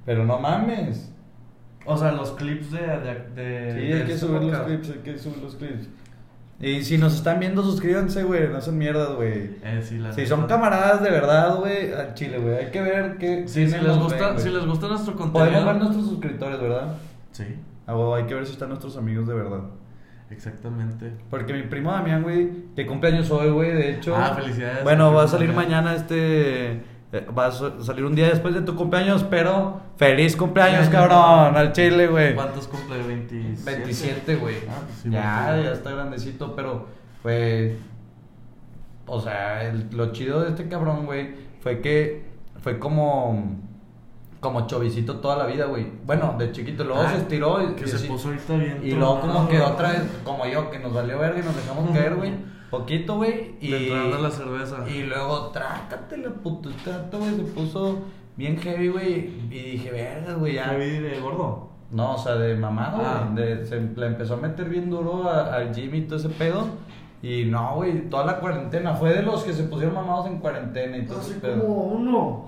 pero 0.07 0.25
no 0.25 0.39
mames. 0.39 1.10
O 1.87 1.97
sea, 1.97 2.13
los 2.13 2.33
clips 2.33 2.71
de. 2.71 2.79
de, 2.79 3.15
de 3.35 3.73
Sí, 3.73 3.87
de 3.89 3.95
hay 3.95 4.05
que 4.05 4.13
esta 4.13 4.27
subir 4.27 4.43
los 4.43 4.61
clips, 4.61 4.91
hay 4.91 4.99
que 4.99 5.19
subir 5.19 5.39
los 5.39 5.57
clips. 5.57 5.89
Y 6.63 6.83
si 6.85 6.99
nos 6.99 7.15
están 7.15 7.41
viendo, 7.41 7.63
suscríbanse, 7.63 8.23
güey, 8.23 8.49
no 8.49 8.61
son 8.61 8.77
mierdas, 8.77 9.15
güey. 9.17 9.57
Eh, 9.65 9.81
sí, 9.83 9.97
la 9.97 10.13
Si 10.13 10.27
son 10.27 10.47
camaradas 10.47 11.03
de 11.03 11.11
verdad, 11.11 11.57
güey, 11.57 11.91
al 11.93 12.13
chile, 12.13 12.39
güey, 12.39 12.55
hay 12.57 12.71
que 12.71 12.83
ver 12.83 13.17
qué... 13.17 13.49
Sí, 13.49 13.67
si 13.67 13.79
les, 13.79 13.97
gusta, 13.97 14.33
ven, 14.33 14.41
si 14.41 14.51
les 14.51 14.67
gusta 14.67 14.89
nuestro 14.89 15.17
contenido. 15.17 15.51
Podemos 15.51 15.65
ver 15.65 15.77
nuestros 15.77 16.07
suscriptores, 16.07 16.61
¿verdad? 16.61 16.95
Sí, 17.33 17.45
Ah, 17.87 17.95
hay 18.15 18.25
que 18.25 18.35
ver 18.35 18.45
si 18.45 18.53
están 18.53 18.69
nuestros 18.69 18.99
amigos 18.99 19.27
de 19.27 19.35
verdad. 19.35 19.61
exactamente. 20.31 21.13
Porque 21.31 21.55
mi 21.55 21.63
primo 21.63 21.93
Damián, 21.93 22.23
güey, 22.23 22.51
que 22.77 22.87
cumpleaños 22.87 23.31
hoy, 23.31 23.49
güey, 23.51 23.73
de 23.73 23.93
hecho. 23.93 24.15
Ah, 24.15 24.35
felicidades. 24.35 24.85
Bueno, 24.85 25.13
va 25.15 25.25
a 25.25 25.29
salir 25.29 25.53
mañana 25.55 25.95
este. 25.95 26.83
Eh, 27.13 27.27
Va 27.37 27.47
a 27.47 27.53
salir 27.53 28.05
un 28.05 28.15
día 28.15 28.29
después 28.29 28.55
de 28.55 28.63
tu 28.63 28.77
cumpleaños, 28.77 29.25
pero 29.29 29.81
feliz 29.97 30.37
cumpleaños, 30.37 30.89
cabrón, 30.89 31.57
al 31.57 31.73
chile, 31.73 32.07
güey. 32.07 32.35
¿Cuántos 32.35 32.69
cumple? 32.69 33.03
27. 33.03 33.71
27, 33.77 34.37
güey. 34.37 34.57
Ah, 34.69 34.75
pues 34.87 34.99
sí, 35.03 35.11
ya, 35.11 35.61
ya 35.63 35.73
está 35.73 35.91
grandecito, 35.91 36.55
pero, 36.55 36.87
pues. 37.23 37.73
O 39.07 39.21
sea, 39.21 39.65
el- 39.69 39.89
lo 39.93 40.13
chido 40.13 40.43
de 40.43 40.51
este 40.51 40.69
cabrón, 40.69 41.05
güey, 41.07 41.35
fue 41.61 41.81
que 41.81 42.25
fue 42.63 42.79
como. 42.79 43.59
Como 44.39 44.67
chovicito 44.67 45.17
toda 45.17 45.37
la 45.37 45.45
vida, 45.45 45.67
güey. 45.67 45.87
Bueno, 46.07 46.35
de 46.39 46.51
chiquito, 46.53 46.83
luego 46.85 47.03
Ah, 47.03 47.11
se 47.11 47.19
estiró 47.19 47.63
y, 47.63 47.75
Que 47.75 47.85
y 47.85 47.89
se 47.89 47.97
así- 47.97 48.07
puso 48.09 48.29
ahorita 48.29 48.55
bien. 48.55 48.81
y 48.83 48.93
luego 48.93 49.21
como 49.21 49.47
que 49.49 49.59
güey. 49.59 49.71
otra 49.71 49.91
vez, 49.91 50.01
como 50.25 50.47
yo, 50.47 50.71
que 50.71 50.79
nos 50.79 50.95
valió 50.95 51.19
verga 51.19 51.41
y 51.41 51.43
nos 51.43 51.55
dejamos 51.55 51.91
caer, 51.91 52.15
güey. 52.15 52.33
Poquito, 52.71 53.17
güey. 53.17 53.57
Y, 53.61 53.75
entrando 53.75 54.19
la 54.19 54.31
cerveza. 54.31 54.89
y 54.89 55.03
luego, 55.03 55.49
trátate 55.49 56.17
la 56.19 56.31
puto 56.31 56.71
trato, 56.85 57.19
güey. 57.19 57.35
Se 57.37 57.43
puso 57.43 57.99
bien 58.37 58.57
heavy, 58.59 58.89
güey. 58.89 59.31
Y 59.51 59.73
dije, 59.73 59.91
verga, 59.91 60.35
güey, 60.35 60.55
ya. 60.55 60.67
Heavy 60.67 60.99
de 60.99 61.19
gordo. 61.21 61.69
No, 61.91 62.15
o 62.15 62.19
sea, 62.19 62.37
de 62.37 62.55
mamado, 62.55 63.03
Ah. 63.05 63.29
güey. 63.33 63.45
De- 63.45 63.67
Se 63.67 63.81
le 63.81 64.07
empezó 64.07 64.35
a 64.35 64.37
meter 64.37 64.69
bien 64.69 64.89
duro 64.91 65.29
a- 65.29 65.55
al 65.55 65.75
gym 65.75 65.95
y 65.97 66.03
todo 66.03 66.19
ese 66.19 66.29
pedo. 66.29 66.69
Y 67.23 67.45
no, 67.47 67.75
güey, 67.75 68.09
toda 68.09 68.25
la 68.25 68.39
cuarentena. 68.39 68.95
Fue 68.95 69.13
de 69.13 69.23
los 69.23 69.43
que 69.43 69.53
se 69.53 69.65
pusieron 69.65 69.95
mamados 69.95 70.27
en 70.29 70.39
cuarentena 70.39 70.97
y 70.97 71.05
todo 71.07 71.21
ese 71.21 71.35
pedo. 71.35 71.65
uno. 71.65 72.47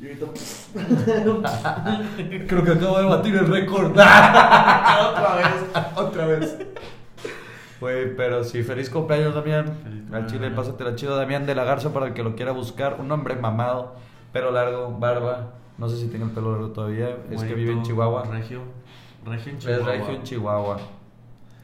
Y 0.00 0.06
ahorita. 0.06 0.26
Creo 2.46 2.62
que 2.64 2.70
acabo 2.70 2.98
de 2.98 3.04
batir 3.06 3.34
el 3.34 3.46
récord. 3.48 3.90
Otra 3.92 5.36
vez. 5.36 5.96
Otra 5.96 6.26
vez. 6.26 6.56
Güey, 7.80 8.16
pero 8.16 8.42
sí, 8.44 8.62
feliz 8.62 8.90
cumpleaños, 8.90 9.34
Damián. 9.34 9.66
Feliz 9.84 10.12
Al 10.12 10.26
chile, 10.26 10.50
pásatela 10.50 10.94
chido, 10.96 11.16
Damián 11.16 11.46
de 11.46 11.54
la 11.54 11.64
Garza, 11.64 11.92
para 11.92 12.06
el 12.06 12.14
que 12.14 12.22
lo 12.24 12.34
quiera 12.34 12.52
buscar. 12.52 12.96
Un 13.00 13.10
hombre 13.12 13.36
mamado, 13.36 13.94
pelo 14.32 14.50
largo, 14.50 14.96
barba. 14.98 15.52
No 15.78 15.88
sé 15.88 15.96
si 15.96 16.08
tiene 16.08 16.24
el 16.24 16.32
pelo 16.32 16.52
largo 16.52 16.70
todavía. 16.70 17.10
Es 17.30 17.42
que 17.44 17.54
vive 17.54 17.72
en 17.72 17.82
Chihuahua. 17.82 18.24
Regio. 18.30 18.62
Regio 19.24 19.52
en 19.52 19.58
Es 19.58 19.64
Chihuahua. 19.64 19.86
regio 19.92 20.10
en 20.14 20.22
Chihuahua. 20.24 20.76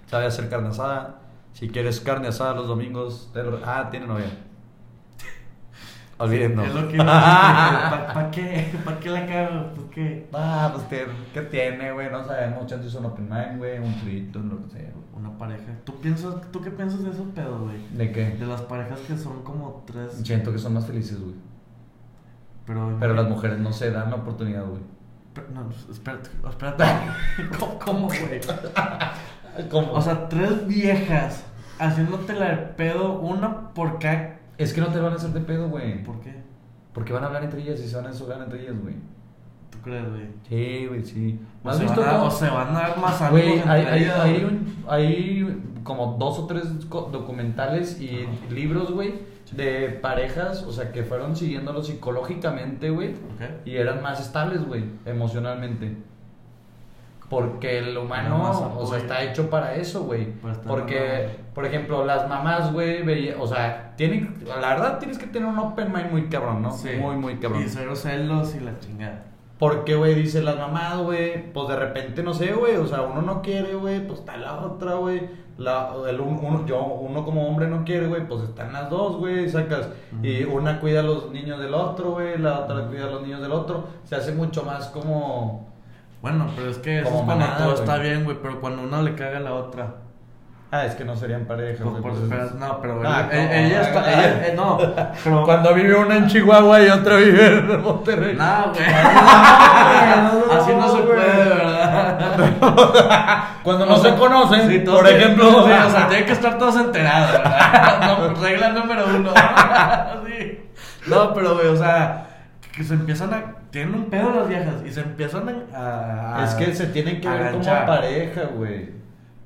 Sabe 0.07 0.27
hacer 0.27 0.48
carne 0.48 0.68
asada. 0.68 1.18
Si 1.53 1.68
quieres 1.68 2.00
carne 2.00 2.29
asada 2.29 2.55
los 2.55 2.68
domingos. 2.68 3.31
lo- 3.35 3.61
Ah, 3.64 3.88
tiene 3.90 4.07
novia. 4.07 4.27
Olvídenlo. 6.18 6.62
Es 6.64 6.74
lo 6.74 6.88
que 6.88 6.96
¿Para 6.98 8.31
qué? 8.31 8.72
¿Para 8.85 9.00
qué 9.00 9.11
la 9.11 9.27
cago? 9.27 9.70
Pues 9.74 9.87
qué. 9.92 10.29
Ah, 10.33 10.70
pues 10.72 11.07
¿qué 11.33 11.40
tiene, 11.42 11.90
güey? 11.92 12.09
No 12.11 12.24
sabemos. 12.24 12.66
Chance 12.66 12.87
es 12.87 12.94
un 12.94 13.07
open 13.07 13.29
mind, 13.29 13.59
güey. 13.59 13.79
Un 13.81 13.92
frito, 13.96 14.38
lo 14.38 14.62
que 14.64 14.70
sea, 14.70 14.90
güey. 14.94 15.03
Una 15.24 15.38
pareja. 15.38 15.72
¿Tú, 15.84 15.98
piensas, 16.00 16.34
¿Tú 16.52 16.60
qué 16.60 16.70
piensas 16.70 17.02
de 17.02 17.10
esos 17.10 17.26
pedos, 17.28 17.62
güey? 17.62 17.78
¿De 17.96 18.12
qué? 18.12 18.30
De 18.32 18.44
las 18.46 18.60
parejas 18.60 19.00
que 19.00 19.16
son 19.16 19.42
como 19.42 19.82
tres. 19.87 20.20
Siento 20.22 20.52
que 20.52 20.58
son 20.58 20.74
más 20.74 20.87
felices, 20.87 21.18
güey. 21.18 21.34
Pero, 22.66 22.96
Pero 23.00 23.14
las 23.14 23.26
mujeres 23.28 23.58
no 23.58 23.72
se 23.72 23.90
dan 23.90 24.10
la 24.10 24.16
oportunidad, 24.16 24.66
güey. 24.66 24.82
Pero, 25.32 25.46
No, 25.54 25.70
espérate, 25.90 26.28
espérate. 26.46 26.84
¿Cómo, 27.84 28.08
güey? 28.08 28.40
¿Cómo? 29.70 29.92
O 29.92 30.02
sea, 30.02 30.28
tres 30.28 30.66
viejas 30.66 31.44
haciéndote 31.78 32.34
la 32.34 32.50
de 32.50 32.56
pedo, 32.56 33.18
una 33.20 33.70
por 33.70 33.98
cada. 33.98 34.40
es 34.58 34.74
que 34.74 34.82
no 34.82 34.88
te 34.88 35.00
van 35.00 35.14
a 35.14 35.16
hacer 35.16 35.30
de 35.30 35.40
pedo, 35.40 35.70
güey. 35.70 36.02
¿Por 36.04 36.20
qué? 36.20 36.34
Porque 36.92 37.14
van 37.14 37.24
a 37.24 37.28
hablar 37.28 37.44
entre 37.44 37.62
ellas 37.62 37.80
y 37.80 37.88
se 37.88 37.96
van 37.96 38.06
a 38.06 38.10
deshogar 38.10 38.42
entre 38.42 38.62
ellas, 38.62 38.78
güey. 38.78 38.94
¿Tú 39.74 39.82
crees, 39.82 40.08
güey? 40.08 40.26
Sí, 40.48 40.87
güey, 40.87 41.04
sí. 41.04 41.40
¿No 41.62 41.70
O, 41.70 41.72
has 41.72 41.78
se 41.78 41.84
visto 41.84 42.02
a- 42.04 42.10
cómo- 42.12 42.24
o 42.24 42.30
se 42.30 42.48
van 42.48 42.68
a 42.76 42.80
dar 42.80 42.98
más 42.98 43.20
algo. 43.20 43.37
Güey, 43.37 43.60
hay, 43.66 43.82
hay, 43.87 44.04
hay, 44.04 44.44
un- 44.44 44.84
hay 44.88 45.62
como 45.82 46.16
dos 46.18 46.38
o 46.38 46.46
tres 46.46 46.64
documentales 46.90 48.00
y 48.00 48.26
libros, 48.50 48.90
güey, 48.92 49.14
de 49.52 49.88
parejas, 50.02 50.62
o 50.62 50.72
sea, 50.72 50.90
que 50.92 51.02
fueron 51.04 51.37
siguiéndolo 51.37 51.82
psicológicamente, 51.82 52.90
güey, 52.90 53.14
y 53.64 53.76
eran 53.76 54.02
más 54.02 54.20
estables, 54.20 54.64
güey, 54.66 54.84
emocionalmente. 55.04 55.96
Porque 57.28 57.78
el 57.78 57.96
humano, 57.96 58.74
o 58.78 58.87
sea, 58.87 58.98
está 58.98 59.22
hecho 59.22 59.48
para 59.48 59.74
eso, 59.74 60.04
güey. 60.04 60.28
Porque, 60.68 61.28
por 61.54 61.64
ejemplo, 61.64 62.04
las 62.04 62.28
mamás, 62.28 62.72
güey, 62.72 63.30
o 63.32 63.46
sea, 63.46 63.94
tienen, 63.96 64.34
la 64.46 64.68
verdad 64.68 64.98
tienes 64.98 65.18
que 65.18 65.26
tener 65.26 65.48
un 65.48 65.58
open 65.58 65.90
mind 65.92 66.10
muy 66.12 66.28
cabrón, 66.28 66.62
¿no? 66.62 66.70
Sí. 66.70 66.90
Muy, 67.00 67.16
muy 67.16 67.37
cabrón. 67.37 67.62
Y 67.62 67.68
cero 67.68 67.96
celos 67.96 68.54
y 68.54 68.60
la 68.60 68.78
chingada. 68.78 69.22
Porque, 69.64 69.94
güey, 69.94 70.14
dice 70.14 70.42
las 70.42 70.57
mamás, 70.59 70.98
güey, 70.98 71.53
pues 71.53 71.68
de 71.68 71.77
repente, 71.77 72.22
no 72.22 72.35
sé, 72.35 72.53
güey, 72.53 72.77
o 72.77 72.87
sea, 72.87 73.03
uno 73.03 73.22
no 73.22 73.40
quiere, 73.42 73.74
güey, 73.74 74.07
pues 74.07 74.20
está 74.20 74.37
la 74.37 74.57
otra, 74.61 74.94
güey. 74.94 75.29
La, 75.57 75.90
el 76.09 76.20
un- 76.20 76.40
uno, 76.42 76.66
yo, 76.66 76.83
uno 76.85 77.24
como 77.24 77.46
hombre 77.48 77.68
no 77.68 77.85
quiere, 77.85 78.09
güey, 78.09 78.27
pues 78.27 78.42
están 78.42 78.72
las 78.72 78.90
dos, 78.90 79.16
güey, 79.16 79.48
sacas. 79.48 79.88
Y 80.22 80.42
una 80.44 80.81
cuida 80.81 81.00
a 81.00 81.03
los 81.05 81.31
niños 81.31 81.61
del 81.61 81.72
otro, 81.74 82.11
güey, 82.12 82.37
la 82.38 82.61
otra 82.61 82.88
cuida 82.88 83.05
a 83.05 83.11
los 83.11 83.22
niños 83.22 83.40
del 83.40 83.53
otro. 83.53 83.85
Se 84.05 84.16
hace 84.16 84.33
mucho 84.33 84.64
más 84.64 84.88
como... 84.88 85.68
Bueno, 86.20 86.46
pero 86.57 86.70
es 86.70 86.79
que 86.79 87.00
eso 87.00 87.09
es 87.09 87.22
cuando 87.22 87.44
todo 87.59 87.74
está 87.74 87.98
bien, 87.98 88.24
güey. 88.24 88.37
Pero 88.42 88.61
cuando 88.61 88.83
uno 88.83 89.00
le 89.03 89.14
caga 89.14 89.37
a 89.38 89.40
la 89.40 89.55
otra. 89.55 89.94
Ah, 90.76 90.87
es 90.87 90.94
que 90.96 91.04
no 91.04 91.14
serían 91.14 91.44
pareja, 91.44 91.84
Pues, 91.84 92.02
por 92.02 92.54
no, 92.56 92.80
pero 92.80 93.00
Ah, 93.06 93.28
ella, 93.30 93.60
ella 93.60 93.82
está. 93.82 94.12
Ella, 94.12 94.46
eh, 94.48 94.54
no, 94.56 94.76
pero. 95.22 95.44
Cuando 95.44 95.72
vive 95.72 95.94
una 95.94 96.16
en 96.16 96.26
Chihuahua 96.26 96.82
y 96.82 96.88
otra 96.88 97.16
vive 97.18 97.46
en 97.46 97.80
Monterrey. 97.80 98.34
No, 98.34 98.72
güey. 98.74 98.87
no, 98.88 100.52
Así 100.58 100.72
no 100.74 100.88
se 100.96 101.02
puede, 101.02 101.44
¿verdad? 101.48 102.18
Cuando 103.62 103.87
no 103.87 103.94
O 103.94 103.98
sea, 103.98 104.12
se 104.12 104.18
conocen, 104.18 104.68
sí, 104.68 104.78
por 104.80 105.06
ejemplo. 105.08 105.44
sí, 105.64 105.70
o 105.87 105.90
sea, 105.90 106.08
tienen 106.08 106.26
que 106.26 106.32
estar 106.32 106.58
todos 106.58 106.76
enterados, 106.76 107.32
¿verdad? 107.32 108.18
No, 108.18 108.42
regla 108.42 108.68
número 108.70 109.04
uno. 109.16 109.30
Sí. 110.26 110.60
No, 111.06 111.32
pero, 111.34 111.54
güey, 111.54 111.68
o 111.68 111.76
sea, 111.76 112.26
que 112.74 112.82
se 112.82 112.94
empiezan 112.94 113.32
a. 113.32 113.42
Tienen 113.70 113.94
un 113.94 114.04
pedo 114.06 114.32
las 114.34 114.48
viejas 114.48 114.74
y 114.84 114.90
se 114.90 115.02
empiezan 115.02 115.66
a. 115.72 116.40
a- 116.40 116.44
es 116.44 116.54
que 116.54 116.74
se 116.74 116.87
tienen 116.88 117.20
que 117.20 117.28
ver 117.28 117.52
como 117.52 117.64
pareja, 117.87 118.42
güey. 118.56 119.03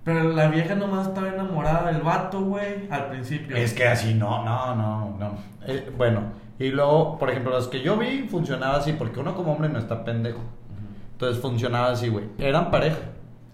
Pero 0.09 0.33
la 0.33 0.49
vieja 0.49 0.75
nomás 0.75 1.09
estaba 1.09 1.29
enamorada 1.29 1.93
del 1.93 2.01
vato, 2.01 2.41
güey, 2.41 2.89
al 2.89 3.11
principio. 3.11 3.55
Es 3.55 3.75
que 3.75 3.87
así 3.87 4.15
no, 4.15 4.43
no, 4.43 4.75
no, 4.75 5.15
no. 5.19 5.33
Eh, 5.67 5.93
bueno, 5.99 6.23
y 6.59 6.71
luego, 6.71 7.19
por 7.19 7.29
ejemplo, 7.29 7.53
los 7.53 7.69
que 7.69 7.83
yo 7.83 7.99
vi 7.99 8.27
funcionaba 8.27 8.79
así, 8.79 8.95
porque 8.95 9.21
uno 9.21 9.35
como 9.35 9.53
hombre 9.53 9.69
no 9.69 9.79
está 9.79 10.07
pendejo. 10.07 10.41
Entonces 11.13 11.43
funcionaba 11.43 11.91
así, 11.91 12.09
güey. 12.09 12.25
Eran 12.39 12.71
pareja. 12.71 12.97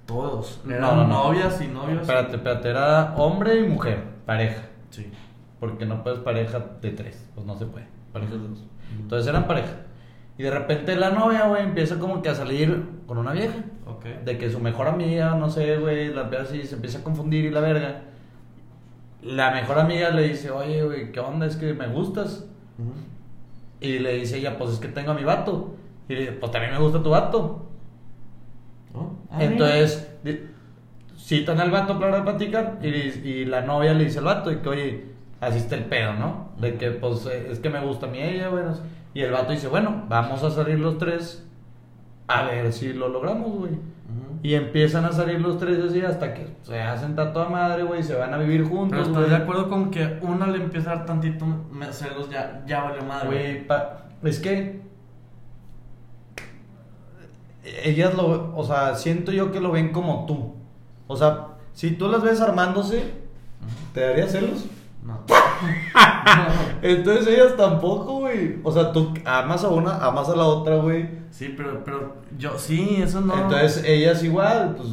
Todos. 0.06 0.60
No, 0.64 0.76
Eran 0.76 0.96
no, 0.96 1.06
no. 1.08 1.24
novias 1.24 1.60
y 1.60 1.66
novios. 1.66 2.02
Espérate, 2.02 2.36
espérate, 2.36 2.68
era 2.68 3.14
hombre 3.16 3.58
y 3.58 3.66
mujer, 3.66 4.04
pareja. 4.24 4.62
Sí. 4.90 5.10
Porque 5.58 5.86
no 5.86 6.04
puedes 6.04 6.20
pareja 6.20 6.60
de 6.80 6.90
tres, 6.92 7.28
pues 7.34 7.44
no 7.44 7.56
se 7.56 7.66
puede. 7.66 7.88
Pareja 8.12 8.34
de 8.34 8.38
dos. 8.46 8.62
Entonces 9.00 9.26
eran 9.26 9.48
pareja. 9.48 9.72
Y 10.36 10.42
de 10.42 10.50
repente 10.50 10.96
la 10.96 11.10
novia, 11.10 11.46
güey, 11.46 11.62
empieza 11.62 11.98
como 11.98 12.20
que 12.20 12.28
a 12.28 12.34
salir 12.34 12.84
con 13.06 13.18
una 13.18 13.32
vieja. 13.32 13.54
Ok. 13.86 14.04
De 14.24 14.36
que 14.36 14.50
su 14.50 14.58
mejor 14.58 14.88
amiga, 14.88 15.34
no 15.36 15.48
sé, 15.48 15.76
güey, 15.76 16.12
la 16.12 16.24
ve 16.24 16.38
así, 16.38 16.64
se 16.64 16.74
empieza 16.74 16.98
a 16.98 17.04
confundir 17.04 17.44
y 17.44 17.50
la 17.50 17.60
verga. 17.60 18.02
La 19.22 19.52
mejor 19.52 19.78
amiga 19.78 20.10
le 20.10 20.28
dice, 20.28 20.50
oye, 20.50 20.82
güey, 20.84 21.12
¿qué 21.12 21.20
onda? 21.20 21.46
Es 21.46 21.56
que 21.56 21.72
me 21.72 21.86
gustas. 21.86 22.46
Ujú. 22.78 22.92
Y 23.80 23.98
le 24.00 24.14
dice 24.14 24.38
ella, 24.38 24.58
pues 24.58 24.70
es 24.70 24.78
que 24.78 24.88
tengo 24.88 25.12
a 25.12 25.14
mi 25.14 25.24
vato. 25.24 25.76
Y 26.08 26.14
le 26.14 26.20
dice, 26.20 26.32
pues 26.32 26.50
también 26.50 26.72
me 26.72 26.80
gusta 26.80 27.02
tu 27.02 27.10
vato. 27.10 27.66
¿No? 28.92 29.18
Ah, 29.30 29.42
Entonces, 29.42 30.10
citan 31.16 31.60
al 31.60 31.70
vato 31.70 31.98
para 31.98 32.22
platicar 32.24 32.78
y, 32.82 32.86
y 32.88 33.44
la 33.44 33.62
novia 33.62 33.94
le 33.94 34.04
dice 34.04 34.18
al 34.18 34.24
vato 34.26 34.50
y 34.52 34.56
que, 34.56 34.68
oye, 34.68 35.04
así 35.40 35.58
está 35.58 35.76
el 35.76 35.84
pedo, 35.84 36.12
¿no? 36.14 36.50
De 36.58 36.76
que, 36.76 36.90
pues, 36.90 37.24
eh, 37.26 37.48
es 37.50 37.60
que 37.60 37.70
me 37.70 37.80
gusta 37.84 38.06
a 38.06 38.10
mí 38.10 38.20
ella, 38.20 38.48
bueno. 38.48 38.74
Y 39.14 39.20
el 39.22 39.30
vato 39.32 39.52
dice, 39.52 39.68
bueno, 39.68 40.04
vamos 40.08 40.42
a 40.42 40.50
salir 40.50 40.78
los 40.78 40.98
tres 40.98 41.46
a 42.26 42.42
ver 42.42 42.72
si 42.72 42.92
lo 42.92 43.08
logramos, 43.08 43.52
güey. 43.52 43.72
Y 44.42 44.54
empiezan 44.54 45.06
a 45.06 45.12
salir 45.12 45.40
los 45.40 45.58
tres 45.58 45.78
así 45.82 46.00
hasta 46.02 46.34
que 46.34 46.48
se 46.64 46.78
hacen 46.80 47.14
a 47.40 47.48
madre, 47.48 47.82
güey, 47.84 48.00
y 48.00 48.02
se 48.02 48.14
van 48.14 48.34
a 48.34 48.36
vivir 48.38 48.64
Pero 48.64 48.76
juntos, 48.76 48.98
estoy 49.06 49.14
güey. 49.24 49.30
de 49.30 49.36
acuerdo 49.36 49.68
con 49.70 49.90
que 49.90 50.18
uno 50.20 50.46
le 50.48 50.58
empieza 50.62 50.92
a 50.92 50.96
dar 50.96 51.06
tantito 51.06 51.46
celos, 51.96 52.28
ya, 52.28 52.62
ya 52.66 52.82
valió 52.84 53.02
madre. 53.04 53.26
Güey, 53.28 53.66
pa- 53.66 54.04
es 54.22 54.38
que 54.40 54.82
ellas 57.84 58.14
lo, 58.14 58.54
o 58.54 58.64
sea, 58.64 58.94
siento 58.96 59.32
yo 59.32 59.50
que 59.50 59.60
lo 59.60 59.70
ven 59.72 59.92
como 59.92 60.26
tú. 60.26 60.54
O 61.06 61.16
sea, 61.16 61.48
si 61.72 61.92
tú 61.92 62.08
las 62.08 62.22
ves 62.22 62.40
armándose, 62.42 63.12
¿te 63.94 64.00
daría 64.00 64.28
celos? 64.28 64.66
No. 65.02 65.20
Entonces 66.82 67.26
ellas 67.28 67.56
tampoco, 67.56 68.20
güey. 68.20 68.58
O 68.62 68.72
sea, 68.72 68.92
tú 68.92 69.14
amas 69.24 69.64
a 69.64 69.68
una, 69.68 69.96
amas 69.96 70.28
a 70.28 70.36
la 70.36 70.44
otra, 70.44 70.76
güey. 70.76 71.08
Sí, 71.30 71.54
pero, 71.56 71.82
pero 71.84 72.16
yo, 72.36 72.58
sí, 72.58 73.00
eso 73.02 73.20
no. 73.20 73.34
Entonces 73.34 73.82
ellas 73.84 74.22
igual, 74.22 74.74
pues. 74.76 74.88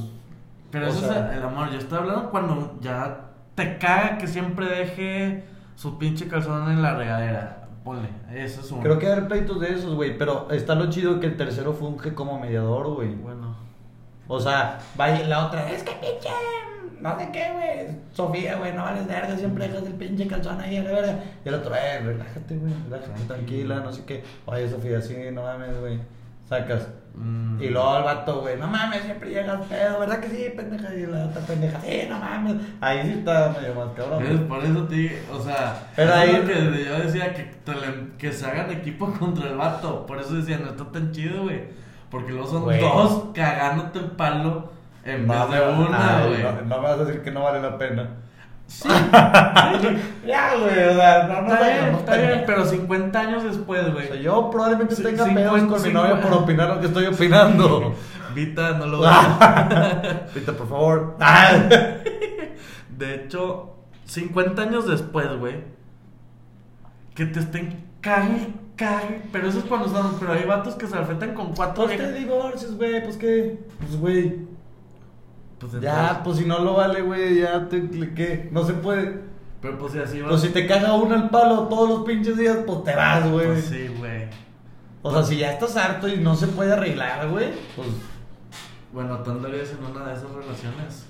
Pero 0.71 0.87
eso 0.87 1.01
sea- 1.01 1.31
es 1.31 1.37
el 1.37 1.43
amor. 1.43 1.69
Yo 1.71 1.77
estoy 1.77 1.97
hablando 1.97 2.29
cuando 2.29 2.77
ya 2.81 3.25
te 3.55 3.77
caga 3.77 4.17
que 4.17 4.27
siempre 4.27 4.65
deje 4.67 5.43
su 5.75 5.97
pinche 5.97 6.27
calzón 6.27 6.71
en 6.71 6.81
la 6.81 6.95
regadera. 6.95 7.67
Ponle, 7.83 8.09
eso 8.33 8.61
es 8.61 8.71
un. 8.71 8.81
Creo 8.81 8.99
que 8.99 9.07
hay 9.11 9.21
pleitos 9.21 9.59
de 9.59 9.73
esos, 9.73 9.95
güey. 9.95 10.17
Pero 10.17 10.47
está 10.51 10.75
lo 10.75 10.89
chido 10.89 11.19
que 11.19 11.27
el 11.27 11.35
tercero 11.35 11.73
funge 11.73 12.13
como 12.13 12.39
mediador, 12.39 12.87
güey. 12.93 13.15
Bueno. 13.15 13.55
O 14.27 14.39
sea, 14.39 14.79
vaya 14.95 15.27
la 15.27 15.47
otra, 15.47 15.69
es 15.69 15.83
que 15.83 15.91
pinche, 15.93 16.29
no 17.01 17.19
sé 17.19 17.29
qué, 17.31 17.51
güey. 17.53 17.97
Sofía, 18.13 18.55
güey, 18.57 18.73
no 18.73 18.83
vales 18.83 19.07
verga, 19.07 19.35
siempre 19.37 19.67
dejas 19.67 19.85
el 19.87 19.93
pinche 19.93 20.27
calzón 20.27 20.59
ahí 20.61 20.77
a 20.77 20.83
la 20.83 20.91
verga. 20.91 21.19
Y 21.43 21.47
el 21.49 21.55
otro, 21.55 21.75
eh, 21.75 21.99
relájate, 21.99 22.57
güey, 22.57 22.73
relájate, 22.89 23.23
tranquila, 23.27 23.75
no 23.79 23.91
sé 23.91 24.03
qué. 24.05 24.23
Oye, 24.45 24.69
Sofía, 24.69 25.01
sí, 25.01 25.15
no 25.33 25.43
mames, 25.43 25.79
güey. 25.79 25.99
Sacas. 26.47 26.87
Mm. 27.13 27.61
Y 27.61 27.69
luego 27.69 27.97
el 27.97 28.03
vato, 28.03 28.41
güey, 28.41 28.57
no 28.57 28.67
mames, 28.67 29.03
siempre 29.03 29.29
llegas 29.29 29.61
pedo, 29.67 29.99
¿verdad 29.99 30.19
que 30.19 30.29
sí, 30.29 30.45
pendeja? 30.55 30.93
Y 30.93 31.05
la 31.05 31.25
otra 31.25 31.41
pendeja, 31.41 31.79
sí, 31.81 32.03
no 32.09 32.19
mames. 32.19 32.55
Ahí 32.81 33.01
sí 33.03 33.09
está 33.19 33.55
medio 33.59 33.75
más 33.75 33.93
cabrón. 33.95 34.23
Güey. 34.23 34.47
Por 34.47 34.63
eso 34.63 34.83
te 34.85 35.21
o 35.31 35.41
sea, 35.41 35.87
Pero 35.95 36.09
es 36.09 36.15
ahí- 36.17 36.41
que 36.45 36.85
yo 36.85 36.97
decía 36.99 37.33
que, 37.33 37.43
te 37.43 37.71
le- 37.73 38.17
que 38.17 38.31
se 38.31 38.45
hagan 38.45 38.71
equipo 38.71 39.11
contra 39.19 39.49
el 39.49 39.55
vato. 39.57 40.05
Por 40.05 40.19
eso 40.19 40.33
decía, 40.35 40.57
no 40.57 40.71
está 40.71 40.85
tan 40.91 41.11
chido, 41.11 41.43
güey. 41.43 41.61
Porque 42.09 42.31
luego 42.33 42.47
son 42.47 42.79
dos 42.79 43.25
cagándote 43.33 43.99
el 43.99 44.11
palo 44.11 44.71
en 45.05 45.27
vez 45.27 45.49
de 45.49 45.61
una, 45.61 46.23
güey. 46.27 46.43
no, 46.43 46.51
no 46.61 46.81
me 46.81 46.87
vas 46.87 46.99
a 46.99 47.05
decir 47.05 47.21
que 47.21 47.31
no 47.31 47.43
vale 47.43 47.61
la 47.61 47.77
pena. 47.77 48.09
Sí, 48.67 48.87
Ya, 50.25 50.55
güey, 50.55 50.89
o 50.89 50.93
sea, 50.95 51.27
no, 51.27 51.41
no 51.41 51.53
está 51.53 51.67
bien, 51.67 51.95
está 51.95 52.15
bien, 52.17 52.43
pero 52.45 52.65
50 52.65 53.19
años 53.19 53.43
después, 53.43 53.85
O 53.87 53.91
güey. 53.93 54.07
sea, 54.07 54.15
yo 54.15 54.49
probablemente 54.49 54.95
tenga 54.95 55.25
pedos 55.25 55.61
con 55.63 55.83
mi 55.83 55.89
novia 55.91 56.21
por 56.21 56.31
opinar 56.33 56.69
lo 56.69 56.79
que 56.79 56.87
estoy 56.87 57.05
opinando. 57.07 57.95
Vita, 58.33 58.71
no 58.77 58.85
lo 58.85 58.99
Pita, 60.33 60.53
por 60.53 60.69
favor. 60.69 61.17
De 62.97 63.15
hecho, 63.15 63.75
50 64.05 64.61
años 64.61 64.87
después, 64.87 65.27
güey, 65.37 65.55
que 67.15 67.25
te 67.25 67.39
estén 67.41 67.83
cague, 67.99 68.53
cague. 68.77 69.21
Pero 69.33 69.47
eso 69.49 69.59
es 69.59 69.65
cuando 69.65 69.87
estamos. 69.87 70.15
Pero 70.19 70.31
hay 70.33 70.45
vatos 70.45 70.75
que 70.75 70.87
se 70.87 70.95
enfrentan 70.97 71.33
con 71.33 71.53
cuatro 71.53 71.83
Pues 71.85 71.97
te 71.97 72.03
viejas. 72.03 72.19
divorcias, 72.19 72.77
güey, 72.77 73.03
pues 73.03 73.17
qué. 73.17 73.59
Pues, 73.79 73.97
güey. 73.99 74.47
Pues 75.61 75.79
Ya, 75.81 76.21
pues 76.23 76.37
si 76.37 76.45
no 76.45 76.59
lo 76.59 76.73
vale, 76.73 77.01
güey, 77.03 77.39
ya 77.41 77.69
te. 77.69 77.87
¿Qué? 78.15 78.49
No 78.51 78.63
se 78.65 78.73
puede. 78.73 79.21
Pero 79.61 79.77
pues 79.77 79.93
si 79.93 79.99
así 79.99 80.19
va. 80.19 80.29
Pues 80.29 80.41
si 80.41 80.49
te 80.49 80.65
caga 80.65 80.95
uno 80.95 81.13
al 81.15 81.29
palo 81.29 81.67
todos 81.67 81.87
los 81.89 81.99
pinches 82.03 82.35
días, 82.37 82.57
pues 82.65 82.83
te 82.83 82.95
vas, 82.95 83.29
güey. 83.29 83.45
Pues 83.45 83.65
sí, 83.65 83.87
güey. 83.99 84.23
O 85.03 85.11
sea, 85.11 85.23
si 85.23 85.37
ya 85.37 85.51
estás 85.53 85.77
harto 85.77 86.07
y 86.07 86.17
no 86.17 86.35
se 86.35 86.47
puede 86.47 86.73
arreglar, 86.73 87.29
güey, 87.29 87.49
pues. 87.75 87.87
Bueno, 88.93 89.19
tú 89.19 89.31
andarías 89.31 89.69
en 89.71 89.85
una 89.95 90.05
de 90.07 90.13
esas 90.15 90.31
relaciones. 90.31 91.05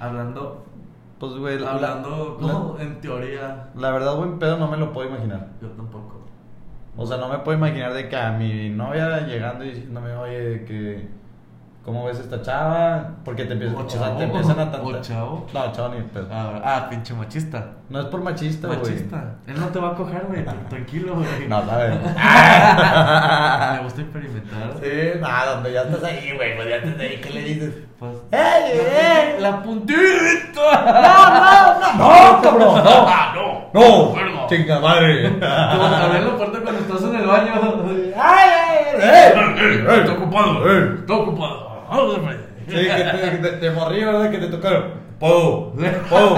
Hablando. 0.00 0.66
Pues, 1.18 1.32
güey. 1.34 1.58
la- 1.60 1.70
hablando, 1.74 2.38
la- 2.40 2.48
no, 2.52 2.76
en 2.80 3.00
teoría. 3.00 3.68
La 3.76 3.92
verdad, 3.92 4.16
buen 4.16 4.38
pedo 4.40 4.56
no 4.58 4.68
me 4.68 4.76
lo 4.76 4.92
puedo 4.92 5.08
imaginar. 5.08 5.50
Yo 5.62 5.68
tampoco. 5.68 6.20
O 6.96 7.06
sea, 7.06 7.16
no 7.18 7.28
me 7.28 7.38
puedo 7.38 7.56
imaginar 7.56 7.94
de 7.94 8.08
que 8.08 8.16
a 8.16 8.32
mi 8.32 8.68
novia 8.70 9.20
llegando 9.26 9.64
y 9.64 9.70
diciéndome, 9.70 10.12
oye, 10.16 10.64
que. 10.66 11.08
¿Cómo 11.84 12.04
ves 12.04 12.20
esta 12.20 12.40
chava? 12.42 13.08
Porque 13.24 13.44
te 13.44 13.54
empiezan, 13.54 13.76
O 13.76 13.80
o 13.84 13.90
sea, 13.90 14.00
chavo. 14.02 14.16
te 14.18 14.22
empiezan 14.24 14.60
a 14.60 14.62
O 14.62 14.68
tantar. 14.68 15.00
chavo. 15.00 15.46
No, 15.52 15.72
chavo 15.72 15.88
ni 15.94 16.02
pedo. 16.02 16.28
Ah, 16.30 16.60
ah, 16.64 16.86
pinche 16.88 17.12
machista. 17.12 17.70
No 17.88 17.98
es 18.00 18.06
por 18.06 18.22
machista, 18.22 18.68
güey. 18.68 18.78
Machista. 18.78 19.34
Él 19.48 19.58
no 19.58 19.66
te 19.66 19.80
va 19.80 19.88
a 19.88 19.94
coger, 19.96 20.24
güey. 20.28 20.44
Tranquilo, 20.68 21.14
güey. 21.16 21.48
No, 21.48 21.66
sabes. 21.66 21.90
Me 23.72 23.82
gusta 23.82 24.00
experimentar. 24.00 24.74
Sí, 24.80 25.18
nada, 25.20 25.54
donde 25.54 25.72
ya 25.72 25.82
estás 25.82 26.04
ahí, 26.04 26.32
güey, 26.36 26.54
pues 26.54 26.68
ya 26.68 26.76
estás 26.76 27.00
ahí, 27.00 27.20
¿qué 27.20 27.30
le 27.30 27.40
dices? 27.42 27.74
Pues. 27.98 28.12
¡Ey, 28.30 28.78
ey! 28.78 29.40
La 29.40 29.60
puntita. 29.62 30.84
¡No, 30.84 31.30
no, 31.34 31.98
no! 31.98 32.32
¡No, 32.36 32.42
cabrón! 32.42 32.84
¡No! 32.84 33.06
Ah, 33.08 33.34
no. 33.34 33.70
¡No! 33.80 34.12
Verga. 34.14 34.46
¡Chinga 34.48 34.78
madre! 34.80 35.30
Como 35.30 35.42
abrir 35.84 36.22
la 36.22 36.36
puerta 36.36 36.58
cuando 36.62 36.80
estás 36.80 37.02
en 37.02 37.14
el 37.16 37.26
baño. 37.26 37.52
¡Ay, 38.16 38.50
ay, 38.50 39.00
ay! 39.02 39.98
Está 40.00 40.12
ocupado. 40.12 40.70
Está 40.70 41.14
ocupado. 41.14 41.71
Sí, 42.68 42.74
que 42.74 43.04
te, 43.12 43.38
te, 43.38 43.48
te 43.58 43.70
morrí, 43.70 44.04
¿verdad? 44.04 44.30
Que 44.30 44.38
te 44.38 44.46
tocaron. 44.48 44.84
¡Puedo! 45.18 45.72
¡Puedo! 46.08 46.34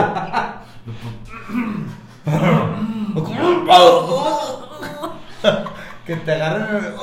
que 6.07 6.17
te 6.17 6.33
agarren. 6.33 6.95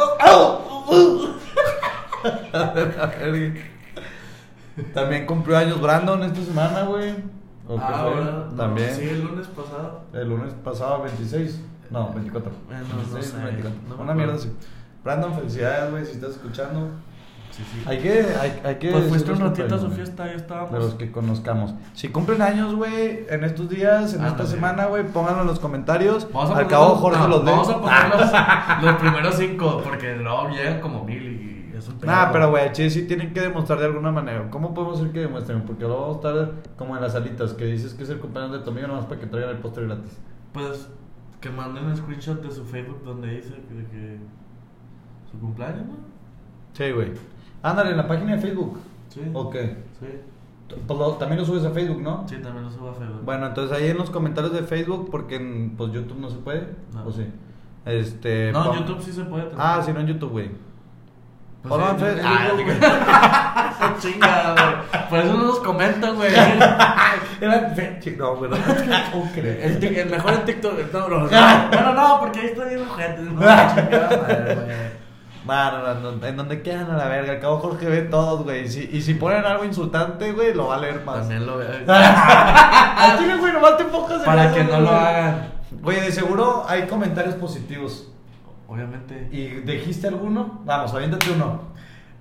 También 4.93 5.25
cumplió 5.25 5.57
años 5.57 5.81
Brandon 5.81 6.23
esta 6.23 6.41
semana, 6.43 6.83
güey. 6.83 7.11
¿O 7.67 7.75
qué 7.77 7.81
Ah, 7.83 7.99
fue? 8.03 8.13
ahora, 8.13 8.45
no, 8.49 8.55
También. 8.55 8.95
Sí, 8.95 9.07
el 9.09 9.21
lunes 9.23 9.47
pasado. 9.47 10.01
El 10.13 10.29
lunes 10.29 10.53
pasado, 10.63 11.03
26. 11.03 11.61
No, 11.89 12.11
24. 12.13 12.51
Bueno, 12.67 12.81
no 12.89 12.95
26, 12.97 13.25
sé, 13.25 13.37
24. 13.43 13.79
no 13.89 13.95
me 13.97 14.03
Una 14.03 14.13
mierda 14.13 14.33
así. 14.35 14.51
Brandon, 15.03 15.33
felicidades, 15.35 15.91
güey, 15.91 16.05
si 16.05 16.11
estás 16.13 16.31
escuchando. 16.31 16.89
Sí, 17.61 17.79
sí. 17.79 17.83
Hay 17.85 17.99
que. 17.99 18.25
Hay, 18.39 18.61
hay 18.63 18.75
que 18.75 18.91
Pues 18.91 19.07
fuiste 19.07 19.31
un 19.31 19.39
ratito 19.39 19.75
a 19.75 19.79
su 19.79 19.89
fiesta, 19.91 20.25
ya 20.25 20.31
De 20.31 20.33
los 20.33 20.41
estábamos. 20.41 20.93
que 20.95 21.11
conozcamos. 21.11 21.73
Si 21.93 22.09
cumplen 22.09 22.41
años, 22.41 22.75
güey, 22.75 23.25
en 23.29 23.43
estos 23.43 23.69
días, 23.69 24.13
en 24.13 24.25
esta 24.25 24.45
semana, 24.45 24.85
güey, 24.85 25.05
pónganlo 25.07 25.41
en 25.41 25.47
los 25.47 25.59
comentarios. 25.59 26.27
Vamos 26.33 26.51
a 26.51 26.57
Al 26.59 26.67
cabo, 26.67 26.95
Jorge 26.95 27.19
no, 27.19 27.27
los. 27.27 27.45
Vamos 27.45 27.69
a 27.69 27.81
poner 27.81 28.09
los, 28.09 28.81
los 28.83 28.95
primeros 28.95 29.35
cinco, 29.35 29.81
porque 29.83 30.15
luego 30.15 30.49
llegan 30.49 30.79
como 30.81 31.03
mil 31.03 31.23
y 31.71 31.77
es 31.77 31.87
un. 31.87 31.99
Nah, 32.01 32.31
pero 32.31 32.49
güey, 32.49 32.71
che, 32.71 32.89
sí 32.89 33.07
tienen 33.07 33.33
que 33.33 33.41
demostrar 33.41 33.79
de 33.79 33.85
alguna 33.85 34.11
manera. 34.11 34.49
¿Cómo 34.49 34.73
podemos 34.73 34.99
hacer 34.99 35.11
que 35.11 35.19
demuestren? 35.19 35.61
Porque 35.61 35.83
luego 35.83 36.01
vamos 36.01 36.25
a 36.25 36.29
estar 36.29 36.51
como 36.77 36.95
en 36.95 37.01
las 37.01 37.13
salitas, 37.13 37.53
que 37.53 37.65
dices 37.65 37.93
que 37.93 38.03
es 38.03 38.09
el 38.09 38.19
cumpleaños 38.19 38.53
de 38.53 38.59
tu 38.59 38.71
amigo 38.71 38.87
nomás 38.87 39.05
para 39.05 39.19
que 39.19 39.27
traigan 39.27 39.51
el 39.51 39.57
postre 39.57 39.85
gratis. 39.85 40.19
Pues 40.53 40.89
que 41.39 41.49
manden 41.49 41.85
un 41.85 41.97
screenshot 41.97 42.41
de 42.41 42.51
su 42.51 42.63
Facebook 42.65 43.03
donde 43.03 43.35
dice 43.35 43.49
que, 43.49 43.85
que 43.89 44.17
su 45.31 45.39
cumpleaños, 45.39 45.87
¿no? 45.87 45.95
Sí, 46.73 46.91
güey. 46.91 47.11
Ándale, 47.63 47.91
en 47.91 47.97
la 47.97 48.07
página 48.07 48.35
de 48.35 48.41
Facebook. 48.41 48.79
Sí. 49.09 49.21
Ok. 49.33 49.55
Sí. 49.99 50.07
Pues 50.87 50.99
lo- 50.99 51.13
también 51.15 51.39
lo 51.39 51.45
subes 51.45 51.65
a 51.65 51.71
Facebook, 51.71 52.01
¿no? 52.01 52.25
Sí, 52.27 52.37
también 52.37 52.63
lo 52.63 52.71
subo 52.71 52.89
a 52.91 52.93
Facebook. 52.93 53.21
Bueno, 53.25 53.47
entonces 53.47 53.77
ahí 53.77 53.89
en 53.89 53.97
los 53.97 54.09
comentarios 54.09 54.53
de 54.53 54.63
Facebook, 54.63 55.09
porque 55.11 55.35
en 55.35 55.75
pues, 55.75 55.91
YouTube 55.91 56.19
no 56.19 56.29
se 56.29 56.37
puede. 56.37 56.69
No. 56.93 57.05
¿O 57.05 57.11
sí? 57.11 57.27
Este. 57.85 58.51
no, 58.51 58.73
en 58.73 58.79
YouTube 58.79 59.01
sí 59.03 59.11
se 59.11 59.23
puede. 59.23 59.43
también. 59.43 59.61
Ah, 59.61 59.81
sí, 59.85 59.91
no 59.91 59.99
en 59.99 60.07
YouTube, 60.07 60.31
güey. 60.31 60.49
Pues 61.61 61.73
sí. 61.75 62.05
Ah, 62.23 62.49
güey. 62.53 62.65
Chingada, 63.99 64.53
güey. 64.53 65.09
Por 65.09 65.19
eso 65.19 65.33
no 65.37 65.43
nos 65.43 65.59
comentan, 65.59 66.15
güey. 66.15 66.33
Era 67.41 67.75
No, 68.17 68.35
güey. 68.37 68.51
El, 69.35 69.83
el 69.83 70.09
mejor 70.09 70.33
en 70.33 70.45
TikTok. 70.45 70.73
No. 70.93 71.07
Bueno, 71.71 71.93
no, 71.93 72.19
porque 72.19 72.39
ahí 72.39 72.45
está 72.47 72.65
bien 72.65 72.85
gente. 72.97 73.21
No, 73.23 73.31
chingada 73.41 74.17
madre, 74.21 74.55
güey. 74.55 74.67
No, 75.45 76.25
en 76.27 76.37
donde 76.37 76.61
quedan 76.61 76.91
a 76.91 76.97
la 76.97 77.05
verga. 77.07 77.33
Al 77.33 77.39
cabo 77.39 77.59
Jorge 77.59 77.87
ve 77.87 78.01
todos, 78.03 78.43
güey. 78.43 78.65
Y 78.65 78.69
si, 78.69 78.89
y 78.91 79.01
si 79.01 79.15
ponen 79.15 79.43
algo 79.43 79.63
insultante, 79.65 80.31
güey, 80.33 80.53
lo 80.53 80.67
va 80.67 80.75
a 80.75 80.79
leer 80.79 81.03
más. 81.03 81.19
También 81.21 81.45
lo 81.47 81.57
veo. 81.57 81.69
Al 81.87 83.17
chile, 83.17 83.35
güey, 83.37 83.53
nomás 83.53 83.77
te 83.77 83.83
enfocas 83.83 84.19
en 84.19 84.25
Para 84.25 84.45
eso, 84.45 84.55
que 84.55 84.63
no 84.63 84.69
güey. 84.69 84.81
lo 84.81 84.89
hagan. 84.91 85.51
Güey, 85.81 86.01
de 86.01 86.11
seguro 86.11 86.65
hay 86.67 86.83
comentarios 86.83 87.35
positivos. 87.35 88.11
obviamente. 88.67 89.29
¿Y 89.31 89.47
dijiste 89.61 90.07
alguno? 90.07 90.61
Vamos, 90.65 90.93
aviéntate 90.93 91.31
uno. 91.31 91.71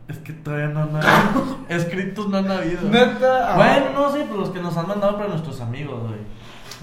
Es 0.09 0.18
que 0.18 0.33
todavía 0.33 0.68
no 0.68 0.80
han 0.83 0.96
habido. 0.96 1.59
Escritos 1.68 2.28
no 2.28 2.38
han 2.38 2.50
habido. 2.50 2.83
Neta. 2.88 3.54
Bueno, 3.54 3.87
no, 3.94 4.12
sí, 4.12 4.24
pues 4.26 4.40
los 4.40 4.50
que 4.50 4.61
nos 4.61 4.76
han 4.76 4.88
mandado 4.88 5.16
para 5.16 5.28
nuestros 5.28 5.61
amigos, 5.61 6.00
güey. 6.02 6.20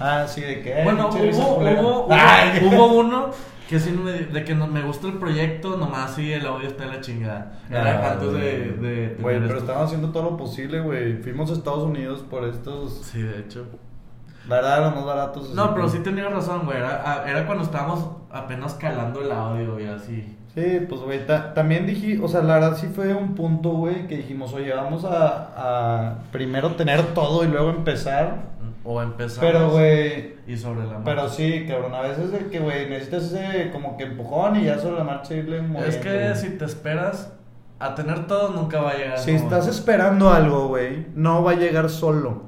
Ah, 0.00 0.24
sí, 0.28 0.40
de 0.40 0.62
que. 0.62 0.82
Bueno, 0.84 1.10
pinche 1.10 1.26
risa 1.26 1.42
hubo, 1.42 1.56
hubo, 1.58 2.06
hubo, 2.06 2.68
hubo 2.68 2.86
uno 3.00 3.30
que 3.68 3.78
sí 3.78 3.92
me, 3.92 4.12
de 4.12 4.44
que 4.44 4.54
no, 4.54 4.66
me 4.66 4.82
gusta 4.82 5.06
el 5.08 5.14
proyecto, 5.18 5.76
nomás 5.76 6.14
sí 6.14 6.32
el 6.32 6.46
audio 6.46 6.66
está 6.68 6.84
en 6.84 6.90
la 6.90 7.00
chingada. 7.00 7.52
Era 7.70 8.00
Ah, 8.08 8.12
antes 8.12 8.32
de, 8.32 8.38
güey. 8.38 8.80
de, 8.80 9.08
de 9.10 9.14
Güey, 9.22 9.34
tener 9.36 9.48
pero 9.48 9.60
estamos 9.60 9.82
haciendo 9.84 10.08
todo 10.10 10.22
lo 10.30 10.36
posible, 10.36 10.80
güey. 10.80 11.18
Fuimos 11.22 11.50
a 11.50 11.52
Estados 11.52 11.84
Unidos 11.84 12.24
por 12.28 12.44
estos. 12.44 12.94
Sí, 13.04 13.20
de 13.22 13.40
hecho. 13.40 13.66
¿Verdad? 14.48 14.80
Los 14.86 14.94
más 14.94 15.04
baratos. 15.04 15.54
No, 15.54 15.74
pero 15.74 15.88
sí 15.90 15.98
tenías 15.98 16.32
razón, 16.32 16.64
güey. 16.64 16.78
Era, 16.78 17.24
era 17.28 17.44
cuando 17.46 17.64
estábamos 17.64 18.08
apenas 18.32 18.72
calando 18.74 19.20
el 19.20 19.30
audio 19.30 19.78
y 19.78 19.84
así. 19.84 20.34
Sí, 20.54 20.80
pues, 20.88 21.02
güey, 21.02 21.26
ta- 21.26 21.52
también 21.52 21.86
dije, 21.86 22.18
o 22.22 22.26
sea, 22.26 22.40
la 22.40 22.54
verdad 22.54 22.76
sí 22.76 22.86
fue 22.88 23.12
un 23.14 23.34
punto, 23.34 23.68
güey, 23.70 24.06
que 24.06 24.16
dijimos, 24.16 24.54
oye, 24.54 24.72
vamos 24.74 25.04
a, 25.04 25.52
a 25.56 26.14
primero 26.32 26.70
tener 26.72 27.02
todo 27.14 27.44
y 27.44 27.48
luego 27.48 27.68
empezar. 27.70 28.46
O 28.82 29.02
empezamos. 29.02 29.40
Pero, 29.52 29.70
güey, 29.70 30.37
Y 30.48 30.56
sobre 30.56 30.86
la 30.86 31.04
pero 31.04 31.22
marcha. 31.22 31.36
sí, 31.36 31.66
cabrón, 31.68 31.94
a 31.94 32.00
veces 32.00 32.32
de 32.32 32.46
que, 32.46 32.58
güey, 32.58 32.88
necesitas 32.88 33.24
ese 33.24 33.70
como 33.70 33.98
que 33.98 34.04
empujón 34.04 34.56
y 34.56 34.64
ya 34.64 34.78
sobre 34.78 34.96
la 34.96 35.04
marcha 35.04 35.34
irle 35.34 35.60
moviendo. 35.60 35.86
Es 35.86 35.98
que 35.98 36.34
si 36.34 36.56
te 36.56 36.64
esperas 36.64 37.34
a 37.78 37.94
tener 37.94 38.26
todo, 38.26 38.50
nunca 38.52 38.80
va 38.80 38.92
a 38.92 38.96
llegar. 38.96 39.18
Si 39.18 39.32
¿no? 39.32 39.36
estás 39.36 39.68
esperando 39.68 40.30
algo, 40.30 40.68
güey, 40.68 41.06
no 41.14 41.44
va 41.44 41.50
a 41.52 41.54
llegar 41.54 41.90
solo. 41.90 42.44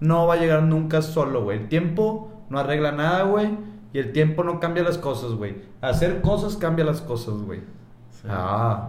No 0.00 0.26
va 0.26 0.34
a 0.34 0.36
llegar 0.38 0.62
nunca 0.62 1.02
solo, 1.02 1.44
güey. 1.44 1.58
El 1.58 1.68
tiempo 1.68 2.30
no 2.48 2.58
arregla 2.58 2.92
nada, 2.92 3.24
güey. 3.24 3.50
Y 3.92 3.98
el 3.98 4.12
tiempo 4.12 4.42
no 4.42 4.58
cambia 4.58 4.82
las 4.82 4.96
cosas, 4.96 5.32
güey. 5.32 5.56
Hacer 5.82 6.22
cosas 6.22 6.56
cambia 6.56 6.84
las 6.84 7.02
cosas, 7.02 7.34
güey. 7.34 7.60
Sí. 8.10 8.26
Ah. 8.28 8.88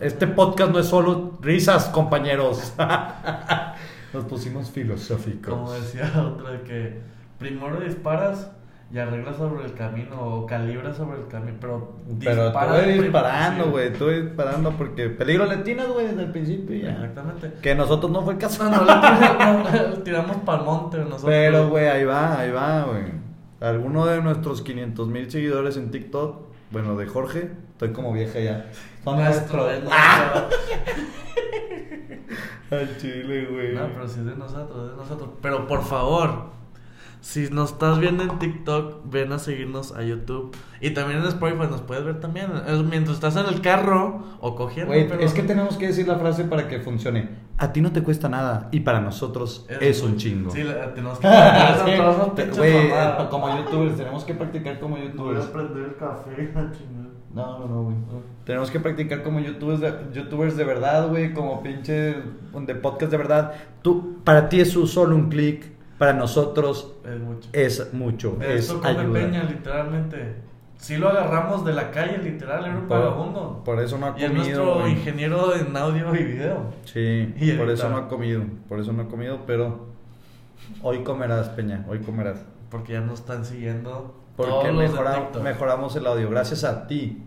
Este 0.00 0.26
podcast 0.26 0.72
no 0.72 0.78
es 0.78 0.86
solo 0.86 1.38
risas, 1.42 1.86
compañeros. 1.90 2.72
Nos 4.12 4.24
pusimos 4.24 4.70
filosóficos. 4.70 5.54
Como 5.54 5.72
decía 5.72 6.10
otro, 6.16 6.50
de 6.50 6.62
que 6.62 7.00
primero 7.42 7.80
disparas 7.80 8.50
y 8.92 8.98
arreglas 8.98 9.36
sobre 9.36 9.64
el 9.64 9.72
camino 9.74 10.20
o 10.20 10.46
calibras 10.46 10.96
sobre 10.96 11.18
el 11.20 11.26
camino, 11.26 11.56
pero 11.60 11.92
Pero 12.20 12.52
prim- 12.52 13.00
disparando, 13.02 13.70
güey. 13.70 13.88
Estuve 13.88 14.22
disparando 14.22 14.70
porque 14.72 15.08
peligro 15.08 15.46
le 15.46 15.54
atinas, 15.54 15.88
güey, 15.88 16.06
desde 16.08 16.22
el 16.24 16.30
principio 16.30 16.76
ya. 16.76 16.90
Exactamente. 16.92 17.52
Que 17.62 17.74
nosotros 17.74 18.12
no 18.12 18.22
fue 18.22 18.34
el 18.34 18.38
caso. 18.38 18.64
No, 18.68 18.84
no, 18.84 19.88
le 19.90 19.96
tiramos, 20.04 20.36
pa'l 20.44 20.62
monte 20.64 20.98
nosotros. 20.98 21.24
Pero, 21.24 21.68
güey, 21.70 21.86
ahí 21.88 22.04
va, 22.04 22.38
ahí 22.38 22.50
va, 22.50 22.84
güey. 22.84 23.04
Alguno 23.60 24.04
de 24.06 24.20
nuestros 24.20 24.60
500 24.60 25.08
mil 25.08 25.30
seguidores 25.30 25.76
en 25.76 25.90
TikTok, 25.90 26.42
bueno, 26.70 26.96
de 26.96 27.06
Jorge, 27.06 27.50
estoy 27.72 27.92
como 27.92 28.12
vieja 28.12 28.40
ya. 28.40 28.66
Son 29.04 29.16
Nuestro, 29.16 29.70
es 29.70 29.82
¡Ah! 29.90 30.48
nuestro. 30.48 30.58
Al 32.78 32.96
chile, 32.98 33.46
güey. 33.50 33.74
No, 33.74 33.86
pero 33.92 34.08
si 34.08 34.20
es 34.20 34.26
de 34.26 34.36
nosotros, 34.36 34.84
es 34.84 34.90
de 34.92 34.96
nosotros. 34.96 35.30
Pero 35.42 35.66
por 35.66 35.82
favor, 35.84 36.46
si 37.22 37.48
nos 37.50 37.70
estás 37.70 38.00
viendo 38.00 38.24
en 38.24 38.36
TikTok, 38.40 39.08
ven 39.08 39.30
a 39.30 39.38
seguirnos 39.38 39.92
a 39.92 40.02
YouTube. 40.02 40.54
Y 40.80 40.90
también 40.90 41.20
en 41.20 41.26
Spotify 41.26 41.68
nos 41.70 41.80
puedes 41.80 42.04
ver 42.04 42.18
también. 42.18 42.50
Es 42.66 42.82
mientras 42.82 43.14
estás 43.14 43.36
en 43.36 43.46
el 43.46 43.60
carro 43.60 44.24
o 44.40 44.56
cogiendo. 44.56 44.92
Güey, 44.92 45.08
pero- 45.08 45.20
es 45.22 45.32
que 45.32 45.44
tenemos 45.44 45.76
que 45.76 45.86
decir 45.86 46.08
la 46.08 46.16
frase 46.16 46.42
para 46.44 46.66
que 46.66 46.80
funcione. 46.80 47.28
A 47.58 47.72
ti 47.72 47.80
no 47.80 47.92
te 47.92 48.02
cuesta 48.02 48.28
nada 48.28 48.68
y 48.72 48.80
para 48.80 49.00
nosotros 49.00 49.66
es, 49.80 50.02
un 50.02 50.16
chingo. 50.16 50.50
Sí, 50.50 50.64
tenemos 50.96 51.20
que. 51.20 51.28
Pinches 52.36 52.58
Güey, 52.58 52.90
eh, 52.90 53.14
como 53.30 53.56
youtubers, 53.56 53.96
tenemos 53.96 54.24
que 54.24 54.34
practicar 54.34 54.80
como 54.80 54.96
Voy 54.96 55.06
youtubers. 55.06 55.44
a 55.44 55.52
prender 55.52 55.84
el 55.84 55.96
café. 55.96 56.52
No, 57.34 57.60
no, 57.60 57.66
no, 57.66 57.82
güey. 57.84 57.96
Tenemos 58.44 58.70
que 58.70 58.78
practicar 58.78 59.22
como 59.22 59.40
youtubers 59.40 59.80
de, 59.80 59.90
youtubers 60.12 60.54
de 60.54 60.64
verdad, 60.64 61.08
güey, 61.08 61.32
como 61.32 61.62
pinche 61.62 62.14
de 62.66 62.74
podcast 62.74 63.10
de 63.10 63.16
verdad. 63.16 63.54
Tú, 63.80 64.18
para 64.22 64.50
ti 64.50 64.60
es 64.60 64.72
solo 64.72 65.16
un 65.16 65.30
clic, 65.30 65.72
para 66.02 66.14
nosotros 66.14 66.94
Es 67.04 67.20
mucho. 67.20 67.48
es 67.52 67.94
mucho, 67.94 68.30
De 68.40 68.54
es 68.56 68.64
esto 68.64 68.80
come 68.80 68.90
ayuda. 68.90 69.20
Peña, 69.20 69.44
literalmente. 69.44 70.34
Si 70.76 70.96
lo 70.96 71.08
agarramos 71.10 71.64
de 71.64 71.74
la 71.74 71.92
calle, 71.92 72.18
literal, 72.18 72.64
era 72.66 72.76
un 72.76 72.88
vagabundo. 72.88 73.62
Por, 73.64 73.76
por 73.76 73.84
eso 73.84 73.98
no 73.98 74.06
ha 74.06 74.18
Y 74.18 74.24
es 74.24 74.30
comido. 74.32 74.64
nuestro 74.64 74.80
güey. 74.80 74.92
ingeniero 74.94 75.54
en 75.54 75.76
audio 75.76 76.12
y 76.16 76.24
video. 76.24 76.72
Sí, 76.86 77.32
Y 77.38 77.52
por 77.52 77.70
eso 77.70 77.88
no 77.88 77.98
ha 77.98 78.08
comido, 78.08 78.42
por 78.68 78.80
eso 78.80 78.92
no 78.92 79.02
ha 79.02 79.06
comido, 79.08 79.42
pero 79.46 79.86
hoy 80.82 81.04
comerás, 81.04 81.50
Peña, 81.50 81.86
hoy 81.88 82.00
comerás. 82.00 82.44
Porque 82.68 82.94
ya 82.94 83.00
nos 83.00 83.20
están 83.20 83.44
siguiendo. 83.44 84.16
Porque 84.34 84.50
todos 84.52 84.74
los 84.74 85.34
de 85.34 85.40
mejoramos 85.40 85.94
el 85.94 86.04
audio, 86.08 86.28
gracias 86.30 86.64
a 86.64 86.88
ti. 86.88 87.22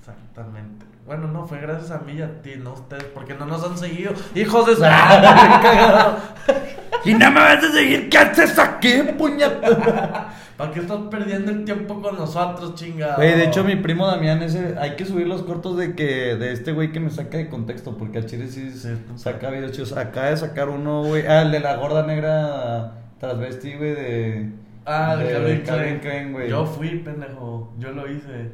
Exactamente. 0.00 0.85
Bueno, 1.06 1.28
no, 1.28 1.46
fue 1.46 1.60
gracias 1.60 1.92
a 1.92 2.00
mí 2.00 2.14
y 2.14 2.22
a 2.22 2.42
ti, 2.42 2.54
no 2.58 2.70
a 2.70 2.72
ustedes, 2.72 3.04
porque 3.04 3.34
no 3.34 3.46
nos 3.46 3.62
han 3.62 3.78
seguido. 3.78 4.12
¡Hijos 4.34 4.66
de 4.66 4.74
su 4.74 4.82
Y 7.04 7.14
no 7.14 7.30
me 7.30 7.40
vas 7.40 7.62
a 7.62 7.70
seguir, 7.70 8.08
¿qué 8.08 8.18
haces 8.18 8.58
aquí, 8.58 8.94
puñeta? 9.16 10.32
¿Para 10.56 10.72
qué 10.72 10.80
estás 10.80 10.98
perdiendo 11.08 11.52
el 11.52 11.64
tiempo 11.64 12.02
con 12.02 12.16
nosotros, 12.16 12.74
chingado? 12.74 13.14
Güey, 13.16 13.36
de 13.36 13.44
hecho, 13.44 13.62
mi 13.62 13.76
primo 13.76 14.08
Damián, 14.08 14.42
ese, 14.42 14.74
hay 14.80 14.96
que 14.96 15.04
subir 15.04 15.28
los 15.28 15.42
cortos 15.42 15.76
de 15.76 15.94
que 15.94 16.34
de 16.34 16.50
este 16.50 16.72
güey 16.72 16.90
que 16.90 16.98
me 16.98 17.10
saca 17.10 17.38
de 17.38 17.48
contexto, 17.48 17.96
porque 17.96 18.18
al 18.18 18.26
chile 18.26 18.48
sí, 18.48 18.72
Sí, 18.72 18.88
saca 19.14 19.50
videos 19.50 19.70
chidos. 19.70 19.96
Acaba 19.96 20.30
de 20.30 20.38
sacar 20.38 20.68
uno, 20.68 21.04
güey. 21.04 21.24
Ah, 21.28 21.42
el 21.42 21.52
de 21.52 21.60
la 21.60 21.76
gorda 21.76 22.04
negra 22.04 22.94
transvesti, 23.20 23.74
güey, 23.74 23.94
de. 23.94 24.50
Ah, 24.84 25.14
de, 25.14 25.32
Calvin 25.32 25.62
Klein. 25.62 26.00
Klein, 26.00 26.32
güey. 26.32 26.48
Yo 26.48 26.66
fui, 26.66 26.98
pendejo. 26.98 27.72
Yo 27.78 27.92
lo 27.92 28.10
hice. 28.10 28.50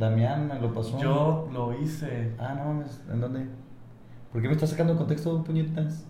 Damián 0.00 0.48
me 0.48 0.58
lo 0.58 0.72
pasó. 0.72 0.98
Yo 0.98 1.48
lo 1.52 1.78
hice. 1.78 2.32
Ah, 2.38 2.54
no 2.56 2.72
mames, 2.72 3.00
¿en 3.12 3.20
dónde? 3.20 3.46
¿Por 4.32 4.40
qué 4.40 4.48
me 4.48 4.54
estás 4.54 4.70
sacando 4.70 4.94
de 4.94 4.98
contexto, 4.98 5.44
puñetas? 5.44 6.06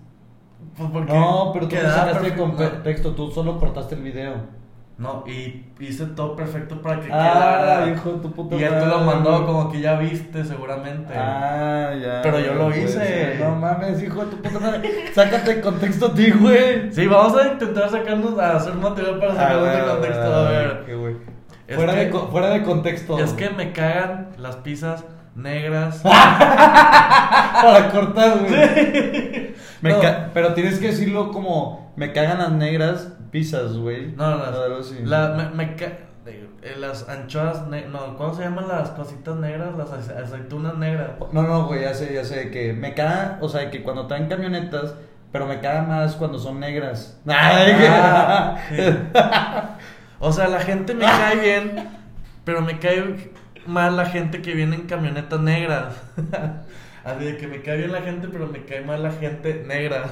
Pues 0.77 0.91
porque 0.91 1.13
No, 1.13 1.51
pero 1.53 1.67
tú 1.69 1.75
no 1.75 1.83
sacaste 1.91 2.31
de 2.31 2.37
contexto, 2.37 3.15
tú 3.15 3.31
solo 3.31 3.59
cortaste 3.59 3.97
el 3.97 4.03
video. 4.03 4.35
No, 4.99 5.25
y 5.27 5.65
hice 5.81 6.05
todo 6.09 6.37
perfecto 6.37 6.83
para 6.83 7.01
que 7.01 7.09
Ah, 7.11 7.33
quedara. 7.33 7.91
hijo 7.91 8.13
de 8.13 8.19
tu 8.19 8.31
puta 8.33 8.55
Y 8.57 8.63
él 8.63 8.69
te 8.79 8.85
lo 8.87 9.01
mandó 9.01 9.47
como 9.47 9.73
que 9.73 9.81
ya 9.81 9.95
viste, 9.99 10.45
seguramente. 10.45 11.15
Ah, 11.17 11.93
ya. 12.01 12.21
Pero 12.23 12.39
yo 12.39 12.55
lo 12.55 12.69
hice. 12.71 12.89
ser. 12.89 13.41
No 13.41 13.57
mames, 13.57 14.03
hijo 14.03 14.25
de 14.27 14.31
tu 14.31 14.37
puta 14.43 14.61
madre. 14.61 14.91
Sácate 15.15 15.55
de 15.55 15.61
contexto 15.63 16.07
a 16.09 16.15
ti, 16.15 16.31
güey. 16.31 16.93
Sí, 16.93 17.07
vamos 17.07 17.35
a 17.39 17.53
intentar 17.53 17.89
sacarnos 17.89 18.39
a 18.39 18.57
hacer 18.57 18.75
material 18.75 19.19
para 19.19 19.35
sacarnos 19.35 19.65
de 19.71 19.81
Ah, 19.81 19.87
contexto. 19.91 20.23
ah, 20.35 20.47
A 20.47 20.51
ver. 20.51 20.83
qué 20.85 20.95
güey. 20.95 21.17
Fuera, 21.77 21.95
que- 21.95 22.05
de, 22.07 22.13
fuera 22.13 22.51
de 22.51 22.63
contexto. 22.63 23.19
Es 23.19 23.33
que 23.33 23.51
me 23.51 23.73
cagan 23.73 24.31
las 24.39 24.57
pizzas 24.57 25.05
negras. 25.35 26.03
Para 26.05 27.91
cortar, 27.93 28.39
güey. 28.41 29.55
Me 29.81 29.91
No. 29.91 30.01
ca- 30.01 30.31
Pero 30.35 30.55
tienes 30.55 30.79
que 30.79 30.89
decirlo 30.89 31.31
como: 31.33 31.93
Me 31.97 32.13
cagan 32.13 32.39
las 32.39 32.53
negras 32.53 33.09
pizzas, 33.31 33.77
güey. 33.77 34.13
No, 34.17 34.31
no, 34.37 34.45
Algo 34.45 34.81
así. 34.81 34.99
la, 35.05 35.29
me, 35.31 35.49
me 35.51 35.77
ca- 35.77 35.99
eh, 36.63 36.75
las 36.79 37.09
anchoas, 37.09 37.67
no, 37.69 38.17
¿cómo 38.19 38.35
se 38.35 38.43
llaman 38.43 38.69
las 38.69 38.91
cositas 38.91 39.37
negras? 39.37 39.75
Las 39.79 39.91
ace- 39.93 40.13
aceitunas 40.13 40.77
negras. 40.77 41.11
No, 41.33 41.43
no, 41.43 41.67
güey, 41.67 41.83
ya 41.83 41.95
sé, 41.95 42.13
ya 42.13 42.25
sé. 42.25 42.51
Que 42.51 42.73
me 42.75 42.93
caga, 42.95 43.39
o 43.41 43.49
sea, 43.49 43.71
que 43.71 43.83
cuando 43.83 44.07
traen 44.07 44.27
camionetas. 44.29 44.95
Pero 45.33 45.47
me 45.47 45.61
caga 45.61 45.83
más 45.83 46.17
cuando 46.17 46.41
son 46.41 46.59
negras. 46.59 47.21
Ah, 47.29 48.57
sí. 48.69 48.77
O 50.21 50.33
sea, 50.33 50.47
la 50.49 50.61
gente 50.61 50.95
me 50.95 51.07
cae 51.07 51.37
bien, 51.41 51.89
pero 52.45 52.61
me 52.61 52.79
cae 52.79 53.33
mal 53.67 53.97
la 53.97 54.07
gente 54.07 54.43
que 54.43 54.55
viene 54.55 54.77
en 54.77 54.87
camionetas 54.87 55.41
negras. 55.41 55.95
Así 57.05 57.25
de 57.25 57.37
que 57.39 57.49
me 57.49 57.63
cae 57.63 57.79
bien 57.79 57.93
la 57.93 58.03
gente, 58.03 58.29
pero 58.29 58.47
me 58.47 58.65
cae 58.65 58.83
mal 58.83 59.03
la 59.03 59.11
gente 59.11 59.65
negra. 59.67 60.05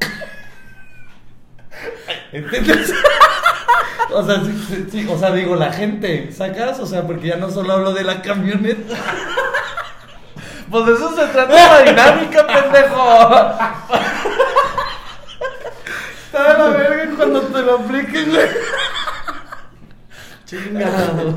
¿Entiendes? 2.32 2.92
O 4.10 4.22
sea, 4.22 4.44
sí, 4.44 4.66
sí, 4.68 4.86
sí, 4.90 5.08
o 5.10 5.18
sea, 5.18 5.32
digo, 5.32 5.56
la 5.56 5.72
gente, 5.72 6.30
¿sacas? 6.30 6.78
O 6.78 6.86
sea, 6.86 7.06
porque 7.06 7.28
ya 7.28 7.36
no 7.36 7.50
solo 7.50 7.72
hablo 7.72 7.92
de 7.92 8.04
la 8.04 8.20
camioneta. 8.20 8.96
Pues 10.70 10.86
de 10.86 10.92
eso 10.92 11.16
se 11.16 11.26
trata 11.28 11.54
la 11.54 11.82
dinámica, 11.82 12.46
pendejo. 12.46 13.56
Está 16.28 16.52
de 16.52 16.58
la 16.58 16.68
verga 16.76 17.14
cuando 17.16 17.40
te 17.42 17.62
lo 17.62 17.74
apliquen, 17.78 18.30
güey. 18.30 18.46
Chingado. 20.44 21.36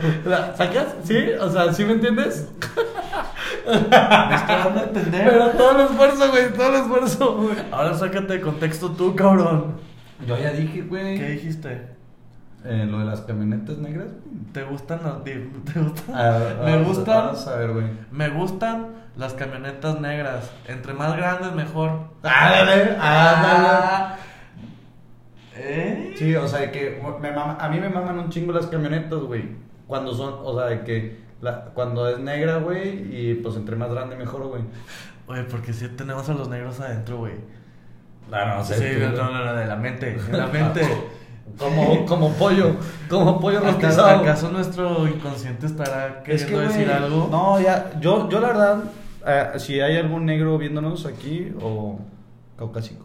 ¿Sacas? 0.56 0.88
¿Sí? 1.04 1.18
O 1.40 1.50
sea, 1.50 1.74
¿sí 1.74 1.84
me 1.84 1.94
entiendes? 1.94 2.50
Me 3.66 4.36
estoy 4.36 4.56
dando 4.56 4.80
a 4.80 4.84
entender. 4.84 5.30
Pero 5.30 5.50
todo 5.52 5.72
el 5.72 5.82
esfuerzo, 5.86 6.30
güey, 6.30 6.54
todo 6.54 6.68
el 6.70 6.76
esfuerzo, 6.82 7.38
güey. 7.38 7.56
Ahora 7.72 7.94
sácate 7.98 8.34
de 8.34 8.42
contexto 8.42 8.92
tú, 8.92 9.16
cabrón. 9.16 9.78
Yo 10.26 10.38
ya 10.38 10.52
dije, 10.52 10.82
güey. 10.84 11.18
¿Qué 11.18 11.30
dijiste? 11.32 11.88
Eh, 12.64 12.88
lo 12.90 13.00
de 13.00 13.06
las 13.06 13.22
camionetas 13.22 13.78
negras. 13.80 14.08
¿Te 14.54 14.64
gustan 14.64 15.00
las 15.04 15.24
¿Te 15.24 15.40
gustan? 15.80 16.16
A 16.16 16.38
ver, 16.38 16.58
me 16.64 16.72
vamos- 16.74 16.88
gustan. 16.98 17.26
Vamos 17.26 17.48
a 17.48 17.56
ver, 17.56 17.72
güey. 17.74 17.86
Me 18.12 18.30
gustan 18.30 18.88
las 19.18 19.34
camionetas 19.34 20.00
negras. 20.00 20.50
Entre 20.68 20.94
más 20.94 21.18
grandes, 21.18 21.52
mejor. 21.54 21.92
Ándale, 22.24 22.96
ándale. 23.00 24.16
¿Eh? 25.56 26.14
Sí, 26.18 26.36
o 26.36 26.48
sea, 26.48 26.60
de 26.62 26.72
que 26.72 27.02
me 27.22 27.32
mama- 27.32 27.58
a 27.60 27.70
mí 27.70 27.80
me 27.80 27.90
maman 27.90 28.20
un 28.20 28.30
chingo 28.30 28.54
las 28.54 28.68
camionetas, 28.68 29.20
güey. 29.20 29.44
Cuando 29.88 30.14
son, 30.14 30.36
o 30.44 30.58
sea, 30.58 30.68
de 30.68 30.82
que 30.84 31.22
La- 31.42 31.66
cuando 31.74 32.08
es 32.08 32.20
negra, 32.20 32.58
güey, 32.58 33.00
y 33.12 33.34
pues 33.34 33.56
entre 33.56 33.76
más 33.76 33.92
grande 33.92 34.16
mejor, 34.16 34.44
güey. 34.48 34.62
Oye, 35.26 35.42
porque 35.46 35.74
sí 35.74 35.88
tenemos 35.98 36.30
a 36.30 36.34
los 36.36 36.48
negros 36.50 36.80
adentro, 36.80 37.18
güey. 37.18 37.34
Ah, 38.32 38.58
no 38.58 38.64
Sí, 38.64 38.76
no, 39.00 39.10
no, 39.12 39.46
no, 39.46 39.54
de 39.56 39.66
la 39.66 39.76
mente, 39.76 40.14
de 40.14 40.38
la 40.38 40.46
mente. 40.54 40.82
Como, 41.58 42.06
como 42.06 42.30
pollo, 42.34 42.76
como 43.10 43.40
pollo 43.42 43.58
¿Acaso, 43.68 44.06
acaso 44.06 44.52
nuestro 44.52 45.08
inconsciente 45.08 45.66
estará 45.66 46.22
queriendo 46.24 46.60
decir 46.60 46.90
algo? 46.92 47.28
No, 47.32 47.60
ya, 47.60 47.92
yo, 48.00 48.30
yo 48.30 48.40
la 48.40 48.48
verdad, 48.50 48.84
eh, 49.26 49.48
si 49.60 49.82
hay 49.82 49.98
algún 49.98 50.28
negro 50.28 50.58
viéndonos 50.60 51.08
aquí, 51.08 51.52
o 51.60 51.98
caucásico. 52.62 53.04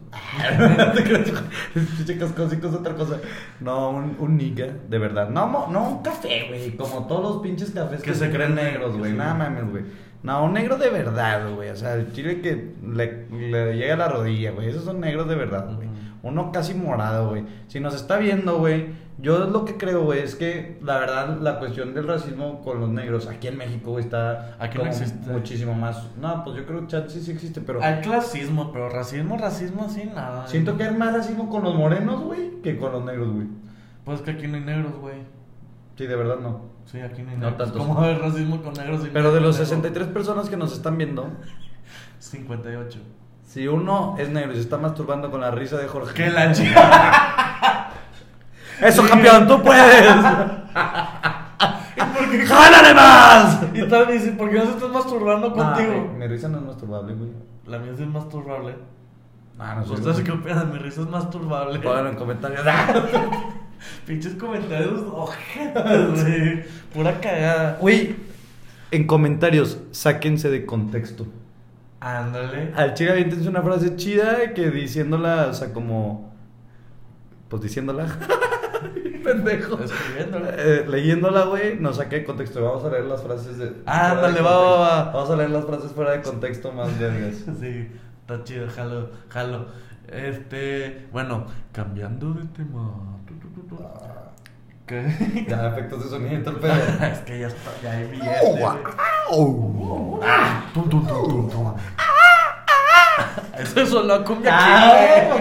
no 0.77 0.91
te 0.91 1.03
creas, 1.03 1.31
pinche 1.73 2.17
caucásico 2.17 2.67
es 2.67 2.73
otra 2.75 2.93
cosa. 2.93 3.19
No, 3.59 3.89
un, 3.89 4.15
un 4.19 4.37
nigga, 4.37 4.67
de 4.87 4.99
verdad. 4.99 5.29
No, 5.29 5.67
no 5.67 5.89
un 5.89 6.03
café, 6.03 6.45
güey, 6.47 6.77
como 6.77 7.07
todos 7.07 7.23
los 7.23 7.41
pinches 7.41 7.71
cafés 7.71 8.01
que, 8.01 8.11
Que 8.11 8.17
se 8.17 8.29
creen 8.29 8.53
negros, 8.53 8.95
güey. 8.95 9.13
Nada 9.13 9.33
mames, 9.33 9.69
güey. 9.71 9.83
No, 10.21 10.43
un 10.43 10.53
negro 10.53 10.77
de 10.77 10.89
verdad, 10.89 11.51
güey. 11.55 11.69
O 11.69 11.75
sea, 11.75 11.95
el 11.95 12.11
chile 12.13 12.41
que 12.41 12.75
le, 12.87 13.27
le 13.31 13.75
llega 13.75 13.95
a 13.95 13.97
la 13.97 14.07
rodilla, 14.09 14.51
güey. 14.51 14.69
Esos 14.69 14.83
son 14.83 14.99
negros 14.99 15.27
de 15.27 15.35
verdad, 15.35 15.73
güey. 15.75 15.87
Uno 16.21 16.51
casi 16.51 16.75
morado, 16.75 17.29
güey. 17.29 17.45
Si 17.67 17.79
nos 17.79 17.95
está 17.95 18.17
viendo, 18.17 18.59
güey, 18.59 18.87
yo 19.19 19.39
lo 19.47 19.65
que 19.65 19.77
creo, 19.77 20.03
güey, 20.03 20.19
es 20.19 20.35
que 20.35 20.77
la 20.83 20.99
verdad 20.99 21.39
la 21.41 21.57
cuestión 21.59 21.93
del 21.95 22.07
racismo 22.07 22.61
con 22.61 22.79
los 22.79 22.89
negros 22.89 23.27
aquí 23.27 23.47
en 23.47 23.57
México, 23.57 23.91
güey, 23.91 24.03
está 24.03 24.55
Aquí 24.59 24.77
no 24.77 24.83
como 24.83 24.91
existe. 24.95 25.29
muchísimo 25.31 25.73
más. 25.73 26.03
No, 26.21 26.43
pues 26.43 26.57
yo 26.57 26.65
creo 26.65 26.81
que 26.81 26.87
chance 26.87 27.19
sí 27.19 27.31
existe, 27.31 27.61
pero 27.61 27.81
Hay 27.81 28.01
clasismo, 28.01 28.71
pero 28.71 28.89
racismo, 28.89 29.37
racismo, 29.37 29.89
sí, 29.89 30.03
nada. 30.13 30.45
siento 30.47 30.77
que 30.77 30.83
hay 30.83 30.95
más 30.95 31.13
racismo 31.13 31.49
con 31.49 31.63
los 31.63 31.73
morenos, 31.75 32.21
güey, 32.21 32.61
que 32.61 32.77
con 32.77 32.91
los 32.91 33.03
negros, 33.05 33.31
güey. 33.33 33.47
Pues 34.05 34.21
que 34.21 34.31
aquí 34.31 34.47
no 34.47 34.55
hay 34.57 34.63
negros, 34.63 34.95
güey. 34.99 35.15
Sí, 35.97 36.05
de 36.05 36.15
verdad 36.15 36.37
no. 36.39 36.61
Sí, 36.85 36.99
aquí 37.01 37.23
no 37.23 37.31
hay 37.31 37.37
No 37.37 37.49
negros. 37.49 37.57
tantos. 37.57 37.77
¿Cómo 37.81 37.95
va 37.95 38.03
a 38.03 38.09
haber 38.09 38.21
racismo 38.21 38.61
con 38.61 38.73
negros? 38.73 39.03
y 39.05 39.09
Pero 39.09 39.33
de 39.33 39.41
los 39.41 39.55
negros? 39.55 39.67
63 39.69 40.07
personas 40.09 40.47
que 40.49 40.57
nos 40.57 40.71
están 40.73 40.97
viendo, 40.97 41.27
58. 42.19 42.99
si 43.45 43.67
uno 43.67 44.15
es 44.19 44.29
negro 44.29 44.51
y 44.51 44.55
se 44.55 44.61
está 44.61 44.77
masturbando 44.77 45.31
con 45.31 45.41
la 45.41 45.51
risa 45.51 45.77
de 45.77 45.87
Jorge. 45.87 46.13
Que 46.13 46.29
la 46.29 46.51
chica. 46.53 47.46
¡Eso, 48.81 49.07
campeón! 49.07 49.47
¡Tú 49.47 49.61
puedes! 49.61 50.05
¡Jálale 52.47 52.93
más! 52.93 53.59
Y 53.73 53.83
tal 53.87 54.07
dice, 54.11 54.31
¿por 54.31 54.49
qué 54.49 54.57
no 54.59 54.65
se 54.65 54.71
estás 54.71 54.89
masturbando 54.89 55.51
contigo? 55.53 56.09
Ah, 56.09 56.17
mi 56.17 56.27
risa 56.27 56.47
no 56.49 56.59
es 56.59 56.63
masturbable, 56.63 57.13
güey. 57.13 57.31
La 57.65 57.79
mía 57.79 57.93
sí 57.95 58.03
es 58.03 58.09
masturbable. 58.09 58.75
Ah, 59.59 59.75
no 59.75 59.85
sé. 59.85 59.93
¿Ustedes 59.93 60.21
qué 60.21 60.31
opinan? 60.31 60.71
Mi 60.71 60.77
risa 60.77 61.01
es 61.01 61.07
masturbable. 61.07 61.79
Pónganlo 61.79 62.11
en 62.11 62.15
comentarios. 62.15 62.61
Pinches 64.05 64.35
comentarios 64.35 65.01
ojetes, 65.11 66.23
güey. 66.23 66.63
Pura 66.93 67.19
cagada. 67.19 67.77
Güey, 67.79 68.15
en 68.91 69.05
comentarios, 69.05 69.79
sáquense 69.91 70.49
de 70.49 70.65
contexto. 70.65 71.27
Ándale. 71.99 72.71
Al 72.75 72.93
chile 72.93 73.11
aviéntense 73.11 73.49
una 73.49 73.61
frase 73.61 73.95
chida 73.95 74.53
que 74.53 74.69
diciéndola, 74.71 75.47
o 75.49 75.53
sea, 75.53 75.73
como. 75.73 76.26
Pues 77.49 77.61
diciéndola. 77.61 78.05
Pendejo. 79.23 79.79
Escribiéndola. 79.83 80.49
Eh, 80.57 80.85
leyéndola, 80.87 81.45
güey, 81.45 81.77
no 81.79 81.93
saqué 81.93 82.17
de 82.17 82.23
contexto. 82.25 82.63
Vamos 82.63 82.83
a 82.85 82.89
leer 82.89 83.05
las 83.05 83.21
frases 83.23 83.57
de. 83.57 83.73
Ándale, 83.85 84.19
fuera 84.19 84.33
de 84.33 84.41
va, 84.41 84.57
va, 84.57 84.77
va. 84.79 85.03
Vamos 85.11 85.29
a 85.29 85.35
leer 85.35 85.49
las 85.49 85.65
frases 85.65 85.91
fuera 85.91 86.11
de 86.11 86.21
contexto 86.21 86.71
más 86.71 86.97
vergas. 86.99 87.35
Sí, 87.59 87.89
está 88.21 88.43
chido, 88.43 88.67
jalo, 88.69 89.09
jalo. 89.29 89.65
Este, 90.07 91.07
bueno, 91.11 91.45
cambiando 91.73 92.33
de 92.33 92.45
tema. 92.45 93.17
Tu, 93.27 93.33
tu, 93.35 93.47
tu, 93.49 93.75
tu. 93.75 93.77
¿Qué? 94.85 95.45
Ya, 95.49 95.67
efectos 95.67 96.03
de 96.05 96.09
sonido 96.09 96.41
todo 96.43 96.53
el 96.55 96.59
pedo. 96.61 96.73
es 97.11 97.19
que 97.19 97.39
ya 97.41 97.47
está, 97.47 97.71
ya 97.83 97.91
hay 97.91 98.05
billete. 98.05 98.51
güey. 98.51 98.77
Tum, 100.73 100.89
tum, 100.89 100.89
tum, 100.89 101.27
tum, 101.27 101.49
tum. 101.49 101.73
Eso 103.57 103.81
es 103.81 103.89
solo 103.89 104.23
cumbia 104.23 104.51
Ah, 104.55 105.37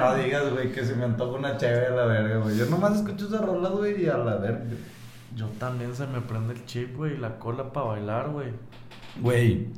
No 0.00 0.14
digas, 0.16 0.50
güey, 0.52 0.72
que 0.72 0.84
se 0.84 0.94
me 0.94 1.04
antoja 1.04 1.38
una 1.38 1.56
chévere 1.56 1.86
a 1.86 1.90
la 1.90 2.04
verga, 2.04 2.36
güey. 2.38 2.56
Yo 2.56 2.66
nomás 2.66 2.96
escucho 2.96 3.26
esa 3.26 3.38
rola, 3.38 3.70
güey, 3.70 4.04
y 4.04 4.08
a 4.08 4.18
la 4.18 4.36
verga. 4.36 4.64
Yo 5.34 5.46
también 5.58 5.94
se 5.94 6.06
me 6.06 6.20
prende 6.20 6.54
el 6.54 6.64
chip, 6.66 6.96
güey, 6.96 7.14
y 7.14 7.16
la 7.16 7.38
cola 7.38 7.72
para 7.72 7.86
bailar, 7.86 8.28
güey. 8.30 8.52
Güey. 9.20 9.68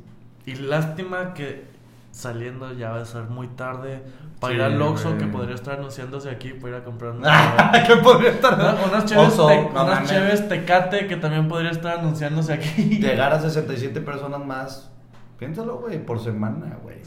Y 0.45 0.55
lástima 0.55 1.33
que 1.33 1.67
saliendo 2.11 2.73
ya 2.73 2.89
va 2.91 3.01
a 3.01 3.05
ser 3.05 3.23
muy 3.23 3.47
tarde 3.49 4.01
para 4.39 4.51
Sí, 4.51 4.57
ir 4.57 4.63
al 4.63 4.81
Oxxo 4.81 5.17
que 5.17 5.25
podría 5.27 5.53
estar 5.55 5.77
anunciándose 5.77 6.29
aquí 6.29 6.53
para 6.53 6.69
ir 6.77 6.81
a 6.81 6.83
comprar 6.83 7.11
una 7.11 7.71
¿Qué 7.87 7.95
podría 7.97 8.31
estar? 8.31 8.55
Una- 8.55 8.75
unas 8.85 9.05
cheves, 9.05 9.27
Oso, 9.27 9.47
te- 9.47 9.61
no 9.61 9.69
unas 9.69 9.85
mames. 9.85 10.09
cheves 10.09 10.49
tecate 10.49 11.07
que 11.07 11.15
también 11.17 11.47
podría 11.47 11.69
estar 11.71 11.99
anunciándose 11.99 12.51
aquí. 12.53 12.99
Llegar 12.99 13.31
a 13.33 13.39
67 13.39 14.01
personas 14.01 14.43
más. 14.45 14.91
Piénsalo, 15.37 15.77
güey, 15.77 16.03
por 16.03 16.19
semana, 16.21 16.77
güey. 16.83 16.97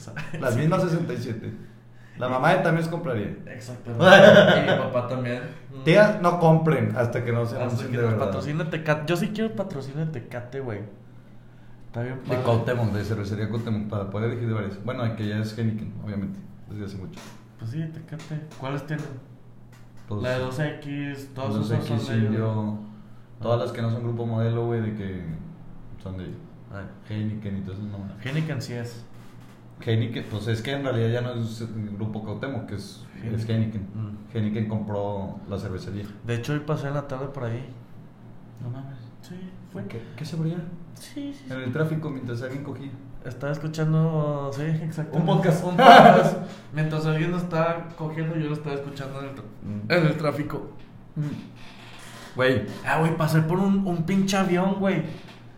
Las 0.40 0.56
mismas 0.56 0.82
67. 0.88 1.52
La 2.18 2.28
mamá 2.28 2.50
de 2.54 2.58
Tamis 2.62 2.88
compraría. 2.88 3.36
Exactamente. 3.46 4.58
y 4.58 4.70
mi 4.70 4.78
papá 4.78 5.08
también. 5.08 5.42
Tías, 5.84 6.20
no 6.20 6.38
compren 6.38 6.94
hasta 6.96 7.24
que 7.24 7.32
no 7.32 7.44
se 7.46 7.60
Hasta 7.60 7.84
que 7.86 7.96
de 7.96 8.02
nos 8.02 8.12
verdad. 8.12 8.26
patrocine 8.26 8.64
Tecate. 8.66 9.02
Yo 9.06 9.16
sí 9.16 9.28
quiero 9.34 9.54
patrocinio 9.56 10.04
de 10.06 10.12
Tecate, 10.12 10.60
güey. 10.60 10.80
Está 11.86 12.02
bien 12.02 12.16
De 12.22 12.28
padre. 12.28 12.42
Cuauhtémoc, 12.42 12.92
de 12.92 13.04
cervecería 13.04 13.48
Cuauhtémoc, 13.48 13.88
para 13.88 14.10
poder 14.10 14.30
elegir 14.30 14.48
de 14.48 14.54
varias. 14.54 14.84
Bueno, 14.84 15.16
que 15.16 15.26
ya 15.28 15.38
es 15.38 15.56
Heineken, 15.58 15.92
obviamente, 16.04 16.38
desde 16.70 16.84
hace 16.86 16.96
mucho. 16.98 17.20
Pues 17.58 17.70
sí, 17.70 17.82
Tecate. 17.92 18.40
¿Cuáles 18.58 18.86
tienen? 18.86 19.06
Pues, 20.08 20.22
La 20.22 20.38
de 20.38 20.44
12X, 20.44 21.34
todos 21.34 21.56
los 21.56 21.70
esos 21.70 21.86
son 21.86 21.96
X, 21.98 22.08
de 22.08 22.28
ellos. 22.28 22.74
Todas 23.40 23.58
las 23.60 23.72
que 23.72 23.82
no 23.82 23.90
son 23.90 24.02
grupo 24.04 24.26
modelo, 24.26 24.66
güey, 24.66 24.80
de 24.82 24.94
que 24.94 25.24
son 26.02 26.16
de 26.18 26.24
Ay, 26.24 26.86
Heineken 27.08 27.58
y 27.58 27.60
todo 27.62 27.72
eso, 27.74 27.82
no. 27.82 27.98
Heineken 28.24 28.62
sí 28.62 28.74
es. 28.74 29.04
Heineken, 29.84 30.24
pues 30.30 30.46
es 30.48 30.62
que 30.62 30.72
en 30.72 30.84
realidad 30.84 31.08
ya 31.10 31.20
no 31.20 31.34
es 31.42 31.60
el 31.60 31.90
grupo 31.96 32.22
Cuauhtémoc, 32.22 32.66
que 32.66 32.74
es, 32.76 33.04
es 33.22 33.48
Heineken. 33.48 33.82
Mm. 33.94 34.36
Heineken 34.36 34.68
compró 34.68 35.40
la 35.48 35.58
cervecería. 35.58 36.04
De 36.26 36.34
hecho, 36.36 36.52
hoy 36.52 36.60
pasé 36.60 36.88
en 36.88 36.94
la 36.94 37.06
tarde 37.08 37.26
por 37.28 37.44
ahí. 37.44 37.64
No 38.62 38.70
mames. 38.70 38.98
Sí, 39.22 39.34
fue. 39.72 39.84
¿Qué, 39.86 40.00
qué 40.16 40.24
se 40.24 40.36
abría? 40.36 40.58
Sí, 40.94 41.32
sí. 41.34 41.44
En 41.52 41.60
el 41.60 41.72
tráfico 41.72 42.10
mientras 42.10 42.42
alguien 42.42 42.62
cogía. 42.64 42.90
Estaba 43.24 43.52
escuchando, 43.52 44.50
sí, 44.52 44.62
exacto. 44.62 45.16
Un 45.16 45.26
podcast. 45.26 45.64
Un 45.64 45.70
podcast. 45.76 46.36
Mientras 46.72 47.06
alguien 47.06 47.30
lo 47.30 47.36
estaba 47.36 47.88
cogiendo, 47.96 48.34
yo 48.36 48.48
lo 48.48 48.54
estaba 48.54 48.74
escuchando 48.76 49.20
en 49.20 49.26
el, 49.26 49.34
tra- 49.36 49.42
Mm. 49.62 49.92
en 49.92 50.06
el 50.06 50.16
tráfico. 50.16 50.70
Güey. 52.34 52.62
Ah, 52.84 52.98
güey, 53.00 53.16
pasé 53.16 53.42
por 53.42 53.58
un, 53.58 53.86
un 53.86 54.04
pinche 54.04 54.36
avión, 54.36 54.76
güey. 54.80 55.02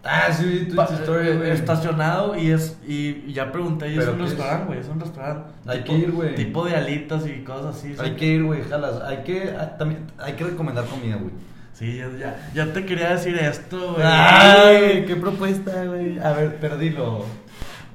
Ah, 0.05 0.31
sí, 0.33 0.69
tu 0.71 0.81
historia, 0.83 1.35
güey. 1.37 1.51
Estacionado 1.51 2.37
y 2.39 2.51
es 2.51 2.77
y, 2.87 3.25
y 3.27 3.33
ya 3.33 3.51
pregunté, 3.51 3.89
y 3.89 3.93
es 3.95 4.01
¿Pero 4.01 4.13
un 4.13 4.19
restaurante, 4.21 4.67
güey, 4.67 4.79
es 4.81 4.89
un 4.89 5.01
restaurante. 5.01 5.53
Hay 5.67 5.79
Tipo- 5.79 5.87
que 5.87 5.99
ir, 5.99 6.13
güey. 6.13 6.35
Tipo 6.35 6.65
de 6.67 6.77
alitas 6.77 7.27
y 7.27 7.43
cosas 7.43 7.77
así. 7.77 7.95
Hay 7.99 8.15
que 8.17 8.27
ir, 8.27 8.45
güey, 8.45 8.63
jalas. 8.65 9.01
Hay 9.03 9.19
que, 9.25 9.55
ah, 9.59 9.77
también, 9.79 10.07
hay 10.19 10.35
que 10.35 10.45
recomendar 10.45 10.85
comida, 10.85 11.17
güey. 11.17 11.33
Sí, 11.73 11.97
ya, 11.97 12.09
ya, 12.19 12.51
ya 12.55 12.73
te 12.73 12.85
quería 12.85 13.11
decir 13.15 13.35
esto, 13.37 13.95
güey. 13.95 14.07
Ay, 14.07 15.05
qué 15.07 15.17
propuesta, 15.17 15.85
güey. 15.87 16.19
A 16.19 16.33
ver, 16.33 16.59
pero 16.61 16.77
dilo. 16.77 17.25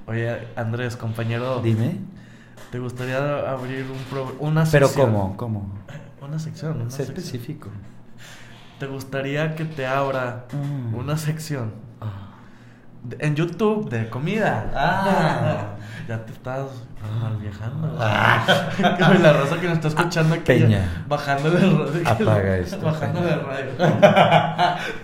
Oye, 0.08 0.36
Andrés, 0.56 0.98
compañero, 0.98 1.62
Dime. 1.62 1.98
¿te 2.72 2.80
gustaría 2.80 3.17
abrir 3.52 3.86
un 3.86 4.00
pro- 4.10 4.36
una 4.39 4.65
Pero 4.65 4.88
sección? 4.88 5.12
¿cómo? 5.13 5.38
¿Cómo? 5.38 5.80
Una 6.22 6.38
sección, 6.39 6.82
una 6.82 6.89
Sé 6.91 7.06
sección. 7.06 7.17
específico. 7.17 7.69
¿Te 8.80 8.88
gustaría 8.88 9.56
que 9.56 9.65
te 9.65 9.86
abra 9.88 10.45
Mm. 10.54 10.95
una 10.95 11.17
sección 11.17 11.72
en 13.20 13.36
YouTube 13.36 13.90
de 13.90 14.10
comida? 14.10 14.72
Ah. 14.76 15.58
ya 16.08 16.18
te 16.26 16.32
estás 16.34 16.66
mal 17.22 17.38
viajando. 17.38 17.88
Ah. 18.02 18.44
la 19.22 19.34
raza 19.34 19.58
que 19.60 19.68
nos 19.68 19.78
está 19.78 19.88
escuchando 19.90 20.36
aquí. 20.36 20.44
Peña. 20.46 21.04
Bajando 21.08 21.50
del 21.52 21.78
radio. 21.78 22.02
Apaga 22.10 22.58
esto, 22.58 22.80
Bajando 22.86 23.22
del 23.22 23.40
radio. 23.42 23.72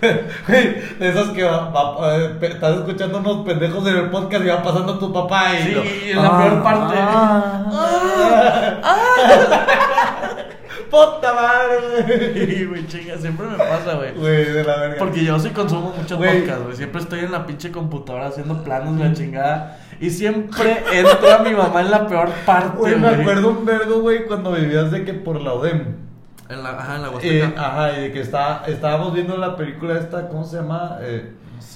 De 1.00 1.10
esos 1.10 1.30
que 1.30 1.44
va- 1.44 1.70
va- 1.70 2.16
eh, 2.18 2.38
estás 2.42 2.78
escuchando 2.78 3.20
unos 3.20 3.46
pendejos 3.46 3.88
en 3.88 3.96
el 3.96 4.10
podcast 4.10 4.44
y 4.44 4.48
va 4.48 4.62
pasando 4.64 4.98
tu 5.00 5.12
papá 5.14 5.54
y. 5.58 5.64
Sí, 5.64 5.72
lo- 5.74 5.84
en 5.84 6.24
la 6.24 6.38
peor 6.38 6.64
parte. 6.64 6.96
¡Puta 10.96 11.34
madre! 11.34 12.66
Güey, 12.70 12.88
chinga, 12.88 13.18
siempre 13.18 13.46
me 13.48 13.58
pasa, 13.58 13.96
güey. 13.96 14.14
Güey, 14.14 14.46
de 14.46 14.64
la 14.64 14.78
verga. 14.80 14.96
Porque 15.00 15.24
yo 15.26 15.38
sí 15.40 15.50
consumo 15.50 15.94
Güey. 16.18 16.40
podcasts, 16.40 16.64
güey. 16.64 16.76
Siempre 16.78 17.02
estoy 17.02 17.20
en 17.20 17.32
la 17.32 17.46
pinche 17.46 17.72
computadora 17.72 18.28
haciendo 18.28 18.64
planos 18.64 18.98
de 18.98 19.04
la 19.06 19.14
chingada. 19.14 19.80
Y 20.00 20.10
siempre 20.10 20.84
entra 20.94 21.40
mi 21.40 21.52
mamá 21.52 21.82
en 21.82 21.92
la 21.92 22.08
peor 22.08 22.30
parte, 22.46 22.78
Güey, 22.78 22.96
me 22.98 23.08
acuerdo 23.10 23.50
un 23.50 23.66
vergo, 23.66 24.00
güey, 24.02 24.26
cuando 24.26 24.52
vivías 24.54 24.92
de 24.92 25.04
que 25.04 25.14
por 25.14 25.42
la 25.42 25.54
UDEM. 25.54 25.96
En 26.50 26.64
la, 26.64 26.70
ajá, 26.72 26.96
en 26.98 27.02
la 27.02 27.08
Eh, 27.08 27.12
Huasteca. 27.12 27.54
ajá, 27.58 27.98
y 27.98 28.02
de 28.02 28.12
que 28.12 28.22
está, 28.22 28.64
estábamos 28.68 29.14
viendo 29.14 29.36
la 29.38 29.56
película 29.56 29.98
esta, 30.00 30.28
¿cómo 30.30 30.44
se 30.44 30.58
llama? 30.58 30.98
Eh. 31.02 31.32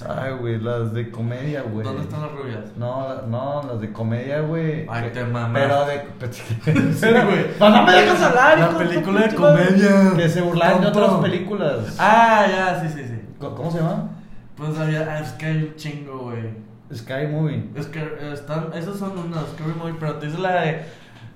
Ay, 0.08 0.32
güey, 0.32 0.60
las 0.60 0.92
de 0.92 1.10
comedia, 1.10 1.62
güey. 1.62 1.84
¿Dónde 1.84 2.02
están 2.02 2.22
las 2.22 2.32
rubias? 2.32 2.76
No, 2.76 3.08
la- 3.08 3.22
no, 3.26 3.62
las 3.66 3.80
de 3.80 3.92
comedia, 3.92 4.40
güey. 4.40 4.86
Ay, 4.88 5.10
te 5.12 5.24
mamas. 5.24 5.50
Pero 5.62 5.86
de. 5.86 6.00
Sí, 6.94 7.06
güey. 7.06 7.46
No, 7.58 7.70
no 7.70 7.82
me 7.84 7.92
dejas 7.92 8.22
hablar, 8.22 8.58
La 8.58 8.78
película 8.78 9.20
de 9.26 9.34
comedia. 9.34 10.12
Que 10.16 10.28
se 10.28 10.40
burlan 10.40 10.80
de 10.80 10.86
otras 10.86 11.12
películas. 11.14 11.96
Ah, 11.98 12.46
ya, 12.48 12.80
sí, 12.80 12.88
sí, 12.88 13.04
sí. 13.06 13.20
¿Cómo 13.38 13.70
se 13.70 13.78
llama? 13.78 14.10
Pues 14.56 14.78
había, 14.78 15.02
ah, 15.18 15.24
hay 15.42 15.56
un 15.56 15.74
chingo, 15.76 16.18
güey. 16.18 16.70
Sky 16.94 17.26
Movie. 17.30 17.70
Es 17.76 17.86
que 17.86 18.00
eh, 18.00 18.32
están, 18.32 18.72
esas 18.74 18.98
son 18.98 19.16
unas 19.16 19.44
Scary 19.54 19.74
Movie, 19.78 19.94
pero 19.98 20.16
te 20.16 20.26
dice 20.26 20.38
la 20.38 20.60
de. 20.60 20.82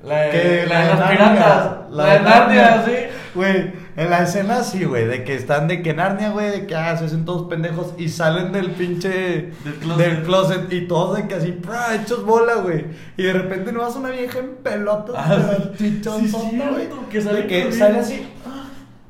La 0.03 0.17
de, 0.21 0.67
la 0.67 0.81
de 0.81 0.95
las 0.95 1.11
piratas. 1.11 1.77
La, 1.91 2.05
de 2.07 2.21
Narnia, 2.21 2.85
sí. 2.85 2.93
Güey, 3.35 3.73
en 3.97 4.11
la 4.11 4.23
escena 4.25 4.63
sí, 4.65 4.85
güey, 4.85 5.07
de 5.07 5.23
que 5.25 5.35
están 5.35 5.69
de 5.69 5.83
que 5.83 5.95
Narnia, 5.95 6.31
güey, 6.31 6.51
de 6.51 6.67
que 6.67 6.75
ah, 6.75 6.97
se 6.97 7.05
hacen 7.05 7.25
todos 7.25 7.49
pendejos 7.49 7.95
y 7.97 8.09
salen 8.09 8.53
del 8.53 8.73
pinche 8.73 9.53
Del 9.65 9.75
closet. 9.81 9.97
del 10.07 10.23
closet 10.25 10.73
y 10.73 10.87
todos 10.89 11.17
de 11.17 11.29
que 11.29 11.35
así, 11.35 11.53
¡pra! 11.53 11.95
hechos 11.95 12.25
bola, 12.25 12.55
güey. 12.57 12.87
Y 13.17 13.23
de 13.23 13.33
repente 13.33 13.73
no 13.73 13.81
vas 13.81 13.95
una 13.97 14.11
vieja 14.11 14.39
en 14.41 14.57
pelotas, 14.57 15.15
Ah, 15.19 15.59
sí. 15.79 16.01
güey. 16.03 16.89
que 17.11 17.21
sale 17.23 17.47
que 17.47 17.73
sale 17.73 17.99
así, 18.01 18.27
ah, 18.47 18.65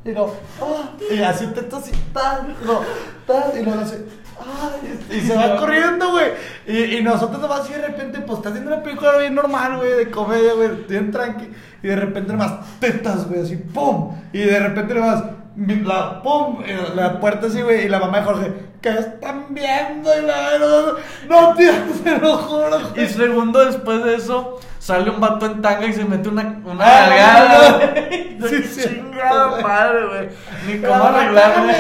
y 0.05 0.11
no, 0.11 0.27
ah, 0.61 0.91
y 1.11 1.23
así 1.23 1.47
te 1.49 1.61
así, 1.75 1.93
tal, 2.13 2.55
no, 2.67 2.81
tal, 3.27 3.59
y 3.59 3.65
luego 3.65 3.81
hace, 3.81 4.05
ay, 4.41 5.17
y 5.17 5.21
se 5.21 5.37
va 5.37 5.57
corriendo, 5.57 6.11
güey. 6.11 6.33
Y, 6.67 6.97
y 6.97 7.03
nosotros 7.03 7.41
nomás 7.41 7.61
así 7.61 7.73
de 7.73 7.87
repente, 7.87 8.21
pues 8.21 8.39
está 8.39 8.51
haciendo 8.51 8.73
una 8.73 8.83
película 8.83 9.17
bien 9.19 9.35
normal, 9.35 9.77
güey, 9.77 9.93
de 9.93 10.11
comedia, 10.11 10.55
güey, 10.55 10.71
bien 10.89 11.11
tranqui. 11.11 11.49
Y 11.83 11.89
de 11.89 11.97
repente 11.97 12.33
nomás 12.33 12.79
tetas, 12.81 13.29
güey, 13.29 13.43
así, 13.43 13.57
¡pum! 13.57 14.17
Y 14.33 14.39
de 14.39 14.59
repente 14.59 14.95
nomás, 14.95 15.25
la 15.57 16.23
¡pum! 16.23 16.63
y 16.67 16.97
la 16.97 17.21
puerta 17.21 17.47
así, 17.47 17.63
güey, 17.63 17.85
y 17.87 17.89
la 17.89 17.99
mamá 18.01 18.19
de 18.19 18.25
Jorge, 18.25 18.53
¿qué 18.81 18.89
están 18.91 19.47
viendo? 19.51 20.11
Y 20.19 20.23
la 20.27 20.59
no, 20.59 20.93
no, 21.29 21.55
tío, 21.55 21.71
te 22.05 22.19
lo 22.19 22.37
juro, 22.39 22.81
Y 22.91 22.95
güey. 22.95 23.09
segundo 23.09 23.65
después 23.65 24.03
de 24.05 24.17
eso, 24.17 24.59
sale 24.79 25.11
un 25.11 25.21
vato 25.21 25.47
en 25.47 25.63
tanga 25.63 25.87
y 25.87 25.93
se 25.93 26.05
mete 26.05 26.29
una, 26.29 26.61
una 26.65 26.85
Ah, 26.85 27.07
nalgada, 27.09 27.95
no. 28.39 28.47
Sí, 28.49 28.63
chingada 28.83 29.47
güey. 29.51 29.63
madre, 29.63 30.07
güey. 30.07 30.29
Ni 30.67 30.83
cómo 30.83 31.05
arreglarme. 31.05 31.75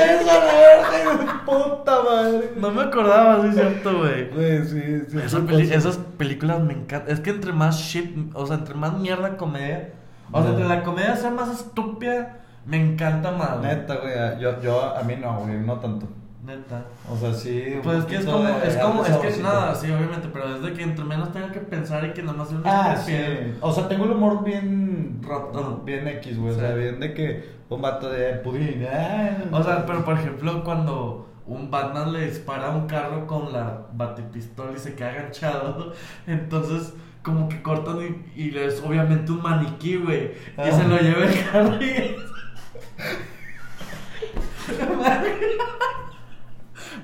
puta 1.44 2.02
madre. 2.02 2.52
No 2.56 2.70
me 2.70 2.82
acordaba, 2.82 3.42
sí, 3.42 3.50
cierto, 3.52 3.98
güey. 3.98 4.30
Güey, 4.30 4.64
sí, 4.64 5.02
sí. 5.08 5.18
Esa 5.18 5.40
peli- 5.40 5.72
esas 5.72 5.98
películas 6.16 6.60
me 6.60 6.72
encantan. 6.74 7.12
Es 7.12 7.20
que 7.20 7.30
entre 7.30 7.52
más 7.52 7.76
shit, 7.78 8.30
o 8.34 8.46
sea, 8.46 8.56
entre 8.56 8.74
más 8.74 8.94
mierda 8.94 9.36
comedia, 9.36 9.90
o 10.32 10.40
sea, 10.42 10.52
entre 10.52 10.66
la 10.68 10.82
comedia 10.82 11.16
sea 11.16 11.30
más 11.30 11.50
estúpida, 11.50 12.38
me 12.66 12.80
encanta 12.92 13.30
más. 13.32 13.58
güey. 13.58 13.70
Neta, 13.74 13.96
güey, 13.96 14.40
yo, 14.40 14.60
yo, 14.62 14.96
a 14.96 15.02
mí 15.02 15.14
no, 15.20 15.40
güey, 15.40 15.58
no 15.58 15.78
tanto. 15.78 16.06
Neta. 16.44 16.84
O 17.10 17.16
sea, 17.16 17.32
sí. 17.32 17.76
Pues 17.82 18.00
es 18.00 18.04
que 18.04 18.16
es 18.16 18.24
como, 18.26 18.44
de 18.44 18.68
es 18.68 18.76
como, 18.76 19.04
es 19.04 19.16
que 19.16 19.42
nada, 19.42 19.74
sí, 19.74 19.86
obviamente, 19.90 20.28
pero 20.32 20.54
es 20.54 20.60
de 20.62 20.74
que 20.74 20.82
entre 20.82 21.04
menos 21.04 21.32
tenga 21.32 21.50
que 21.50 21.60
pensar 21.60 22.04
y 22.04 22.12
que 22.12 22.22
nada 22.22 22.36
más 22.36 22.48
sea 22.48 22.58
un 22.58 22.62
Ah, 22.66 22.96
sí. 22.96 23.14
O 23.62 23.72
sea, 23.72 23.88
tengo 23.88 24.04
el 24.04 24.10
humor 24.12 24.44
bien. 24.44 25.20
Roto. 25.22 25.82
Bien 25.86 26.06
X, 26.06 26.38
güey. 26.38 26.52
Sí. 26.52 26.58
O 26.60 26.62
sea, 26.62 26.74
bien 26.74 27.00
de 27.00 27.14
que 27.14 27.48
un 27.70 27.80
vato 27.80 28.10
de 28.10 28.34
pudín. 28.34 28.86
ah, 28.92 29.38
O 29.52 29.62
sea, 29.62 29.86
pero 29.86 30.04
por 30.04 30.14
ejemplo, 30.18 30.62
cuando 30.64 31.30
un 31.46 31.70
Batman 31.70 32.12
le 32.12 32.26
dispara 32.26 32.68
a 32.72 32.76
un 32.76 32.86
carro 32.86 33.26
con 33.26 33.50
la 33.52 33.86
batipistola 33.94 34.72
y 34.76 34.78
se 34.78 34.94
queda 34.94 35.10
agachado, 35.12 35.92
entonces 36.26 36.92
como 37.22 37.48
que 37.48 37.62
cortan 37.62 37.98
y, 38.36 38.42
y 38.42 38.58
es 38.58 38.82
obviamente 38.86 39.32
un 39.32 39.40
maniquí, 39.42 39.96
güey, 39.96 40.24
y 40.26 40.32
Ah. 40.58 40.70
se 40.70 40.86
lo 40.86 40.98
lleva 40.98 41.24
el 41.24 41.50
carro 41.50 41.82
y... 41.82 42.16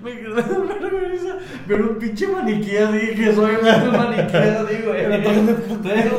Me 0.03 0.11
quedé 0.13 0.43
de 0.43 0.59
vergüenza 0.59 1.37
ver 1.67 1.83
un 1.83 1.99
pinche 1.99 2.27
maniquí 2.29 2.77
así, 2.77 3.15
que 3.15 3.31
obviamente 3.31 3.89
un 3.89 3.97
maniquí 3.97 4.37
así, 4.37 4.77
güey. 4.87 5.07
Pero 5.07 5.23
todos 5.23 5.47
de 5.47 5.55
putero. 5.55 6.17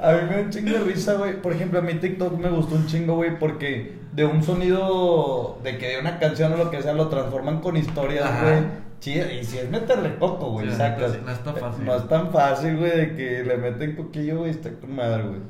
A 0.00 0.12
mí 0.12 0.18
me 0.28 0.36
da 0.36 0.42
un 0.42 0.50
chingo 0.50 0.70
de 0.72 0.78
risa, 0.84 1.14
güey. 1.14 1.42
Por 1.42 1.52
ejemplo, 1.52 1.80
a 1.80 1.82
mi 1.82 1.94
TikTok 1.94 2.38
me 2.38 2.50
gustó 2.50 2.76
un 2.76 2.86
chingo, 2.86 3.16
güey, 3.16 3.36
porque 3.38 3.98
de 4.12 4.24
un 4.24 4.42
sonido 4.44 5.58
de 5.64 5.76
que 5.78 5.88
de 5.88 6.00
una 6.00 6.18
canción 6.20 6.52
o 6.52 6.56
lo 6.56 6.70
que 6.70 6.80
sea 6.82 6.92
lo 6.92 7.08
transforman 7.08 7.60
con 7.60 7.76
historias, 7.76 8.24
Ajá. 8.24 8.42
güey. 8.44 8.88
Chida, 9.00 9.32
y 9.32 9.44
si 9.44 9.58
es 9.58 9.70
meterle 9.70 10.16
coco, 10.16 10.50
güey, 10.50 10.68
Sí, 10.70 10.76
sacas. 10.76 11.12
sí, 11.12 11.18
no 11.24 11.30
es 11.32 11.38
tan 11.44 11.56
fácil. 11.56 11.84
No 11.84 11.94
es 11.96 12.08
tan 12.08 12.32
fácil, 12.32 12.76
güey, 12.78 12.90
de 12.96 13.14
que 13.16 13.44
le 13.44 13.56
meten 13.56 13.94
coquillo, 13.96 14.38
güey, 14.38 14.50
está 14.50 14.70
con 14.72 14.94
madre, 14.94 15.22
güey. 15.24 15.40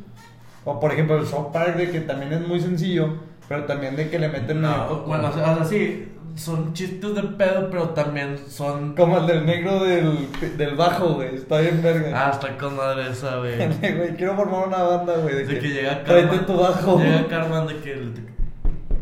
O 0.71 0.81
por 0.81 0.93
ejemplo, 0.93 1.17
el 1.19 1.27
South 1.27 1.51
Park, 1.53 1.77
de 1.77 1.91
que 1.91 2.01
también 2.01 2.33
es 2.33 2.47
muy 2.47 2.61
sencillo, 2.61 3.15
pero 3.49 3.65
también 3.65 3.97
de 3.97 4.11
que 4.11 4.19
le 4.19 4.29
meten 4.29 4.61
medio 4.61 4.77
No, 4.77 4.97
bueno, 5.07 5.29
o 5.29 5.33
sea, 5.33 5.53
o 5.53 5.57
sea, 5.57 5.65
sí, 5.65 6.13
son 6.35 6.73
chistes 6.75 7.15
de 7.15 7.23
pedo, 7.23 7.69
pero 7.71 7.89
también 7.91 8.37
son... 8.49 8.95
Como 8.95 9.19
el 9.19 9.27
del 9.27 9.47
negro 9.47 9.83
del, 9.83 10.29
del 10.57 10.77
bajo, 10.77 11.15
güey, 11.15 11.35
está 11.37 11.59
bien 11.61 11.83
verga. 11.83 12.11
Ah, 12.15 12.31
está 12.33 12.57
con 12.59 12.77
madre 12.77 13.11
esa, 13.11 13.39
güey. 13.39 13.57
Güey, 13.81 14.17
quiero 14.17 14.37
formar 14.37 14.69
una 14.69 14.83
banda, 14.83 15.17
güey. 15.17 15.35
De, 15.35 15.45
De 15.47 15.59
que 15.59 15.69
llega 15.69 16.05
Tráete 16.05 16.29
Carmen. 16.29 16.47
tu 16.47 16.57
bajo. 16.59 16.99
Llega 17.01 17.27
Carmen 17.29 17.67
de 17.67 17.77
que. 17.79 17.93
el- 17.93 18.15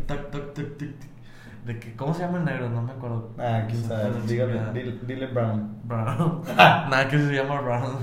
Tac, 0.07 0.31
tac, 0.31 0.53
tac, 0.53 0.77
tac. 0.77 0.89
De 1.65 1.79
que. 1.79 1.95
¿Cómo 1.95 2.13
se 2.13 2.21
llama 2.21 2.37
el 2.39 2.45
negro? 2.45 2.69
No 2.69 2.81
me 2.81 2.93
acuerdo. 2.93 3.31
Ah, 3.37 3.63
quién 3.67 3.83
sabe. 3.83 4.09
Dígame, 4.25 4.53
dile 5.05 5.27
Brown. 5.27 5.75
Brown. 5.83 6.41
Nada, 6.57 7.07
que 7.09 7.17
se 7.19 7.33
llama 7.33 7.59
Brown. 7.61 7.97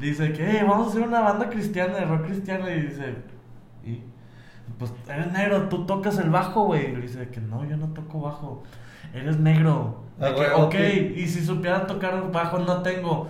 Dice 0.00 0.32
que, 0.32 0.46
hey, 0.50 0.64
vamos 0.66 0.86
a 0.86 0.90
hacer 0.90 1.02
una 1.02 1.20
banda 1.20 1.50
cristiana, 1.50 1.98
de 1.98 2.06
rock 2.06 2.24
cristiano. 2.24 2.70
Y 2.70 2.80
dice, 2.80 3.16
¿y? 3.84 4.02
Pues 4.78 4.92
eres 5.08 5.30
negro, 5.30 5.68
tú 5.68 5.84
tocas 5.84 6.18
el 6.18 6.30
bajo, 6.30 6.64
güey. 6.64 6.86
Y 6.86 6.96
le 6.96 7.02
dice 7.02 7.28
que 7.28 7.40
no, 7.40 7.68
yo 7.68 7.76
no 7.76 7.88
toco 7.88 8.20
bajo. 8.20 8.62
Eres 9.12 9.38
negro. 9.38 10.04
Ah, 10.18 10.28
que, 10.28 10.36
güey, 10.36 10.50
ok, 10.52 10.64
ok. 10.64 10.74
y 11.16 11.26
si 11.28 11.44
supiera 11.44 11.86
tocar 11.86 12.32
bajo, 12.32 12.58
no 12.60 12.80
tengo. 12.82 13.28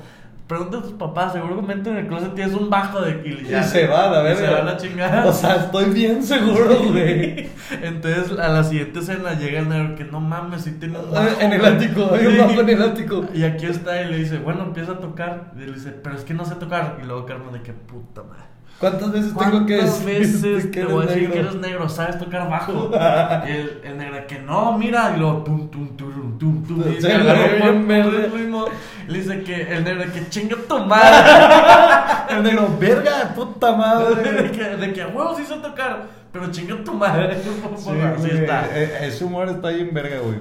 Pregunta 0.51 0.78
a 0.78 0.82
tus 0.82 0.92
papás, 0.94 1.32
seguramente 1.32 1.90
en 1.90 1.96
el 1.98 2.09
closet 2.09 2.34
tienes 2.34 2.55
un 2.57 2.68
bajo 2.68 3.01
de 3.01 3.22
y, 3.24 3.55
Y 3.55 3.62
se 3.62 3.86
va, 3.86 4.11
la 4.11 4.20
y 4.20 4.24
verga. 4.24 4.40
Se 4.48 4.53
va 4.53 4.59
a 4.59 4.64
la 4.64 4.76
chingada. 4.76 5.26
O 5.26 5.32
sea, 5.32 5.55
estoy 5.55 5.84
bien 5.90 6.24
seguro, 6.24 6.76
güey. 6.88 7.48
Entonces 7.80 8.36
a 8.36 8.48
la 8.48 8.64
siguiente 8.64 8.98
escena 8.98 9.34
llega 9.38 9.61
el 9.61 9.68
negro 9.68 9.94
que 9.94 10.03
no 10.03 10.20
mames, 10.20 10.62
si 10.62 10.72
tiene 10.72 10.98
un 10.98 11.09
bajo. 11.12 11.40
en 11.40 11.53
el 11.53 11.61
güey". 11.61 11.72
ático, 11.76 12.11
hay 12.12 12.26
un 12.26 12.38
bajo 12.38 12.61
en 12.62 12.68
el 12.68 12.82
ático. 12.82 13.24
Y 13.32 13.44
aquí 13.44 13.66
está 13.66 14.03
y 14.03 14.09
le 14.09 14.16
dice, 14.18 14.38
bueno, 14.38 14.64
empieza 14.64 14.90
a 14.92 14.98
tocar. 14.98 15.53
Y 15.57 15.61
le 15.61 15.72
dice, 15.74 15.90
pero 15.90 16.16
es 16.16 16.24
que 16.24 16.34
no 16.34 16.44
sé 16.44 16.57
tocar. 16.57 16.98
Y 17.01 17.07
luego 17.07 17.26
Carmen 17.26 17.53
de 17.53 17.62
que 17.62 17.72
puta 17.72 18.24
madre. 18.24 18.51
¿Cuántas 18.80 19.12
veces 19.12 19.34
tengo 19.36 19.66
que 19.66 19.76
¿Cuántas 19.76 20.07
decir 20.07 20.20
veces 20.32 20.66
que 20.72 20.80
te 20.80 20.86
voy 20.86 21.05
a 21.05 21.07
decir 21.07 21.22
negro? 21.28 21.34
que 21.34 21.38
eres 21.40 21.55
negro? 21.57 21.88
¿Sabes 21.90 22.18
tocar 22.18 22.48
bajo? 22.48 22.90
y 23.46 23.51
el, 23.51 23.80
el 23.84 23.98
negro 23.98 24.26
que 24.26 24.38
no, 24.38 24.78
mira. 24.78 25.12
Y 25.14 25.18
luego 25.20 25.42
tum, 25.44 25.68
tum, 25.70 25.96
tum, 25.98 26.38
tum, 26.38 26.64
tum. 26.66 26.80
Y 26.90 26.94
Sí, 26.94 27.03
se 27.03 27.12
agarró 27.12 27.59
por- 27.59 27.92
el 27.92 28.32
ritmo. 28.32 28.64
Le 29.11 29.18
dice 29.18 29.42
que 29.42 29.62
el 29.76 29.82
negro 29.84 30.12
que 30.12 30.28
chinga 30.28 30.56
tu 30.68 30.78
madre. 30.78 31.16
El 32.36 32.42
negro, 32.44 32.68
verga, 32.78 33.32
puta 33.34 33.70
de, 33.72 33.76
madre. 33.76 34.50
que, 34.52 34.64
de 34.76 34.92
que 34.92 35.02
a 35.02 35.08
huevos 35.08 35.36
sé 35.38 35.56
tocar. 35.56 36.04
Pero 36.32 36.50
chinga 36.52 36.76
tu 36.84 36.92
madre. 36.94 37.36
Sí, 37.76 37.90
Así 38.00 38.30
está. 38.30 38.66
eh, 38.72 39.08
Ese 39.08 39.24
humor 39.24 39.48
está 39.48 39.68
bien 39.70 39.90
verga, 39.92 40.18
güey. 40.20 40.38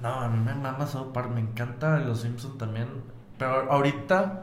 No, 0.00 0.08
a 0.20 0.28
mí 0.28 0.38
me 0.44 0.54
mama 0.54 0.86
South 0.86 1.12
Park, 1.12 1.30
me 1.34 1.40
encanta 1.40 1.98
Los 1.98 2.20
Simpsons 2.20 2.56
también. 2.58 2.86
Pero 3.38 3.70
ahorita. 3.70 4.42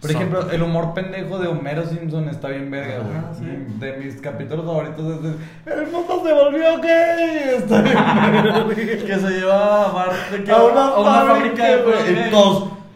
Por 0.00 0.10
son- 0.10 0.20
ejemplo, 0.20 0.50
el 0.50 0.62
humor 0.62 0.94
pendejo 0.94 1.38
de 1.38 1.46
Homero 1.46 1.86
Simpson 1.86 2.28
está 2.28 2.48
bien 2.48 2.68
verga, 2.72 2.98
güey. 2.98 3.16
Sí. 3.38 3.76
De 3.78 3.92
mis 3.98 4.20
capítulos 4.20 4.66
favoritos 4.66 5.00
es 5.18 5.24
el, 5.72 5.80
el 5.80 5.86
mundo 5.92 6.20
se 6.26 6.32
volvió 6.32 6.80
gay. 6.80 7.54
Está 7.58 7.80
bien 7.82 7.94
verga. 7.94 8.66
que 9.06 9.18
se 9.20 9.30
lleva 9.30 9.84
a, 9.88 9.92
bar, 9.92 10.10
de 10.32 10.42
que- 10.44 10.50
a 10.50 10.62
una, 10.62 10.86
a 10.88 10.98
una 11.00 11.32
fábrica 11.32 11.64
de 11.64 11.82
güey, 11.84 12.14
güey. 12.14 12.30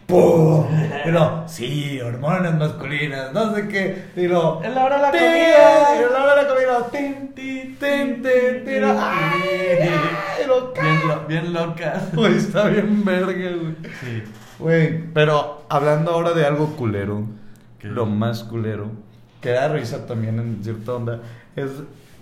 ¡Pum! 0.07 0.67
Y 1.07 1.11
no, 1.11 1.49
sí, 1.49 2.01
hormonas 2.01 2.55
masculinas, 2.57 3.33
no 3.33 3.55
sé 3.55 3.69
qué. 3.69 4.05
Y 4.17 4.27
lo, 4.29 4.63
Es 4.63 4.75
la 4.75 4.85
hora 4.85 4.97
de 4.97 5.03
la 5.03 5.11
comida. 5.11 5.97
Y 5.97 6.13
la 6.13 6.23
hora 6.25 6.35
de 6.37 6.43
la 6.43 6.49
comida, 6.49 6.91
tin, 6.91 7.35
tin, 7.35 7.77
tin, 7.77 8.23
tin, 8.65 8.85
¡ay! 8.85 9.91
Y 10.43 10.47
lo, 10.47 10.73
Bien, 10.73 11.09
lo- 11.09 11.27
bien 11.27 11.53
locas. 11.53 12.13
Güey, 12.15 12.37
está 12.37 12.65
bien 12.69 13.05
verga, 13.05 13.33
güey. 13.33 13.75
Sí. 14.01 14.23
Güey, 14.59 15.05
pero 15.13 15.65
hablando 15.69 16.13
ahora 16.13 16.33
de 16.33 16.47
algo 16.47 16.77
culero, 16.77 17.25
¿Qué? 17.79 17.89
lo 17.89 18.07
más 18.07 18.43
culero, 18.45 18.91
que 19.41 19.51
da 19.51 19.69
risa 19.69 20.07
también 20.07 20.39
en 20.39 20.63
cierta 20.65 20.95
onda, 20.95 21.21
es 21.57 21.71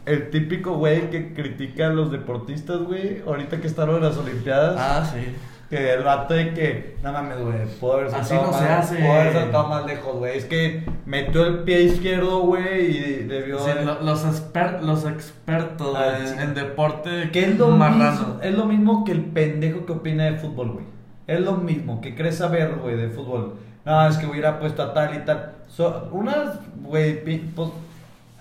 el 0.07 0.31
típico 0.31 0.75
güey 0.75 1.11
que 1.11 1.33
critica 1.33 1.87
a 1.87 1.91
los 1.91 2.11
deportistas, 2.13 2.79
güey, 2.81 3.23
ahorita 3.27 3.61
que 3.61 3.67
están 3.69 3.89
en 3.91 4.03
las 4.03 4.17
Olimpiadas. 4.17 4.77
Ah, 4.79 5.09
sí. 5.13 5.35
Que 5.71 5.95
el 5.95 6.03
vato 6.05 6.35
de 6.35 6.53
que, 6.53 6.97
no 7.03 7.13
mames, 7.13 7.41
güey, 7.41 7.65
pudo 7.81 7.95
haber 7.95 8.07
Así 8.09 8.29
saltado 8.35 8.43
no 8.45 8.51
más, 8.53 8.61
se 8.61 8.69
hace. 8.69 8.97
pudo 8.97 9.13
haber 9.13 9.33
saltado 9.33 9.69
más 9.69 9.87
lejos, 9.87 10.17
güey. 10.19 10.37
Es 10.39 10.45
que 10.45 10.85
metió 11.07 11.47
el 11.47 11.59
pie 11.61 11.83
izquierdo, 11.83 12.41
güey, 12.41 12.97
y 12.97 13.01
debió... 13.25 13.59
Sí, 13.59 13.71
lo- 13.85 14.01
los, 14.03 14.25
exper- 14.27 14.81
los 14.81 15.05
expertos 15.07 15.97
Ah, 15.99 16.19
en, 16.21 16.29
sí. 16.29 16.35
en 16.39 16.55
deporte 16.55 17.31
Que 17.33 17.45
es 17.47 17.59
lo, 17.59 17.71
marrano. 17.71 18.11
mismo, 18.11 18.39
es 18.43 18.55
lo 18.55 18.65
mismo 18.67 19.05
que 19.05 19.13
el 19.13 19.25
pendejo 19.25 19.87
que 19.87 19.93
opina 19.93 20.25
de 20.25 20.35
fútbol, 20.37 20.73
güey. 20.73 20.85
Es 21.27 21.41
lo 21.41 21.53
mismo, 21.57 22.01
que 22.03 22.15
cree 22.15 22.33
saber, 22.33 22.75
güey, 22.77 22.97
de 22.97 23.09
fútbol. 23.09 23.55
No, 23.87 24.07
es 24.07 24.19
que 24.19 24.27
hubiera 24.27 24.59
puesto 24.61 24.83
a 24.83 24.93
tal 24.93 25.15
y 25.17 25.21
tal. 25.21 25.53
So, 25.69 26.09
unas, 26.13 26.59
güey, 26.83 27.25
pues, 27.55 27.71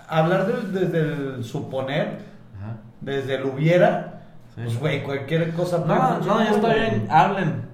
hablar 0.08 0.46
de- 0.48 0.80
desde 0.82 1.00
el 1.00 1.44
suponer, 1.46 2.20
Ajá. 2.58 2.76
desde 3.02 3.36
el 3.36 3.46
hubiera. 3.46 4.23
Pues, 4.56 4.80
güey, 4.80 5.04
cualquier 5.04 5.52
cosa 5.54 5.80
No, 5.80 6.20
no, 6.20 6.44
ya 6.44 6.52
está 6.52 6.74
bien, 6.74 7.08
hablen. 7.10 7.74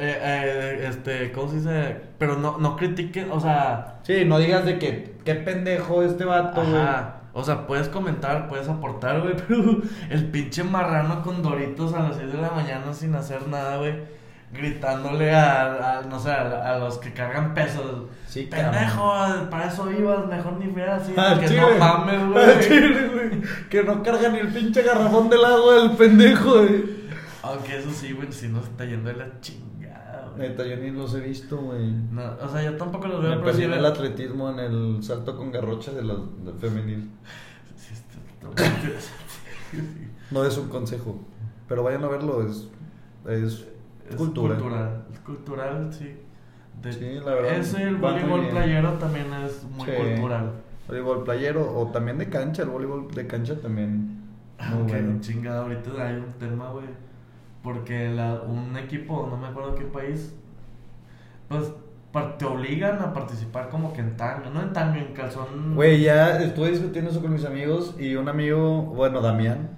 Eh, 0.00 0.16
eh, 0.20 0.86
este, 0.88 1.32
¿cómo 1.32 1.48
se 1.48 1.56
dice? 1.56 1.96
Pero 2.18 2.36
no, 2.36 2.58
no 2.58 2.76
critiquen, 2.76 3.32
o 3.32 3.40
sea, 3.40 3.98
Sí, 4.02 4.24
no 4.24 4.38
digas 4.38 4.64
de 4.64 4.78
que, 4.78 5.16
qué 5.24 5.34
pendejo 5.34 6.02
este 6.02 6.24
vato, 6.24 6.62
güey. 6.62 6.76
ajá. 6.76 7.14
O 7.32 7.44
sea, 7.44 7.66
puedes 7.66 7.88
comentar, 7.88 8.48
puedes 8.48 8.68
aportar, 8.68 9.20
güey, 9.20 9.34
pero 9.48 9.78
el 10.10 10.24
pinche 10.30 10.64
marrano 10.64 11.22
con 11.22 11.42
doritos 11.42 11.94
a 11.94 12.00
las 12.00 12.16
6 12.16 12.32
de 12.32 12.40
la 12.40 12.50
mañana 12.50 12.92
sin 12.92 13.14
hacer 13.14 13.46
nada, 13.48 13.76
güey. 13.78 13.94
Gritándole 14.52 15.34
a, 15.34 15.98
a, 15.98 16.02
no 16.02 16.18
sé, 16.18 16.30
a, 16.30 16.74
a 16.74 16.78
los 16.78 16.98
que 16.98 17.12
cargan 17.12 17.52
pesos. 17.54 18.06
Sí, 18.26 18.48
Pendejo, 18.50 19.12
para 19.50 19.68
eso 19.68 19.90
ibas, 19.90 20.26
mejor 20.26 20.54
ni 20.54 20.70
fuera 20.72 20.96
así. 20.96 21.12
Que 21.12 21.56
no 21.60 21.78
mames, 21.78 22.26
güey. 22.30 23.42
Que 23.70 23.84
no 23.84 24.02
carga 24.02 24.30
ni 24.30 24.38
el 24.38 24.48
pinche 24.48 24.82
garrafón 24.82 25.28
del 25.28 25.44
agua 25.44 25.74
del 25.82 25.90
pendejo, 25.92 26.60
güey. 26.62 26.84
Aunque 27.42 27.78
eso 27.78 27.90
sí, 27.90 28.12
güey, 28.12 28.32
si 28.32 28.48
no 28.48 28.60
se 28.62 28.68
está 28.70 28.84
yendo 28.84 29.10
de 29.10 29.16
la 29.16 29.40
chingada, 29.40 30.30
güey. 30.34 30.48
Neta, 30.48 30.66
yo 30.66 30.76
ni 30.76 30.90
los 30.90 31.14
he 31.14 31.20
visto, 31.20 31.56
güey. 31.58 31.90
No, 32.10 32.22
o 32.42 32.48
sea, 32.48 32.62
yo 32.62 32.76
tampoco 32.76 33.06
los 33.06 33.22
Me 33.22 33.28
veo, 33.28 33.38
pero 33.40 33.50
perdí 33.52 33.64
en 33.64 33.72
el 33.74 33.84
atletismo 33.86 34.50
en 34.50 34.58
el 34.60 35.02
salto 35.02 35.36
con 35.36 35.52
garrocha 35.52 35.92
de 35.92 36.04
la 36.04 36.14
femenil. 36.60 37.10
Sí, 37.76 37.94
está- 37.94 38.64
está. 38.64 38.78
No 40.30 40.44
es 40.44 40.56
un 40.58 40.68
consejo, 40.68 41.18
pero 41.68 41.82
vayan 41.82 42.04
a 42.04 42.08
verlo, 42.08 42.46
es, 42.46 42.68
es, 43.28 43.66
Es 44.10 44.16
cultura. 44.16 44.54
cultural. 44.56 45.04
Cultural, 45.24 45.92
sí. 45.92 46.16
De- 46.82 46.92
Sí, 46.92 47.18
la 47.24 47.34
verdad, 47.34 47.52
Ese, 47.54 47.82
el 47.82 47.96
voleibol 47.96 48.48
playero 48.48 48.92
también 48.94 49.26
es 49.44 49.64
muy 49.64 49.84
Sí. 49.86 49.92
cultural. 49.96 50.52
Voleibol 50.86 51.24
playero 51.24 51.76
o 51.76 51.88
también 51.90 52.18
de 52.18 52.28
cancha, 52.28 52.62
el 52.62 52.68
voleibol 52.70 53.10
de 53.12 53.26
cancha 53.26 53.60
también. 53.60 54.16
Muy 54.58 54.78
Aunque 54.78 54.92
bueno. 55.02 55.20
chingada, 55.20 55.62
ahorita 55.62 55.90
hay 56.06 56.16
un 56.16 56.32
tema, 56.38 56.70
güey. 56.70 56.86
Porque 57.62 58.08
la, 58.10 58.40
un 58.42 58.76
equipo, 58.76 59.26
no 59.28 59.36
me 59.36 59.48
acuerdo 59.48 59.74
qué 59.74 59.84
país, 59.84 60.34
pues 61.48 61.72
te 62.38 62.44
obligan 62.44 63.00
a 63.00 63.12
participar 63.12 63.68
como 63.68 63.92
que 63.92 64.00
en 64.00 64.16
tanga, 64.16 64.48
no 64.50 64.60
en 64.62 64.72
tanga, 64.72 64.98
en 64.98 65.12
calzón. 65.12 65.74
Güey, 65.74 66.00
ya 66.02 66.40
estuve 66.40 66.70
discutiendo 66.70 67.10
eso 67.10 67.20
con 67.20 67.32
mis 67.32 67.44
amigos 67.44 67.94
y 67.98 68.14
un 68.16 68.28
amigo, 68.28 68.82
bueno, 68.82 69.20
Damián, 69.20 69.70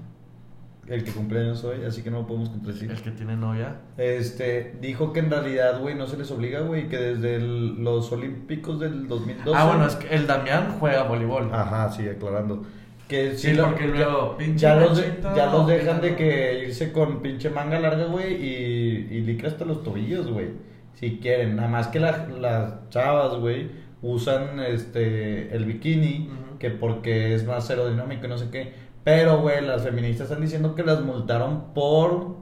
el 0.91 1.05
que 1.05 1.13
cumpleaños 1.13 1.65
hoy, 1.65 1.85
así 1.87 2.03
que 2.03 2.11
no 2.11 2.21
lo 2.21 2.27
podemos 2.27 2.51
contradecir. 2.51 2.91
El 2.91 3.01
que 3.01 3.11
tiene 3.13 3.37
novia. 3.37 3.77
Este, 3.97 4.75
dijo 4.81 5.13
que 5.13 5.21
en 5.21 5.31
realidad, 5.31 5.81
güey, 5.81 5.95
no 5.95 6.07
se 6.07 6.17
les 6.19 6.31
obliga, 6.31 6.61
güey, 6.61 6.89
que 6.89 6.97
desde 6.99 7.37
el- 7.37 7.83
los 7.83 8.11
Olímpicos 8.13 8.79
del 8.81 9.07
2012. 9.09 9.57
Ah, 9.59 9.67
bueno, 9.67 9.87
es 9.87 9.95
que 9.97 10.15
el 10.15 10.27
Damián 10.27 10.77
juega 10.79 11.05
voleibol. 11.05 11.49
Ajá, 11.53 11.91
sí, 11.91 12.09
aclarando. 12.09 12.63
Que 13.09 13.37
Sí, 13.37 13.53
lo- 13.55 13.65
porque 13.67 13.87
luego, 13.89 14.33
ya, 14.33 14.37
pinche 14.39 14.59
ya 14.63 14.75
los, 14.77 15.05
ya 15.37 15.47
los 15.47 15.67
dejan 15.67 16.01
de 16.01 16.15
que 16.17 16.65
irse 16.67 16.93
con 16.93 17.23
pinche 17.23 17.51
manga 17.51 17.81
larga, 17.81 18.05
güey, 18.07 18.35
y, 18.35 19.09
y 19.11 19.21
licra 19.23 19.49
hasta 19.49 19.65
los 19.65 19.83
tobillos, 19.83 20.31
güey. 20.31 20.49
Si 20.95 21.19
quieren. 21.19 21.57
Nada 21.57 21.69
más 21.69 21.89
que 21.89 21.99
la- 21.99 22.29
las 22.29 22.89
chavas, 22.91 23.35
güey, 23.39 23.71
usan 24.03 24.61
este 24.61 25.55
el 25.57 25.65
bikini, 25.65 26.29
Ujú. 26.31 26.59
que 26.59 26.71
porque 26.71 27.35
es 27.35 27.45
más 27.47 27.69
aerodinámico 27.71 28.27
y 28.27 28.29
no 28.29 28.39
sé 28.39 28.49
qué. 28.51 28.73
Pero, 29.05 29.41
güey, 29.41 29.65
las 29.65 29.83
feministas 29.83 30.29
están 30.29 30.43
diciendo 30.43 30.75
que 30.75 30.83
las 30.85 31.03
multaron 31.03 31.73
por, 31.75 32.37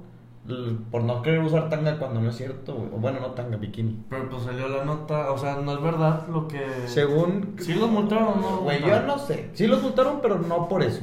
por 0.90 1.04
no 1.04 1.22
querer 1.22 1.40
usar 1.40 1.68
tanga 1.68 1.98
cuando 1.98 2.20
no 2.20 2.30
es 2.30 2.36
cierto, 2.36 2.74
güey. 2.74 2.88
O 2.92 2.96
bueno, 2.98 3.20
no 3.20 3.28
tanga, 3.32 3.56
bikini. 3.56 4.04
Pero 4.10 4.28
pues 4.28 4.42
salió 4.42 4.68
la 4.68 4.84
nota, 4.84 5.30
o 5.30 5.38
sea, 5.38 5.56
no 5.56 5.72
es 5.72 5.82
verdad 5.82 6.26
lo 6.28 6.48
que. 6.48 6.60
Según 6.86 7.54
¿Sí 7.58 7.74
los 7.74 7.88
multaron 7.90 8.24
o 8.28 8.36
no? 8.36 8.56
Güey, 8.62 8.80
yo 8.80 9.00
no 9.02 9.18
sé. 9.18 9.50
Sí 9.52 9.66
los 9.66 9.82
multaron, 9.82 10.18
pero 10.20 10.38
no 10.38 10.68
por 10.68 10.82
eso. 10.82 11.02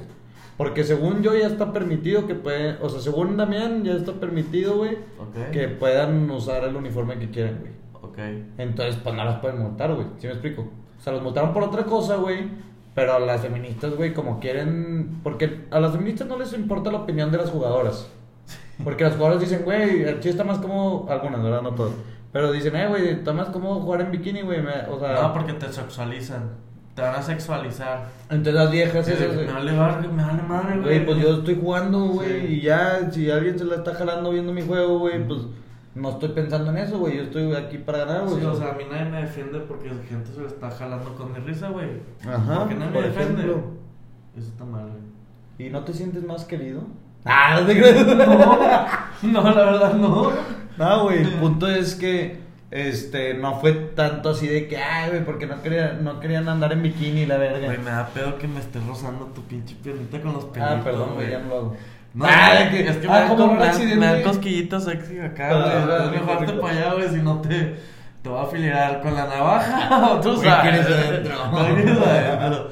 Porque 0.57 0.83
según 0.85 1.21
yo 1.21 1.35
ya 1.35 1.47
está 1.47 1.73
permitido 1.73 2.27
que 2.27 2.35
pueden, 2.35 2.77
o 2.81 2.87
sea, 2.89 3.01
según 3.01 3.35
Damián 3.35 3.83
ya 3.83 3.93
está 3.93 4.13
permitido, 4.13 4.77
güey, 4.77 4.93
Ok. 5.19 5.51
que 5.51 5.67
puedan 5.67 6.29
usar 6.31 6.63
el 6.63 6.75
uniforme 6.77 7.17
que 7.19 7.29
quieran, 7.29 7.59
güey. 7.59 7.73
Ok. 8.01 8.17
Entonces, 8.57 8.95
pues 9.03 9.15
no 9.15 9.25
las 9.25 9.39
pueden 9.39 9.61
multar, 9.61 9.93
güey. 9.93 10.07
¿Sí 10.17 10.27
me 10.27 10.33
explico? 10.33 10.61
O 10.97 11.01
sea, 11.01 11.11
los 11.13 11.21
multaron 11.21 11.53
por 11.53 11.63
otra 11.63 11.83
cosa, 11.83 12.15
güey. 12.15 12.49
Pero 12.95 13.19
las 13.19 13.41
feministas, 13.41 13.93
güey, 13.95 14.13
como 14.13 14.39
quieren... 14.39 15.19
Porque 15.21 15.65
a 15.69 15.79
las 15.81 15.91
feministas 15.91 16.27
no 16.27 16.39
les 16.39 16.53
importa 16.53 16.91
la 16.91 16.99
opinión 16.99 17.29
de 17.31 17.37
las 17.37 17.49
jugadoras. 17.49 18.09
Porque 18.83 19.03
las 19.03 19.15
jugadoras 19.15 19.41
dicen, 19.41 19.63
güey, 19.65 20.07
aquí 20.07 20.29
está 20.29 20.43
más 20.45 20.59
como... 20.59 21.05
Algunas, 21.09 21.43
¿verdad? 21.43 21.61
No 21.61 21.71
todas. 21.71 21.93
Pero 22.31 22.51
dicen, 22.51 22.75
eh, 22.75 22.87
güey, 22.87 23.09
está 23.09 23.33
más 23.33 23.49
cómodo 23.49 23.81
jugar 23.81 24.01
en 24.01 24.11
bikini, 24.11 24.41
güey. 24.41 24.59
O 24.89 24.99
sea... 24.99 25.21
No, 25.21 25.33
porque 25.33 25.53
te 25.53 25.71
sexualizan. 25.71 26.51
Te 26.95 27.01
van 27.01 27.15
a 27.15 27.21
sexualizar. 27.21 28.05
Entonces 28.29 28.53
las 28.53 28.71
viejas... 28.71 29.05
Sí, 29.05 29.11
esas, 29.11 29.35
me 29.35 29.45
vale 29.45 29.71
me 29.73 30.23
vale 30.23 30.41
madre, 30.43 30.79
güey. 30.79 30.83
Güey, 30.83 31.05
pues 31.05 31.17
yo 31.19 31.37
estoy 31.39 31.59
jugando, 31.61 31.99
güey, 32.05 32.47
Sí. 32.47 32.53
y 32.55 32.61
ya, 32.61 33.11
si 33.11 33.29
alguien 33.29 33.59
se 33.59 33.65
la 33.65 33.75
está 33.75 33.93
jalando 33.93 34.31
viendo 34.31 34.53
mi 34.53 34.61
juego, 34.61 34.99
güey, 34.99 35.25
pues 35.27 35.41
no 35.95 36.09
estoy 36.09 36.29
pensando 36.29 36.71
en 36.71 36.77
eso, 36.77 36.99
güey, 36.99 37.17
yo 37.17 37.23
estoy 37.23 37.53
aquí 37.55 37.77
para 37.77 37.99
ganar, 37.99 38.25
güey. 38.25 38.39
Sí, 38.41 38.45
o 38.45 38.53
sea, 38.55 38.71
a 38.71 38.73
mí 38.73 38.83
nadie 38.91 39.05
me 39.09 39.21
defiende 39.21 39.59
porque 39.61 39.87
la 39.89 40.03
gente 40.03 40.31
se 40.33 40.41
lo 40.41 40.47
está 40.47 40.69
jalando 40.69 41.15
con 41.15 41.31
mi 41.31 41.39
risa, 41.39 41.69
güey. 41.69 41.87
Ajá, 42.27 42.59
Porque 42.59 42.75
nadie 42.75 42.91
por 42.91 43.01
me 43.01 43.07
defiende. 43.09 43.41
ejemplo. 43.43 43.63
Eso 44.37 44.47
está 44.49 44.65
mal, 44.65 44.83
güey. 44.89 45.67
¿Y 45.67 45.71
no 45.71 45.83
te 45.85 45.93
sientes 45.93 46.23
más 46.23 46.45
querido? 46.45 46.81
Ah, 47.27 47.59
no 47.59 47.65
te 47.65 47.79
crees. 47.79 48.05
No, 49.23 49.41
no, 49.41 49.51
la 49.55 49.65
verdad 49.65 49.93
no. 49.95 50.31
No, 50.77 51.03
güey, 51.05 51.23
el 51.23 51.31
punto 51.35 51.67
es 51.67 51.95
que, 51.95 52.39
este, 52.69 53.33
no 53.33 53.55
fue 53.59 53.71
tanto 53.73 54.29
así 54.29 54.47
de 54.47 54.67
que, 54.67 54.77
ay, 54.77 55.09
güey, 55.09 55.25
porque 55.25 55.47
no, 55.47 55.59
quería, 55.63 55.93
no 55.93 56.19
querían 56.19 56.47
andar 56.49 56.73
en 56.73 56.83
bikini, 56.83 57.25
la 57.25 57.37
verga. 57.37 57.65
Güey, 57.65 57.79
me 57.79 57.89
da 57.89 58.07
pedo 58.09 58.37
que 58.37 58.47
me 58.47 58.59
estés 58.59 58.85
rozando 58.85 59.25
tu 59.27 59.41
pinche 59.43 59.75
piernita 59.81 60.21
con 60.21 60.33
los 60.33 60.45
pelitos, 60.45 60.75
ah, 60.79 60.81
perdón, 60.83 61.15
güey, 61.15 61.31
ya 61.31 61.39
no 61.39 61.47
lo 61.47 61.55
hago. 61.55 61.77
No, 62.15 62.25
Ah, 62.25 62.67
que- 62.71 62.87
es 62.87 62.95
que 62.97 63.07
ah, 63.09 63.25
me, 63.29 63.35
como 63.35 63.55
dan- 63.57 63.99
me 63.99 64.05
dan 64.05 64.23
cosquillitas 64.23 64.85
sexy 64.85 65.19
acá, 65.19 65.49
Ah, 65.51 65.85
güey. 66.07 66.11
te 66.45 66.45
rico. 66.45 66.61
para 66.61 66.73
allá, 66.73 66.93
güey, 66.93 67.09
si 67.09 67.17
no 67.17 67.41
te, 67.41 67.75
te 68.21 68.29
voy 68.29 68.39
a 68.39 68.43
afiliar 68.43 69.01
con 69.01 69.13
la 69.13 69.27
navaja. 69.27 70.19
Tú 70.23 70.37
sabes. 70.37 70.61
¿quieres 70.61 70.85
adentro? 70.87 71.35
¿Quieres 71.75 71.97
adentro? 71.99 72.71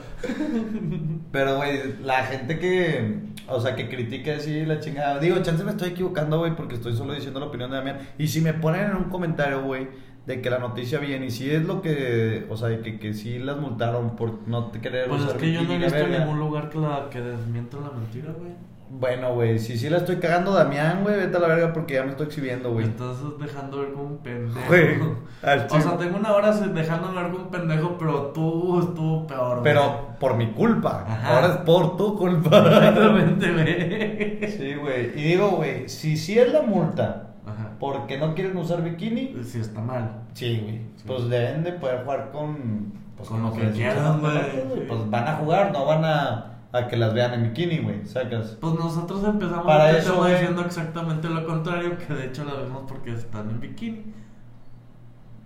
Pero, 1.32 1.58
güey, 1.58 1.80
la 2.04 2.24
gente 2.24 2.58
que, 2.60 3.20
o 3.48 3.60
sea, 3.60 3.76
que 3.76 3.90
critica 3.90 4.36
así 4.38 4.66
la 4.66 4.80
chingada. 4.80 5.20
Digo, 5.20 5.38
chance 5.42 5.64
me 5.64 5.72
estoy 5.72 5.90
equivocando, 5.90 6.40
güey, 6.40 6.56
porque 6.56 6.76
estoy 6.76 6.96
solo 6.96 7.14
diciendo 7.14 7.40
la 7.40 7.48
opinión 7.48 7.70
de 7.72 7.78
Damián. 7.78 7.98
Y 8.18 8.28
si 8.28 8.40
me 8.42 8.54
ponen 8.54 8.92
en 8.92 8.96
un 8.96 9.06
comentario, 9.06 9.64
güey, 9.64 9.88
de 10.26 10.42
que 10.42 10.50
la 10.50 10.60
noticia 10.60 11.00
viene, 11.00 11.26
y 11.26 11.32
si 11.32 11.50
es 11.52 11.64
lo 11.66 11.82
que, 11.82 12.46
o 12.50 12.56
sea, 12.56 12.70
de 12.70 12.80
que, 12.80 12.98
que 13.00 13.14
sí 13.14 13.40
las 13.40 13.58
multaron 13.58 14.16
por 14.16 14.48
no 14.48 14.68
te 14.72 14.80
querer 14.80 15.10
Pues 15.10 15.24
es 15.24 15.34
que 15.34 15.52
yo 15.52 15.64
no 15.64 15.74
he 15.74 15.78
visto 15.80 15.98
en 15.98 16.12
ningún 16.12 16.40
lugar 16.40 16.70
que, 16.70 16.78
la, 16.80 17.10
que 17.12 17.20
la 17.20 17.92
mentira, 17.92 18.32
güey. 18.32 18.52
Bueno, 18.96 19.34
güey, 19.34 19.58
si 19.58 19.76
sí 19.78 19.90
la 19.90 19.98
estoy 19.98 20.18
cagando, 20.18 20.54
Damián, 20.54 21.02
güey, 21.02 21.16
vete 21.18 21.36
a 21.36 21.40
la 21.40 21.48
verga 21.48 21.74
porque 21.74 21.96
ya 21.96 22.04
me 22.04 22.12
estoy 22.12 22.28
exhibiendo, 22.28 22.72
güey. 22.72 22.86
estás 22.86 23.18
dejando 23.40 23.80
ver 23.80 23.92
como 23.92 24.04
un 24.04 24.18
pendejo. 24.20 24.68
Güey, 24.68 25.00
O 25.72 25.82
sea, 25.82 25.98
tengo 25.98 26.18
una 26.18 26.32
hora 26.32 26.52
dejándome 26.52 27.22
ver 27.22 27.32
como 27.32 27.44
un 27.46 27.50
pendejo, 27.50 27.98
pero 27.98 28.28
tú 28.28 28.80
estuvo 28.80 29.26
peor. 29.26 29.62
Pero 29.64 30.10
por 30.20 30.36
mi 30.38 30.52
culpa. 30.52 31.06
Ajá. 31.08 31.36
Ahora 31.36 31.48
es 31.54 31.58
por 31.62 31.98
tu 31.98 32.18
culpa. 32.18 32.58
Exactamente, 32.68 33.52
güey. 33.52 34.52
sí, 34.52 34.76
güey. 34.76 35.20
Y 35.20 35.24
digo, 35.30 35.50
güey, 35.52 35.90
si 35.90 36.16
sí 36.16 36.38
es 36.38 36.54
la 36.54 36.62
multa 36.62 37.30
Ajá. 37.46 37.72
porque 37.80 38.18
no 38.20 38.36
quieren 38.36 38.56
usar 38.58 38.84
bikini, 38.84 39.36
Sí, 39.44 39.60
está 39.60 39.82
mal. 39.82 40.22
Sí, 40.34 40.60
güey. 40.64 40.78
Sí. 40.98 41.04
Pues 41.08 41.30
deben 41.30 41.64
de 41.64 41.74
poder 41.74 42.04
jugar 42.04 42.30
con... 42.32 42.94
Pues, 43.18 43.28
Con 43.30 43.44
lo 43.44 43.54
que 43.54 43.70
quieran, 43.72 44.20
güey. 44.22 44.88
Pues 44.88 45.10
van 45.10 45.28
a 45.28 45.34
jugar, 45.36 45.72
no 45.72 45.86
van 45.86 46.04
a, 46.06 46.53
a 46.74 46.88
que 46.88 46.98
las 46.98 47.14
vean 47.14 47.34
en 47.36 47.44
bikini, 47.44 47.78
güey. 47.80 48.06
Sacas. 48.06 48.58
Pues 48.60 48.74
nosotros 48.74 49.24
empezamos 49.24 49.66
Para 49.66 49.92
este 49.92 50.02
eso, 50.04 50.18
güey. 50.18 50.34
diciendo 50.34 50.64
exactamente 50.66 51.30
lo 51.30 51.46
contrario, 51.46 51.98
que 51.98 52.14
de 52.14 52.26
hecho 52.28 52.44
la 52.44 52.56
vemos 52.56 52.84
porque 52.88 53.14
están 53.14 53.50
en 53.50 53.60
bikini. 53.62 54.04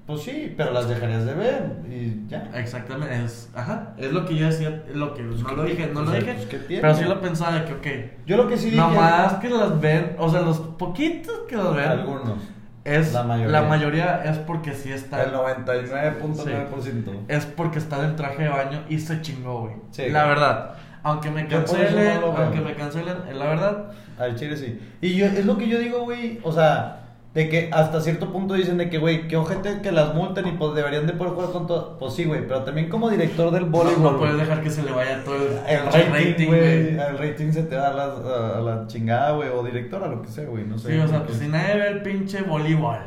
Pues 0.05 0.21
sí, 0.21 0.53
pero 0.55 0.71
las 0.71 0.88
dejarías 0.88 1.25
de 1.25 1.34
ver 1.34 1.71
y 1.89 2.25
ya. 2.30 2.49
Exactamente, 2.55 3.25
es, 3.25 3.49
ajá, 3.53 3.93
es 3.97 4.13
lo 4.13 4.25
que 4.25 4.38
yo 4.38 4.45
decía, 4.45 4.86
lo 4.93 5.13
que 5.13 5.21
no 5.21 5.45
¿qué 5.45 5.53
lo 5.53 5.63
dije, 5.65 5.91
no 5.93 6.01
lo 6.03 6.11
sea, 6.11 6.19
dije, 6.21 6.34
pues, 6.49 6.63
pero 6.80 6.95
sí 6.95 7.03
lo 7.03 7.19
pensaba 7.19 7.59
de 7.59 7.65
que, 7.65 7.73
ok, 7.73 8.11
Yo 8.25 8.38
lo 8.38 8.47
que 8.47 8.55
sí 8.55 8.67
dije... 8.69 8.78
nomás 8.78 9.34
que 9.34 9.49
las 9.49 9.82
ven, 9.82 10.15
o 10.17 10.30
sea, 10.30 10.39
los 10.43 10.59
poquitos 10.59 11.39
que 11.49 11.57
las 11.57 11.75
ven, 11.75 11.89
Algunos. 11.89 12.39
es, 12.86 13.11
La 13.11 13.19
la 13.23 13.28
mayoría. 13.28 13.61
mayoría. 13.63 14.23
es 14.23 14.38
porque 14.38 14.73
sí 14.73 14.93
está, 14.93 15.23
El 15.23 15.34
99.9%. 15.34 17.25
es 17.28 17.45
porque 17.45 17.80
está 17.80 18.03
en 18.05 18.15
traje 18.15 18.43
de 18.43 18.49
baño 18.49 18.84
y 18.89 18.99
se 18.99 19.21
chingó, 19.21 19.61
güey, 19.63 19.73
Sí. 19.91 20.09
la 20.09 20.25
verdad, 20.25 20.75
aunque 21.08 21.30
me 21.32 21.47
cancelen, 21.47 22.22
no 22.22 22.28
aunque 22.28 22.62
me 22.62 22.74
cancelen, 22.76 23.16
es 23.30 23.36
la 23.36 23.45
verdad, 23.45 23.91
Al 24.18 24.36
chile 24.36 24.55
sí. 24.58 24.80
Y 25.01 25.16
yo, 25.16 25.26
es 25.26 25.45
lo 25.45 25.58
que 25.58 25.68
yo 25.68 25.80
digo, 25.80 26.03
güey. 26.03 26.39
O 26.43 26.51
sea, 26.51 27.03
de 27.34 27.49
que 27.49 27.70
hasta 27.72 28.01
cierto 28.01 28.32
punto 28.32 28.55
dicen 28.55 28.78
de 28.78 28.89
que, 28.89 28.97
güey, 28.97 29.28
que 29.28 29.38
ojete 29.38 29.82
que 29.82 29.91
las 29.91 30.16
multen 30.16 30.47
y 30.47 30.51
pues 30.53 30.74
deberían 30.74 31.05
de 31.05 31.14
poder 31.14 31.34
jugar 31.34 31.51
con 31.51 31.68
todo. 31.68 31.97
Pues 31.99 32.14
sí, 32.16 32.24
güey. 32.26 32.47
Pero 32.47 32.64
también 32.64 32.89
como 32.89 33.10
director 33.12 33.51
del 33.51 33.66
no, 33.66 33.70
voleibol. 33.70 34.14
no 34.14 34.18
puedes 34.20 34.38
dejar 34.38 34.64
que 34.64 34.70
se 34.72 34.82
le 34.84 34.91
vaya 34.91 35.24
todo 35.24 35.36
el, 35.36 35.53
El 35.68 35.86
rating, 36.12 36.47
güey. 36.47 36.97
El 36.97 37.18
rating 37.20 37.51
se 37.51 37.64
te 37.64 37.76
da 37.76 37.89
a 37.89 37.93
la, 37.93 38.03
a- 38.05 38.58
a 38.58 38.62
la 38.62 38.88
chingada, 38.88 39.32
güey. 39.34 39.49
O 39.49 39.62
directora, 39.64 40.08
lo 40.08 40.22
que 40.24 40.30
sea, 40.30 40.45
güey. 40.45 40.64
No 40.66 40.80
sé. 40.80 40.93
Sí, 40.93 40.99
o 40.99 41.08
sea, 41.08 41.24
pues 41.24 41.38
si 41.38 41.47
nadie 41.47 41.76
ve 41.76 41.88
el 41.89 42.01
pinche 42.01 42.41
voleibol, 42.41 42.97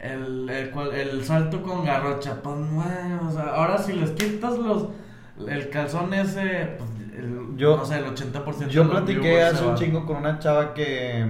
el, 0.00 0.48
el, 0.48 0.70
el 0.94 1.24
salto 1.24 1.60
con 1.62 1.84
garrocha, 1.84 2.36
pues, 2.42 2.56
güey, 2.56 3.28
o 3.28 3.30
sea, 3.32 3.50
ahora 3.54 3.76
si 3.78 3.92
les 3.92 4.10
quitas 4.12 4.56
los, 4.56 4.86
el 5.48 5.68
calzón 5.70 6.14
ese, 6.14 6.70
pues 6.78 6.88
el, 7.18 7.56
Yo- 7.56 7.76
no 7.76 7.84
sé, 7.84 7.98
el 7.98 8.04
80% 8.06 8.56
de 8.58 8.68
Yo 8.70 8.88
platiqué 8.88 9.42
hace 9.42 9.64
un 9.66 9.74
chingo 9.74 10.06
con 10.06 10.16
una 10.16 10.38
chava 10.38 10.74
que, 10.74 11.26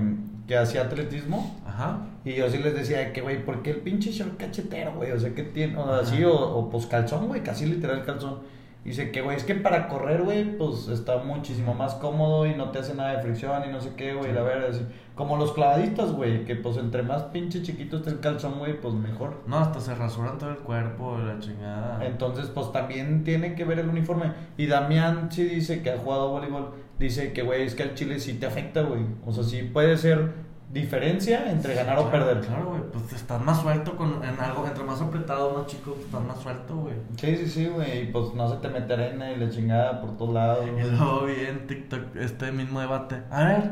que 0.46 0.56
hacía 0.56 0.82
atletismo. 0.82 1.60
Ajá. 1.66 2.06
Y 2.24 2.34
yo 2.34 2.50
sí 2.50 2.58
les 2.58 2.74
decía 2.74 3.12
que, 3.12 3.20
güey, 3.22 3.44
¿por 3.44 3.62
qué 3.62 3.70
el 3.70 3.78
pinche 3.78 4.10
short 4.12 4.36
cachetero, 4.36 4.92
güey? 4.94 5.12
O 5.12 5.18
sea, 5.20 5.34
que 5.34 5.42
tiene, 5.44 5.76
o 5.76 5.92
así, 5.92 6.24
o, 6.24 6.32
o 6.34 6.68
pues 6.70 6.86
calzón, 6.86 7.28
güey, 7.28 7.42
casi 7.42 7.66
literal 7.66 8.04
calzón. 8.04 8.40
Dice 8.84 9.10
que, 9.10 9.20
güey, 9.20 9.36
es 9.36 9.44
que 9.44 9.54
para 9.54 9.88
correr, 9.88 10.22
güey, 10.22 10.56
pues 10.56 10.88
está 10.88 11.18
muchísimo 11.18 11.74
más 11.74 11.94
cómodo 11.96 12.46
y 12.46 12.54
no 12.54 12.70
te 12.70 12.78
hace 12.78 12.94
nada 12.94 13.16
de 13.16 13.22
fricción 13.22 13.62
y 13.68 13.72
no 13.72 13.80
sé 13.80 13.90
qué, 13.96 14.14
güey, 14.14 14.30
Sí. 14.30 14.32
la 14.34 14.42
verdad, 14.42 14.70
así. 14.70 14.86
Como 15.14 15.36
los 15.36 15.52
clavadistas, 15.52 16.12
güey, 16.12 16.44
que 16.44 16.54
pues 16.56 16.76
entre 16.78 17.02
más 17.02 17.24
pinche 17.24 17.60
chiquito 17.62 17.96
esté 17.98 18.10
el 18.10 18.20
calzón, 18.20 18.58
güey, 18.58 18.80
pues 18.80 18.94
mejor. 18.94 19.42
No, 19.46 19.58
hasta 19.58 19.80
se 19.80 19.94
rasuran 19.94 20.38
todo 20.38 20.50
el 20.50 20.58
cuerpo, 20.58 21.18
la 21.18 21.38
chingada. 21.40 22.06
Entonces, 22.06 22.46
pues 22.46 22.72
también 22.72 23.24
tiene 23.24 23.54
que 23.54 23.64
ver 23.64 23.80
el 23.80 23.88
uniforme. 23.88 24.32
Y 24.56 24.66
Damián 24.68 25.30
sí 25.30 25.44
dice 25.44 25.82
que 25.82 25.90
ha 25.90 25.98
jugado 25.98 26.30
voleibol. 26.30 26.70
Dice 26.98 27.32
que, 27.32 27.42
güey, 27.42 27.62
es 27.64 27.74
que 27.74 27.82
al 27.82 27.94
chile 27.94 28.18
sí 28.20 28.34
te 28.34 28.46
afecta, 28.46 28.82
güey. 28.82 29.02
O 29.26 29.32
sea, 29.32 29.42
sí 29.44 29.62
puede 29.64 29.96
ser 29.96 30.30
diferencia 30.70 31.50
entre 31.50 31.74
ganar 31.74 31.98
o 31.98 32.08
Claro, 32.10 32.26
perder. 32.26 32.46
Claro, 32.46 32.66
güey, 32.66 32.82
pues 32.92 33.12
estás 33.14 33.40
más 33.42 33.60
suelto 33.62 33.96
con, 33.96 34.22
en 34.22 34.38
algo, 34.40 34.66
entre 34.66 34.84
más 34.84 35.00
apretado, 35.00 35.56
más 35.56 35.66
chico, 35.66 35.92
pues, 35.94 36.06
estás 36.06 36.22
más 36.24 36.38
suelto, 36.40 36.76
güey. 36.76 36.94
Sí, 37.16 37.36
sí, 37.36 37.46
sí, 37.48 37.66
güey. 37.66 38.02
Y 38.02 38.06
pues 38.12 38.34
no 38.34 38.48
se 38.50 38.56
te 38.58 38.68
mete 38.68 38.92
arena 38.92 39.32
y 39.32 39.36
la 39.36 39.48
chingada 39.50 40.00
por 40.00 40.16
todos 40.16 40.34
lados. 40.34 40.66
Y 40.66 40.70
luego 40.96 41.24
vi 41.24 41.34
en 41.46 41.66
TikTok 41.66 42.16
este 42.16 42.52
mismo 42.52 42.80
debate. 42.80 43.22
A 43.30 43.44
ver, 43.44 43.70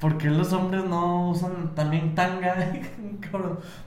¿por 0.00 0.18
qué 0.18 0.28
los 0.28 0.52
hombres 0.52 0.84
no 0.84 1.30
usan 1.30 1.74
también 1.74 2.14
tanga? 2.14 2.56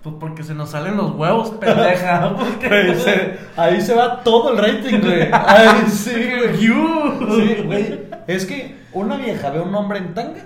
Pues 0.04 0.16
porque 0.20 0.44
se 0.44 0.54
nos 0.54 0.72
salen 0.72 0.98
los 0.98 1.12
huevos, 1.16 1.52
pendeja. 1.52 2.36
Porque- 2.36 2.96
se- 2.96 3.38
ahí 3.56 3.80
se 3.82 3.94
va 3.94 4.22
todo 4.24 4.52
el 4.52 4.58
rating, 4.58 5.00
güey. 5.00 5.30
Ay, 5.32 5.86
sí, 5.88 6.12
güey. 6.12 6.58
You. 6.66 7.36
Sí, 7.36 7.62
güey. 7.66 8.00
Es 8.28 8.46
que 8.46 8.76
una 8.94 9.16
vieja 9.16 9.50
ve 9.52 9.60
a 9.60 9.62
un 9.62 9.74
hombre 9.76 10.00
en 10.00 10.14
tanga 10.14 10.42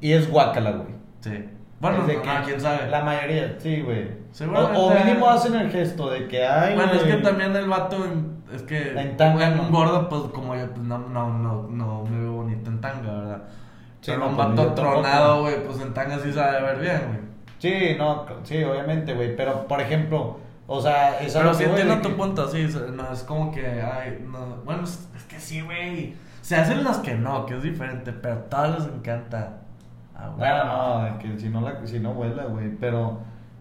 y 0.00 0.12
es 0.12 0.30
guácala, 0.30 0.70
güey. 0.72 0.92
Sí. 1.22 1.48
Bueno, 1.80 1.98
Es 2.02 2.06
de 2.06 2.16
no, 2.16 2.22
que 2.22 2.28
no, 2.28 2.44
quién 2.44 2.60
sabe. 2.60 2.88
La 2.90 3.02
mayoría, 3.02 3.56
sí, 3.58 3.80
güey. 3.80 4.08
Seguramente- 4.30 4.78
O, 4.78 4.86
o 4.86 4.94
mínimo 4.94 5.28
hacen 5.28 5.54
el 5.56 5.70
gesto 5.70 6.10
de 6.10 6.28
que 6.28 6.46
hay. 6.46 6.74
Bueno, 6.76 6.92
es 6.92 7.02
que 7.02 7.14
también 7.14 7.56
el 7.56 7.68
vato, 7.68 8.04
en- 8.04 8.42
es 8.54 8.62
que 8.62 8.92
En 9.00 9.16
tanga, 9.16 9.48
un 9.48 9.56
¿no? 9.56 9.68
gordo, 9.70 10.08
pues 10.08 10.22
como 10.32 10.54
yo, 10.54 10.66
pues 10.70 10.82
no, 10.82 10.98
no, 10.98 11.32
no, 11.38 11.62
no 11.68 12.04
me 12.04 12.20
veo 12.20 12.32
bonito 12.32 12.70
en 12.70 12.80
tanga, 12.80 13.12
¿verdad? 13.12 13.42
Sí, 14.00 14.10
Pero 14.12 14.18
no, 14.18 14.26
un 14.28 14.36
pues, 14.36 14.48
vato 14.48 14.74
tronado, 14.74 15.40
güey, 15.42 15.64
pues 15.64 15.80
en 15.80 15.92
tanga 15.94 16.18
sí 16.18 16.32
sabe 16.32 16.60
ver 16.62 16.78
bien, 16.80 17.00
güey. 17.08 17.20
Sí, 17.58 17.96
no, 17.98 18.26
sí, 18.44 18.62
obviamente, 18.62 19.14
güey. 19.14 19.34
Pero, 19.36 19.66
por 19.66 19.80
ejemplo, 19.80 20.38
o 20.66 20.80
sea, 20.80 21.18
esa 21.20 21.40
Pero 21.40 21.54
sí 21.54 21.64
de 21.64 21.70
entiendo 21.70 21.98
tu 22.00 22.08
que- 22.10 22.14
punto, 22.14 22.48
sí, 22.48 22.68
no, 22.94 23.12
es 23.12 23.22
como 23.24 23.50
que, 23.52 23.80
ay, 23.82 24.24
no, 24.30 24.56
bueno, 24.64 24.84
es, 24.84 25.08
es 25.16 25.24
que 25.24 25.38
sí, 25.40 25.60
güey. 25.62 26.14
Se 26.42 26.56
hacen 26.56 26.82
las 26.84 26.98
que 26.98 27.14
no, 27.14 27.46
que 27.46 27.56
es 27.56 27.62
diferente, 27.62 28.12
pero 28.12 28.34
a 28.34 28.42
todos 28.44 28.78
les 28.80 28.88
encanta. 28.94 29.58
Ah. 30.14 30.32
Bueno, 30.36 30.64
no, 30.64 31.04
de 31.04 31.18
que 31.18 31.38
si 31.38 31.48
no, 31.48 31.60
la, 31.60 31.86
si 31.86 31.98
no 31.98 32.14
vuela, 32.14 32.44
güey. 32.44 32.70
Pero, 32.78 33.20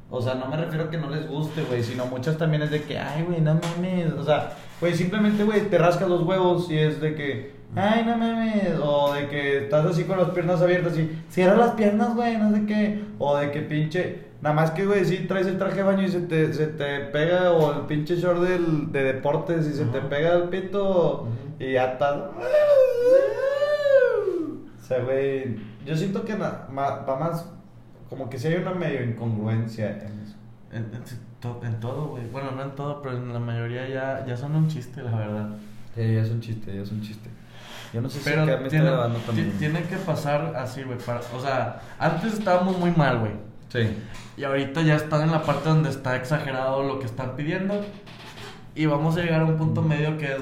o 0.09 0.21
sea, 0.21 0.35
no 0.35 0.47
me 0.47 0.57
refiero 0.57 0.85
a 0.85 0.89
que 0.89 0.97
no 0.97 1.09
les 1.09 1.27
guste, 1.27 1.63
güey. 1.63 1.83
Sino 1.83 2.05
muchas 2.05 2.37
también 2.37 2.63
es 2.63 2.71
de 2.71 2.83
que, 2.83 2.97
ay, 2.97 3.23
güey, 3.23 3.41
no 3.41 3.55
mames. 3.55 4.13
O 4.13 4.23
sea, 4.23 4.51
güey, 4.79 4.93
simplemente, 4.93 5.43
güey, 5.43 5.69
te 5.69 5.77
rascas 5.77 6.09
los 6.09 6.23
huevos 6.23 6.69
y 6.69 6.77
es 6.77 7.01
de 7.01 7.15
que, 7.15 7.55
ay, 7.75 8.03
no 8.05 8.17
mames. 8.17 8.79
O 8.81 9.13
de 9.13 9.27
que 9.27 9.63
estás 9.63 9.85
así 9.85 10.03
con 10.03 10.17
las 10.17 10.29
piernas 10.29 10.61
abiertas 10.61 10.97
y 10.97 11.17
cierra 11.29 11.55
las 11.55 11.71
piernas, 11.71 12.15
güey, 12.15 12.37
no 12.37 12.51
sé 12.53 12.65
qué. 12.65 13.03
O 13.19 13.37
de 13.37 13.51
que 13.51 13.61
pinche. 13.61 14.31
Nada 14.41 14.55
más 14.55 14.71
que, 14.71 14.85
güey, 14.87 15.05
si 15.05 15.19
traes 15.27 15.45
el 15.45 15.59
traje 15.59 15.75
de 15.75 15.83
baño 15.83 16.01
y 16.01 16.09
se 16.09 16.21
te, 16.21 16.51
se 16.51 16.65
te 16.65 17.01
pega, 17.11 17.51
o 17.51 17.73
el 17.73 17.81
pinche 17.85 18.15
short 18.15 18.41
del, 18.41 18.91
de 18.91 19.03
deportes 19.03 19.67
y 19.67 19.73
se 19.73 19.85
te 19.85 20.01
pega 20.01 20.33
el 20.33 20.49
pito, 20.49 21.27
y 21.59 21.73
ya 21.73 21.93
estás. 21.93 22.17
O 24.81 24.93
sea, 24.93 25.05
güey, 25.05 25.55
yo 25.85 25.95
siento 25.95 26.23
que 26.25 26.35
na- 26.35 26.67
ma- 26.71 26.97
va 27.07 27.15
más, 27.19 27.45
como 28.09 28.29
que 28.29 28.37
si 28.37 28.47
hay 28.47 28.55
una 28.55 28.71
medio 28.73 29.03
incongruencia 29.03 29.89
en 29.91 30.19
eso. 30.23 30.35
En, 30.71 30.77
en- 30.83 31.03
to- 31.39 31.61
en 31.63 31.79
todo, 31.79 32.07
güey. 32.09 32.23
Bueno, 32.31 32.51
no 32.51 32.63
en 32.63 32.71
todo, 32.75 33.01
pero 33.01 33.17
en 33.17 33.33
la 33.33 33.39
mayoría 33.39 33.87
ya, 33.89 34.25
ya 34.25 34.37
son 34.37 34.55
un 34.55 34.67
chiste, 34.67 35.01
la 35.01 35.11
verdad. 35.11 35.49
Sí, 35.95 36.01
ya 36.13 36.21
es 36.21 36.29
un 36.29 36.39
chiste, 36.41 36.73
ya 36.75 36.81
es 36.81 36.91
un 36.91 37.01
chiste. 37.01 37.29
Yo 37.93 37.99
no 38.01 38.09
sé 38.09 38.21
Pero 38.23 38.45
si 38.45 38.49
acá 38.51 38.57
me 38.61 38.67
está 38.67 38.69
tiene, 38.77 38.85
grabando 38.85 39.19
ti- 39.19 39.25
también. 39.25 39.51
tiene 39.59 39.83
que 39.83 39.97
pasar 39.97 40.53
así, 40.55 40.83
güey. 40.83 40.97
para- 40.99 41.19
O 41.35 41.39
sea, 41.41 41.81
antes 41.99 42.33
estábamos 42.33 42.77
muy 42.77 42.91
mal, 42.91 43.19
güey. 43.19 43.31
Sí. 43.69 43.89
Y 44.37 44.43
ahorita 44.45 44.81
ya 44.81 44.95
están 44.95 45.23
en 45.23 45.31
la 45.31 45.43
parte 45.43 45.67
donde 45.69 45.89
está 45.89 46.15
exagerado 46.15 46.83
lo 46.83 46.99
que 46.99 47.05
están 47.05 47.35
pidiendo. 47.35 47.83
Y 48.75 48.85
vamos 48.85 49.17
a 49.17 49.21
llegar 49.21 49.41
a 49.41 49.45
un 49.45 49.57
punto 49.57 49.81
medio 49.81 50.17
que 50.17 50.25
es 50.27 50.37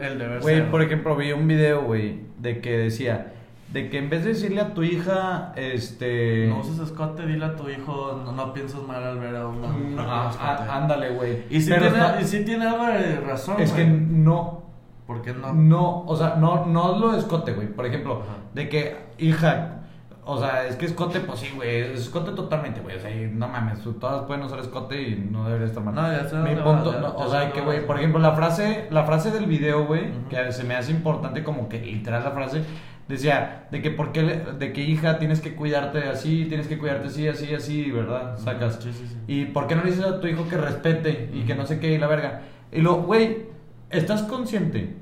el 0.00 0.18
deber 0.18 0.40
Güey, 0.40 0.56
ser. 0.58 0.70
por 0.70 0.82
ejemplo, 0.82 1.16
vi 1.16 1.32
un 1.32 1.48
video, 1.48 1.82
güey, 1.82 2.20
de 2.38 2.60
que 2.60 2.78
decía, 2.78 3.32
de 3.72 3.88
que 3.88 3.98
en 3.98 4.10
vez 4.10 4.22
de 4.24 4.30
decirle 4.30 4.60
a 4.60 4.74
tu 4.74 4.82
hija, 4.82 5.52
este... 5.56 6.46
No 6.48 6.60
uses 6.60 6.78
escote, 6.78 7.26
dile 7.26 7.44
a 7.46 7.56
tu 7.56 7.68
hijo, 7.68 8.20
no, 8.24 8.32
no 8.32 8.52
pienses 8.52 8.82
mal 8.86 9.02
al 9.02 9.18
ver 9.18 9.34
a 9.36 9.46
una 9.48 9.68
Mm, 9.68 9.98
escote. 9.98 10.06
ah, 10.08 10.66
ándale, 10.82 11.10
güey. 11.10 11.44
Y 11.50 11.64
Pero 11.68 11.80
tiene, 11.90 11.98
está- 11.98 12.20
y 12.20 12.24
sí 12.24 12.44
tiene 12.44 12.66
algo 12.66 12.86
de 12.86 13.20
razón, 13.20 13.60
Es 13.60 13.72
que 13.72 13.84
güey. 13.84 13.96
no, 13.98 14.62
¿Por 15.06 15.20
qué 15.20 15.32
no? 15.34 15.52
No, 15.52 16.04
o 16.06 16.16
sea, 16.16 16.36
no, 16.36 16.64
no 16.66 16.96
lo 16.98 17.14
escote, 17.14 17.52
güey. 17.52 17.66
Por 17.68 17.84
ejemplo, 17.86 18.22
Ajá. 18.22 18.36
de 18.54 18.68
que, 18.68 18.96
hija, 19.18 19.80
o 20.24 20.38
sea, 20.38 20.64
es 20.66 20.76
que 20.76 20.86
escote, 20.86 21.18
pues 21.20 21.40
sí, 21.40 21.48
güey, 21.54 21.80
es 21.80 22.00
escote 22.02 22.30
totalmente, 22.30 22.80
güey. 22.80 22.96
O 22.96 23.00
sea, 23.00 23.10
y 23.10 23.26
no 23.26 23.48
mames, 23.48 23.80
todas 24.00 24.22
pueden 24.26 24.44
usar 24.44 24.60
escote 24.60 25.02
y 25.02 25.28
no 25.30 25.44
debería 25.44 25.66
estar 25.66 25.82
mal. 25.82 25.94
No, 25.96 26.10
ya 26.12 26.26
sé 26.28 26.36
Mi 26.36 26.54
punto, 26.54 26.84
vas, 26.84 26.94
ya- 26.94 27.00
no, 27.00 27.14
o 27.16 27.28
sea, 27.30 27.50
que, 27.52 27.60
güey, 27.60 27.84
por 27.84 27.98
ejemplo, 27.98 28.20
la 28.20 28.32
frase, 28.32 28.86
la 28.90 29.02
frase 29.04 29.32
del 29.32 29.46
video, 29.46 29.84
güey, 29.86 30.12
que 30.30 30.52
se 30.52 30.62
me 30.64 30.76
hace 30.76 30.92
importante 30.92 31.42
como 31.42 31.68
que 31.68 31.80
literal 31.80 32.22
la 32.24 32.30
frase, 32.30 32.62
decía, 33.08 33.66
de 33.70 33.82
que 33.82 33.90
por 33.90 34.12
qué, 34.12 34.22
de 34.22 34.72
que 34.72 34.80
hija, 34.82 35.18
tienes 35.18 35.40
que 35.40 35.54
cuidarte 35.54 36.04
así, 36.08 36.46
tienes 36.48 36.66
que 36.68 36.78
cuidarte 36.78 37.08
así, 37.08 37.28
así, 37.28 37.54
así, 37.54 37.90
¿verdad? 37.90 38.38
Sacas. 38.38 38.78
sí, 38.82 38.92
sí, 38.92 39.06
sí. 39.06 39.16
¿Y 39.26 39.44
por 39.46 39.66
qué 39.66 39.74
no 39.74 39.82
le 39.84 39.90
dices 39.90 40.04
a 40.06 40.20
tu 40.20 40.26
hijo 40.28 40.48
que 40.48 40.56
respete 40.56 41.30
y 41.34 41.42
que 41.42 41.54
no 41.54 41.66
sé 41.66 41.78
qué 41.80 41.92
y 41.92 41.98
la 41.98 42.06
verga? 42.06 42.42
Y 42.72 42.80
lo, 42.80 43.02
güey, 43.02 43.46
¿estás 43.90 44.22
consciente 44.22 44.94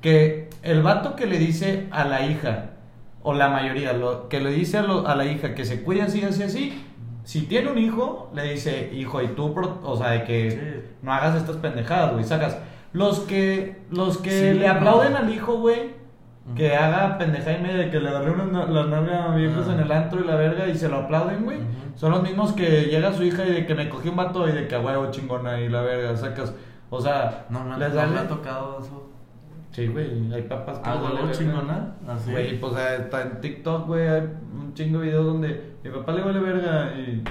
que 0.00 0.48
el 0.62 0.82
vato 0.82 1.16
que 1.16 1.26
le 1.26 1.38
dice 1.38 1.86
a 1.90 2.04
la 2.04 2.26
hija, 2.26 2.70
o 3.22 3.34
la 3.34 3.48
mayoría, 3.50 3.92
lo, 3.92 4.28
que 4.28 4.40
le 4.40 4.50
dice 4.50 4.78
a, 4.78 4.82
lo- 4.82 5.06
a 5.06 5.14
la 5.14 5.26
hija 5.26 5.54
que 5.54 5.64
se 5.64 5.82
cuide 5.82 6.02
así, 6.02 6.22
así, 6.22 6.42
así, 6.42 6.82
si 7.24 7.42
tiene 7.42 7.70
un 7.70 7.78
hijo, 7.78 8.32
le 8.34 8.42
dice, 8.52 8.90
hijo, 8.94 9.22
y 9.22 9.28
tú, 9.28 9.54
pro- 9.54 9.80
o 9.84 9.96
sea, 9.96 10.10
de 10.10 10.24
que 10.24 10.50
Sí. 10.50 10.90
no 11.02 11.12
hagas 11.12 11.36
estas 11.36 11.56
pendejadas, 11.56 12.12
güey, 12.12 12.24
sacas. 12.24 12.58
Los 12.92 13.20
que, 13.20 13.76
los 13.90 14.18
que 14.18 14.52
Sí, 14.52 14.58
le 14.58 14.66
aplauden 14.68 15.12
no. 15.12 15.18
al 15.18 15.32
hijo, 15.32 15.54
güey, 15.58 16.01
que 16.56 16.74
haga 16.76 17.18
pendejada 17.18 17.58
y 17.58 17.62
media 17.62 17.76
de 17.78 17.90
que 17.90 18.00
le 18.00 18.08
agarre 18.08 18.30
una, 18.32 18.44
na- 18.46 18.66
la 18.66 18.84
nalga 18.86 19.32
a 19.32 19.36
viejos 19.36 19.66
Ah. 19.68 19.74
en 19.74 19.80
el 19.80 19.92
antro 19.92 20.20
y 20.20 20.24
la 20.26 20.34
verga 20.36 20.66
y 20.68 20.74
se 20.76 20.88
lo 20.88 20.96
aplauden, 20.98 21.44
güey. 21.44 21.58
Son 21.94 22.10
los 22.10 22.22
mismos 22.22 22.52
que 22.52 22.84
llega 22.86 23.12
su 23.12 23.22
hija 23.22 23.44
y 23.46 23.52
de 23.52 23.66
que 23.66 23.74
me 23.74 23.88
cogió 23.88 24.10
un 24.10 24.16
vato 24.16 24.48
y 24.48 24.52
de 24.52 24.66
que 24.66 24.74
a 24.74 24.80
huevo 24.80 25.10
chingona 25.10 25.60
y 25.60 25.68
la 25.68 25.82
verga, 25.82 26.16
sacas. 26.16 26.54
O 26.90 27.00
sea, 27.00 27.46
No, 27.48 27.60
les 27.78 27.94
no 27.94 28.06
me 28.08 28.14
la- 28.14 28.20
ha 28.22 28.28
tocado 28.28 28.78
eso. 28.80 29.08
Sí, 29.70 29.86
güey, 29.86 30.30
hay 30.34 30.42
papas 30.42 30.80
que 30.80 30.90
Ah, 30.90 30.94
les 30.94 31.02
vale 31.04 31.14
huevo 31.22 31.30
chingona. 31.32 31.94
Así. 32.08 32.30
Güey, 32.32 32.60
pues 32.60 32.74
está 32.76 33.22
en 33.22 33.40
TikTok, 33.40 33.86
güey, 33.86 34.06
hay 34.08 34.20
un 34.54 34.74
chingo 34.74 34.98
de 34.98 35.06
videos 35.06 35.24
donde 35.26 35.74
mi 35.82 35.90
papá 35.90 36.12
le 36.12 36.22
vale 36.22 36.40
verga 36.40 36.92
y... 36.94 37.22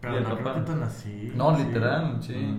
Pero 0.00 0.14
y 0.14 0.16
el 0.16 0.22
no 0.24 0.30
papá- 0.30 0.42
creo 0.52 0.54
que 0.64 0.70
tan 0.72 0.82
así. 0.82 1.32
No, 1.36 1.56
literal, 1.56 2.16
sí. 2.20 2.58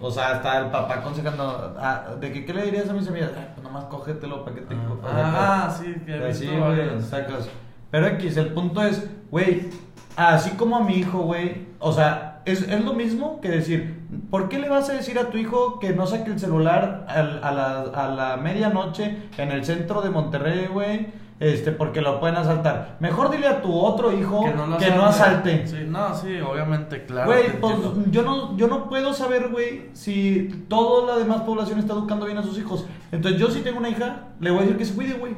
O 0.00 0.10
sea, 0.10 0.34
está 0.36 0.58
el 0.58 0.66
papá 0.70 0.94
aconsejando, 1.00 1.74
ah, 1.78 2.04
¿de 2.20 2.32
que, 2.32 2.44
qué 2.44 2.54
le 2.54 2.62
dirías 2.64 2.88
a 2.88 2.92
mis 2.92 3.08
amigas? 3.08 3.30
Ah, 3.36 3.48
pues 3.54 3.64
nomás 3.64 3.84
cógetelo 3.84 4.44
para 4.44 4.56
que 4.56 4.62
te... 4.62 4.74
Ah, 5.04 5.66
ah, 5.66 5.70
sí, 5.70 5.94
que 6.06 6.16
he 6.16 6.28
Así, 6.30 6.46
güey, 6.46 7.00
sacas. 7.02 7.48
Pero 7.90 8.06
X, 8.06 8.36
el 8.36 8.52
punto 8.52 8.82
es, 8.82 9.08
güey, 9.30 9.68
así 10.16 10.50
como 10.50 10.76
a 10.76 10.80
mi 10.84 10.94
hijo, 10.94 11.18
güey, 11.20 11.66
o 11.80 11.92
sea, 11.92 12.42
es, 12.44 12.62
es 12.62 12.84
lo 12.84 12.92
mismo 12.94 13.40
que 13.40 13.48
decir, 13.50 14.00
¿por 14.30 14.48
qué 14.48 14.58
le 14.58 14.68
vas 14.68 14.88
a 14.90 14.92
decir 14.94 15.18
a 15.18 15.30
tu 15.30 15.38
hijo 15.38 15.78
que 15.80 15.92
no 15.94 16.06
saque 16.06 16.30
el 16.30 16.38
celular 16.38 17.04
al- 17.08 17.40
a, 17.42 17.50
la, 17.52 17.80
a 17.80 18.08
la 18.08 18.36
medianoche 18.36 19.16
en 19.38 19.50
el 19.50 19.64
centro 19.64 20.02
de 20.02 20.10
Monterrey, 20.10 20.66
güey? 20.72 21.08
Este, 21.40 21.70
porque 21.70 22.00
lo 22.00 22.18
pueden 22.18 22.36
asaltar. 22.36 22.96
Mejor 22.98 23.30
dile 23.30 23.46
a 23.46 23.62
tu 23.62 23.72
otro 23.72 24.12
hijo 24.12 24.44
que 24.78 24.90
no, 24.90 25.06
asalte. 25.06 25.66
Sí, 25.66 25.84
no, 25.86 26.14
sí, 26.14 26.40
obviamente, 26.40 27.04
claro. 27.04 27.30
Güey, 27.30 27.60
pues 27.60 27.74
entiendo. 27.74 28.10
yo 28.10 28.22
no, 28.22 28.56
yo 28.56 28.66
no 28.66 28.88
puedo 28.88 29.12
saber, 29.12 29.48
güey, 29.48 29.90
si 29.92 30.64
toda 30.68 31.14
la 31.14 31.18
demás 31.18 31.42
población 31.42 31.78
está 31.78 31.92
educando 31.92 32.26
bien 32.26 32.38
a 32.38 32.42
sus 32.42 32.58
hijos. 32.58 32.86
Entonces 33.12 33.40
yo 33.40 33.50
si 33.50 33.60
tengo 33.60 33.78
una 33.78 33.88
hija, 33.88 34.30
le 34.40 34.50
voy 34.50 34.60
a 34.60 34.62
decir 34.62 34.78
que 34.78 34.84
se 34.84 34.94
cuide, 34.94 35.14
güey. 35.14 35.36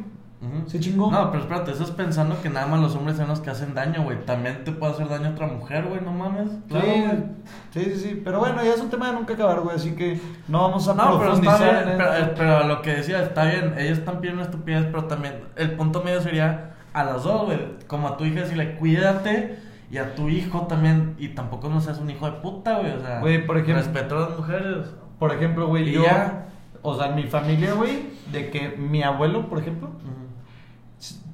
Se 0.66 0.80
chingó. 0.80 1.10
No, 1.10 1.30
pero 1.30 1.42
espérate, 1.42 1.72
eso 1.72 1.84
es 1.84 1.90
pensando 1.90 2.40
que 2.40 2.48
nada 2.48 2.66
más 2.66 2.80
los 2.80 2.96
hombres 2.96 3.18
son 3.18 3.28
los 3.28 3.40
que 3.40 3.50
hacen 3.50 3.74
daño, 3.74 4.02
güey. 4.02 4.24
También 4.24 4.64
te 4.64 4.72
puede 4.72 4.92
hacer 4.94 5.08
daño 5.08 5.28
a 5.28 5.30
otra 5.32 5.46
mujer, 5.46 5.84
güey, 5.84 6.00
no 6.00 6.12
mames. 6.12 6.48
Claro, 6.68 6.86
sí, 6.86 7.02
güey. 7.02 7.18
sí, 7.72 7.84
sí, 7.92 7.96
sí. 7.96 8.22
Pero 8.24 8.38
bueno, 8.38 8.64
ya 8.64 8.72
es 8.72 8.80
un 8.80 8.88
tema 8.88 9.08
de 9.08 9.12
nunca 9.14 9.34
acabar, 9.34 9.60
güey. 9.60 9.76
Así 9.76 9.94
que 9.94 10.18
no 10.48 10.62
vamos 10.62 10.88
a 10.88 10.94
No, 10.94 11.18
pero 11.18 11.34
está 11.34 11.58
bien, 11.58 11.88
en 11.90 11.96
pero, 11.98 12.12
eso. 12.14 12.30
pero 12.38 12.66
lo 12.66 12.80
que 12.80 12.90
decía, 12.94 13.22
está 13.22 13.44
bien, 13.44 13.74
ellos 13.76 13.98
están 13.98 14.16
pidiendo 14.20 14.40
una 14.42 14.50
estupidez, 14.50 14.86
pero 14.86 15.04
también 15.04 15.34
el 15.56 15.72
punto 15.72 16.02
medio 16.02 16.22
sería 16.22 16.72
a 16.94 17.04
las 17.04 17.24
dos, 17.24 17.44
güey. 17.44 17.58
Como 17.86 18.08
a 18.08 18.16
tu 18.16 18.24
hija 18.24 18.40
decirle, 18.40 18.76
cuídate, 18.76 19.58
y 19.90 19.98
a 19.98 20.14
tu 20.14 20.30
hijo 20.30 20.62
también, 20.68 21.16
y 21.18 21.28
tampoco 21.28 21.68
no 21.68 21.80
seas 21.82 21.98
un 21.98 22.08
hijo 22.08 22.24
de 22.24 22.38
puta, 22.38 22.78
güey, 22.78 22.92
o 22.92 23.00
sea, 23.00 23.20
Güey, 23.20 23.44
por 23.46 23.58
ejemplo- 23.58 23.74
respeto 23.82 24.16
a 24.16 24.20
las 24.30 24.38
mujeres. 24.38 24.86
Por 25.18 25.34
ejemplo, 25.34 25.66
güey, 25.66 25.90
yo. 25.92 26.02
ya. 26.02 26.46
o 26.80 26.94
sea, 26.96 27.08
en 27.08 27.16
mi 27.16 27.24
familia, 27.24 27.74
güey, 27.74 28.06
de 28.32 28.48
que 28.50 28.70
mi 28.78 29.02
abuelo, 29.02 29.48
por 29.50 29.58
ejemplo, 29.58 29.90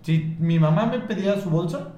si 0.02 0.36
mi 0.38 0.58
mamá 0.58 0.86
me 0.86 1.00
pedía 1.00 1.38
su 1.40 1.50
bolsa, 1.50 1.88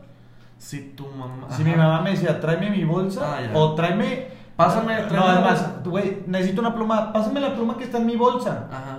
Si 0.56 0.90
tu 0.96 1.06
mamá. 1.06 1.46
si 1.50 1.62
mi 1.62 1.70
mamá 1.74 2.00
me 2.00 2.10
decía, 2.10 2.40
tráeme 2.40 2.70
mi 2.70 2.82
bolsa, 2.84 3.36
Ah, 3.38 3.40
o 3.54 3.74
tráeme, 3.74 4.26
Pásame, 4.56 5.02
no, 5.02 5.06
tráeme 5.08 5.26
la 5.26 5.32
además, 5.34 5.72
güey, 5.84 6.22
necesito 6.26 6.60
una 6.62 6.74
pluma, 6.74 7.12
pásame 7.12 7.38
la 7.38 7.54
pluma 7.54 7.76
que 7.76 7.84
está 7.84 7.98
en 7.98 8.06
mi 8.06 8.16
bolsa. 8.16 8.66
Ajá. 8.72 8.98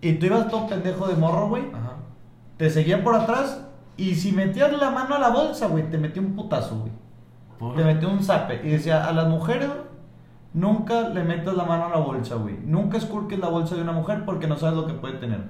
Y 0.00 0.14
tú 0.14 0.24
ibas 0.26 0.48
todo 0.48 0.66
pendejo 0.66 1.06
de 1.06 1.16
morro, 1.16 1.48
güey, 1.48 1.64
Ajá. 1.74 1.96
te 2.56 2.70
seguía 2.70 3.04
por 3.04 3.14
atrás, 3.14 3.62
y 3.98 4.14
si 4.14 4.32
metías 4.32 4.72
la 4.72 4.90
mano 4.90 5.14
a 5.16 5.18
la 5.18 5.28
bolsa, 5.28 5.66
güey, 5.66 5.90
te 5.90 5.98
metía 5.98 6.22
un 6.22 6.34
putazo, 6.34 6.78
güey. 6.78 7.76
Le 7.76 7.84
metió 7.84 8.08
un 8.10 8.22
zape 8.22 8.60
y 8.64 8.70
decía, 8.70 9.06
a 9.06 9.12
las 9.12 9.28
mujeres 9.28 9.68
nunca 10.54 11.08
le 11.10 11.22
metas 11.24 11.54
la 11.56 11.64
mano 11.64 11.86
a 11.86 11.88
la 11.90 11.96
bolsa, 11.98 12.36
güey. 12.36 12.56
Nunca 12.64 12.96
esculques 12.98 13.38
la 13.38 13.48
bolsa 13.48 13.74
de 13.74 13.82
una 13.82 13.92
mujer 13.92 14.24
porque 14.24 14.46
no 14.46 14.56
sabes 14.56 14.76
lo 14.76 14.86
que 14.86 14.92
puede 14.94 15.14
tener. 15.14 15.40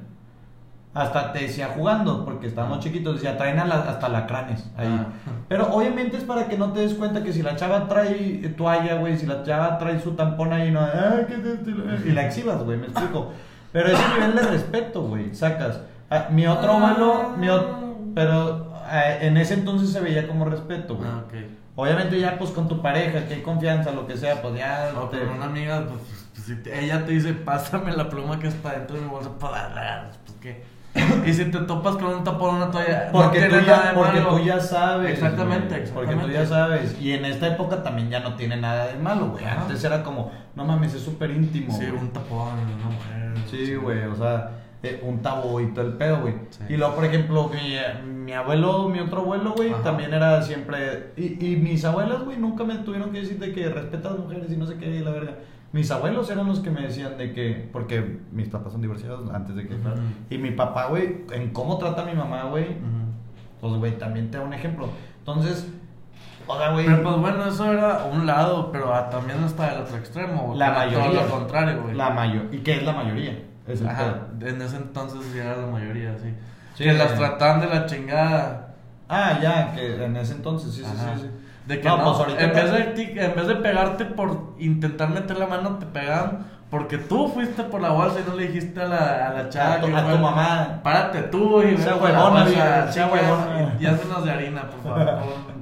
Hasta 0.97 1.31
te 1.33 1.41
decía 1.41 1.69
jugando, 1.77 2.25
porque 2.25 2.47
estábamos 2.47 2.81
chiquitos, 2.81 3.17
decía, 3.17 3.37
traen 3.37 3.59
a 3.59 3.67
la- 3.67 3.83
hasta 3.83 4.09
lacranes 4.09 4.65
ahí. 4.79 4.89
Ah. 4.89 5.07
Pero 5.49 5.69
obviamente 5.73 6.17
es 6.17 6.25
para 6.25 6.49
que 6.49 6.57
no 6.57 6.73
te 6.73 6.81
des 6.81 6.95
cuenta 6.95 7.23
que 7.23 7.33
si 7.35 7.43
la 7.43 7.55
chava 7.55 7.87
trae 7.87 8.55
toalla, 8.57 8.95
güey, 8.97 9.19
si 9.19 9.27
la 9.27 9.43
chava 9.43 9.77
trae 9.79 10.01
su 10.01 10.13
tampón 10.13 10.53
ahí, 10.55 10.71
no, 10.71 10.81
"Ay, 10.81 11.27
¿qué 11.29 11.35
es 11.35 11.45
esto?", 11.45 11.71
y 12.07 12.13
la 12.13 12.25
exhibas, 12.27 12.63
güey, 12.65 12.79
me 12.79 12.87
explico. 12.87 13.31
Pero 13.73 13.89
ese 13.89 14.03
nivel 14.15 14.35
de 14.37 14.43
respeto, 14.43 15.03
güey, 15.03 15.35
sacas. 15.35 15.81
Ah, 16.11 16.29
mi 16.31 16.47
otro 16.47 16.73
abuelo, 16.73 17.35
mi 17.37 17.49
ot- 17.49 18.13
pero 18.15 18.73
ah, 18.91 19.03
en 19.21 19.37
ese 19.37 19.53
entonces 19.55 19.91
se 19.91 20.01
veía 20.01 20.27
como 20.27 20.47
respeto, 20.47 20.97
güey. 20.97 21.09
Ah, 21.11 21.23
ok. 21.27 21.35
Obviamente 21.79 22.19
ya 22.19 22.39
pues 22.39 22.53
con 22.53 22.69
tu 22.69 22.81
pareja, 22.81 23.27
que 23.29 23.35
hay 23.35 23.43
confianza, 23.43 23.91
lo 23.93 24.07
que 24.07 24.17
sea, 24.17 24.41
pues 24.41 24.57
ya... 24.57 24.93
O 24.99 25.09
te- 25.11 25.19
con 25.19 25.37
una 25.37 25.45
amiga, 25.45 25.85
pues, 25.87 26.01
pues, 26.35 26.47
si 26.47 26.55
te- 26.63 26.83
ella 26.83 27.05
te 27.05 27.13
dice, 27.13 27.35
pásame 27.35 27.93
la 27.95 28.09
pluma 28.09 28.39
que 28.39 28.47
está 28.49 28.71
dentro 28.73 28.97
de 28.97 29.03
mi 29.03 29.09
bolsa, 29.11 29.29
pues, 29.39 29.53
ah, 29.55 30.05
pues 30.25 30.39
qué. 30.41 30.76
Y 31.27 31.33
si 31.33 31.45
te 31.47 31.59
topas 31.61 31.97
con 31.97 32.07
un 32.07 32.25
tapón, 32.25 32.57
una 32.57 32.71
toalla, 32.71 33.11
Porque, 33.13 33.49
no 33.49 33.59
tú, 33.59 33.65
ya, 33.67 33.93
porque 33.95 34.21
tú 34.21 34.39
ya 34.45 34.61
sabes. 34.61 35.13
Exactamente, 35.13 35.69
güey. 35.69 35.81
exactamente. 35.81 36.15
Porque 36.15 36.15
tú 36.27 36.33
ya 36.33 36.47
sabes. 36.47 36.97
Y 37.01 37.13
en 37.13 37.25
esta 37.25 37.49
época 37.49 37.83
también 37.83 38.11
ya 38.11 38.21
no 38.21 38.35
tiene 38.35 38.57
nada 38.57 38.87
de 38.87 38.99
malo, 38.99 39.29
güey. 39.31 39.45
Antes 39.45 39.83
era 39.85 40.03
como, 40.03 40.31
no 40.55 40.65
mames, 40.65 40.95
es 40.95 41.03
súper 41.03 41.31
íntimo. 41.31 41.73
Sí, 41.73 41.87
güey. 41.87 42.01
un 42.01 42.11
tapón, 42.11 42.53
una 42.59 42.95
mujer. 42.95 43.35
Sí, 43.51 43.75
güey, 43.75 44.05
o 44.05 44.15
sea, 44.17 44.51
eh, 44.83 45.01
un 45.03 45.21
tabú 45.23 45.61
y 45.61 45.73
todo 45.73 45.87
el 45.87 45.93
pedo, 45.95 46.21
güey. 46.21 46.35
Sí. 46.51 46.65
Y 46.69 46.77
luego, 46.77 46.95
por 46.95 47.05
ejemplo, 47.05 47.51
mi, 47.53 48.09
mi 48.09 48.33
abuelo, 48.33 48.89
mi 48.89 49.01
otro 49.01 49.21
abuelo, 49.21 49.55
güey, 49.57 49.73
Ajá. 49.73 49.83
también 49.83 50.13
era 50.15 50.43
siempre. 50.43 51.13
Y, 51.17 51.45
y 51.45 51.57
mis 51.57 51.85
abuelas, 51.85 52.25
güey, 52.25 52.39
nunca 52.39 52.65
me 52.65 52.77
tuvieron 52.77 53.11
que 53.11 53.21
decir 53.21 53.39
de 53.39 53.53
que 53.53 53.69
respeta 53.69 54.09
a 54.09 54.13
las 54.13 54.21
mujeres 54.21 54.51
y 54.51 54.57
no 54.57 54.67
sé 54.67 54.77
qué, 54.77 54.87
y 54.97 55.01
la 55.01 55.11
verga. 55.11 55.33
Mis 55.73 55.91
abuelos 55.91 56.31
eran 56.31 56.47
los 56.47 56.61
que 56.61 56.71
me 56.71 56.83
decían 56.83 57.19
de 57.19 57.33
que. 57.33 57.69
Porque 57.73 58.21
mis 58.33 58.49
papás 58.49 58.73
son 58.73 58.83
divorciados 58.83 59.29
antes 59.33 59.57
de 59.57 59.67
que. 59.67 59.75
Ujú. 59.75 59.91
Y 60.31 60.39
mi 60.39 60.53
papá, 60.53 60.87
güey, 60.87 61.25
en 61.33 61.51
cómo 61.53 61.79
trata 61.79 62.03
a 62.03 62.05
mi 62.07 62.15
mamá, 62.15 62.45
güey, 62.45 62.65
Ujú. 62.65 63.61
pues, 63.61 63.75
güey, 63.75 63.99
también 63.99 64.31
te 64.31 64.39
da 64.39 64.45
un 64.45 64.55
ejemplo. 64.55 64.89
Entonces, 65.19 65.69
o 66.47 66.57
sea, 66.57 66.71
güey. 66.73 66.87
Pero 66.87 67.03
pues 67.03 67.17
bueno, 67.17 67.47
eso 67.47 67.73
era 67.73 68.05
un 68.13 68.27
lado, 68.27 68.71
pero 68.71 68.91
también 69.11 69.43
está 69.45 69.75
el 69.75 69.83
otro 69.83 69.97
extremo. 69.97 70.55
La 70.57 70.67
que 70.67 70.73
era 70.73 70.79
mayoría. 70.87 71.21
Todo 71.21 71.29
lo 71.29 71.31
contrario, 71.31 71.83
güey. 71.83 71.95
La 71.97 72.11
mayor. 72.11 72.47
¿Y 72.53 72.59
qué 72.59 72.77
es 72.77 72.83
la 72.85 72.93
mayoría? 72.93 73.43
Es 73.67 73.83
Ajá, 73.83 74.29
en 74.41 74.63
ese 74.63 74.77
entonces 74.77 75.21
sí 75.33 75.39
era 75.39 75.57
la 75.57 75.67
mayoría, 75.67 76.17
sí. 76.19 76.33
Sí, 76.75 76.85
que 76.85 76.93
las 76.93 77.13
eh. 77.13 77.17
trataban 77.17 77.61
de 77.61 77.67
la 77.67 77.87
chingada. 77.87 78.75
Ah, 79.09 79.39
ya, 79.43 79.73
que 79.75 80.05
en 80.05 80.17
ese 80.17 80.35
entonces, 80.35 80.73
sí, 80.73 80.83
sí, 80.85 80.93
Ajá. 80.93 81.17
sí, 81.17 81.23
sí. 81.23 81.31
De 81.67 81.81
que 81.81 81.89
No, 81.89 81.97
no, 81.99 82.05
pues 82.05 82.19
ahorita 82.19 82.43
en, 82.45 82.53
vez 82.53 82.73
de, 82.73 82.81
ti- 82.95 83.19
en 83.19 83.35
vez 83.35 83.47
de 83.49 83.55
pegarte 83.57 84.05
por 84.05 84.55
intentar 84.59 85.09
meter 85.11 85.37
la 85.39 85.47
mano, 85.47 85.79
te 85.79 85.87
pegaban 85.87 86.47
porque 86.71 86.99
tú 86.99 87.29
fuiste 87.29 87.63
por 87.65 87.81
la 87.81 87.91
bolsa 87.91 88.19
y 88.25 88.29
no 88.29 88.37
le 88.37 88.49
dijiste 88.49 88.81
a 88.83 88.87
la, 88.87 89.29
a 89.29 89.33
la 89.33 89.49
chava 89.49 89.75
A 89.75 89.81
tu- 89.81 89.87
que 89.87 89.95
a 89.97 90.03
tu 90.13 90.19
mamá. 90.19 90.81
Párate 90.83 91.23
tú 91.23 91.63
y 91.63 91.77
Sea 91.79 91.97
huevona, 91.97 92.47
sea 92.93 93.07
huevona. 93.07 93.77
Y, 93.81 93.87
hazmenos 93.87 94.25
de 94.25 94.31
harina, 94.31 94.63
por 94.63 94.83
favor. 94.83 95.17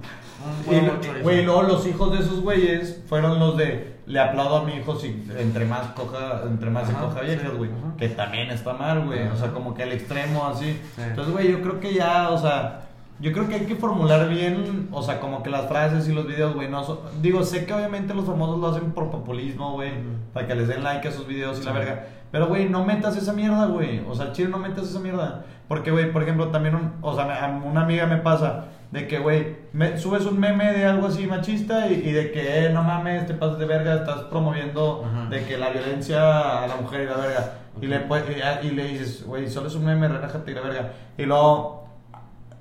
Un, 0.66 0.74
Y, 0.74 1.22
güey, 1.22 1.42
luego 1.42 1.62
los 1.62 1.86
hijos 1.86 2.12
de 2.12 2.18
esos 2.18 2.40
güeyes 2.42 3.02
fueron 3.09 3.38
los 3.38 3.57
de 3.57 3.94
le 4.07 4.20
aplaudo 4.20 4.59
a 4.59 4.64
mi 4.64 4.74
hijo 4.74 4.94
si 4.94 5.26
entre 5.38 5.64
más 5.64 5.86
coja, 5.94 6.42
entre 6.46 6.68
más 6.68 6.86
se 6.86 6.92
Ajá, 6.92 7.05
coja 7.07 7.20
viejas, 7.22 7.52
güey. 7.57 7.70
Que 7.96 8.11
también 8.11 8.50
está 8.50 8.74
mal, 8.74 9.07
güey. 9.07 9.26
O 9.28 9.36
sea, 9.36 9.52
como 9.52 9.72
que 9.74 9.84
el 9.84 9.92
extremo 9.92 10.46
así. 10.46 10.78
Sí. 10.96 11.02
Entonces, 11.02 11.32
güey, 11.32 11.50
yo 11.50 11.62
creo 11.62 11.80
que 11.80 11.94
ya, 11.94 12.28
o 12.28 12.36
sea, 12.36 12.80
yo 13.21 13.33
creo 13.33 13.49
que 13.49 13.55
hay 13.55 13.67
que 13.67 13.77
formular 13.77 14.29
bien, 14.29 14.89
o 14.93 15.03
sea, 15.03 15.21
como 15.21 15.43
que 15.43 15.51
las 15.51 15.67
frases 15.69 16.09
y 16.09 16.12
los 16.12 16.27
videos, 16.27 16.55
güey, 16.55 16.69
no 16.69 16.83
digo, 17.23 17.45
sé 17.45 17.65
que 17.65 17.73
obviamente 17.73 18.12
los 18.15 18.27
famosos 18.27 18.59
lo 18.61 18.69
hacen 18.69 18.93
por 18.93 19.11
populismo, 19.11 19.73
güey, 19.73 19.93
para 20.33 20.47
que 20.47 20.55
les 20.55 20.69
den 20.69 20.83
like 20.83 21.07
a 21.09 21.12
sus 21.12 21.27
videos 21.27 21.61
y 21.61 21.65
la 21.65 21.73
Sí. 21.73 21.79
verga. 21.79 22.07
Pero, 22.33 22.49
güey, 22.49 22.69
no 22.69 22.85
metas 22.85 23.17
esa 23.17 23.33
mierda, 23.33 23.67
güey. 23.67 24.03
O 24.09 24.15
sea, 24.17 24.33
chido, 24.33 24.49
no 24.49 24.59
metas 24.59 24.89
esa 24.91 24.99
mierda. 24.99 25.45
Porque, 25.69 25.93
güey, 25.93 26.11
por 26.11 26.25
ejemplo, 26.25 26.49
también, 26.49 26.75
un, 26.75 26.93
o 27.01 27.15
sea, 27.15 27.61
una 27.65 27.83
amiga 27.83 28.07
me 28.07 28.17
pasa 28.17 28.65
de 28.91 29.07
que, 29.07 29.21
güey, 29.21 29.57
subes 29.99 30.25
un 30.27 30.41
meme 30.41 30.73
de 30.73 30.85
algo 30.85 31.07
así 31.07 31.29
machista 31.29 31.87
y, 31.87 31.95
y 31.95 32.11
de 32.12 32.33
que, 32.33 32.67
eh, 32.67 32.71
no 32.71 32.83
mames, 32.83 33.27
te 33.29 33.35
pasas 33.35 33.59
de 33.61 33.67
verga, 33.67 33.95
estás 33.95 34.23
promoviendo 34.23 35.05
Ajá. 35.07 35.29
de 35.31 35.45
que 35.45 35.57
la 35.57 35.71
violencia 35.71 36.65
a 36.65 36.67
la 36.67 36.75
mujer 36.77 37.03
y 37.03 37.07
la 37.07 37.17
verga. 37.17 37.53
Y, 37.81 37.87
Ok. 37.87 37.93
le, 37.93 38.65
y, 38.65 38.67
y 38.67 38.71
le 38.73 38.85
dices, 38.89 39.25
güey, 39.25 39.49
solo 39.49 39.69
es 39.69 39.77
un 39.77 39.85
meme, 39.85 40.09
relájate 40.09 40.51
y 40.51 40.55
la 40.55 40.61
verga. 40.61 40.93
Y 41.17 41.23
luego, 41.27 41.84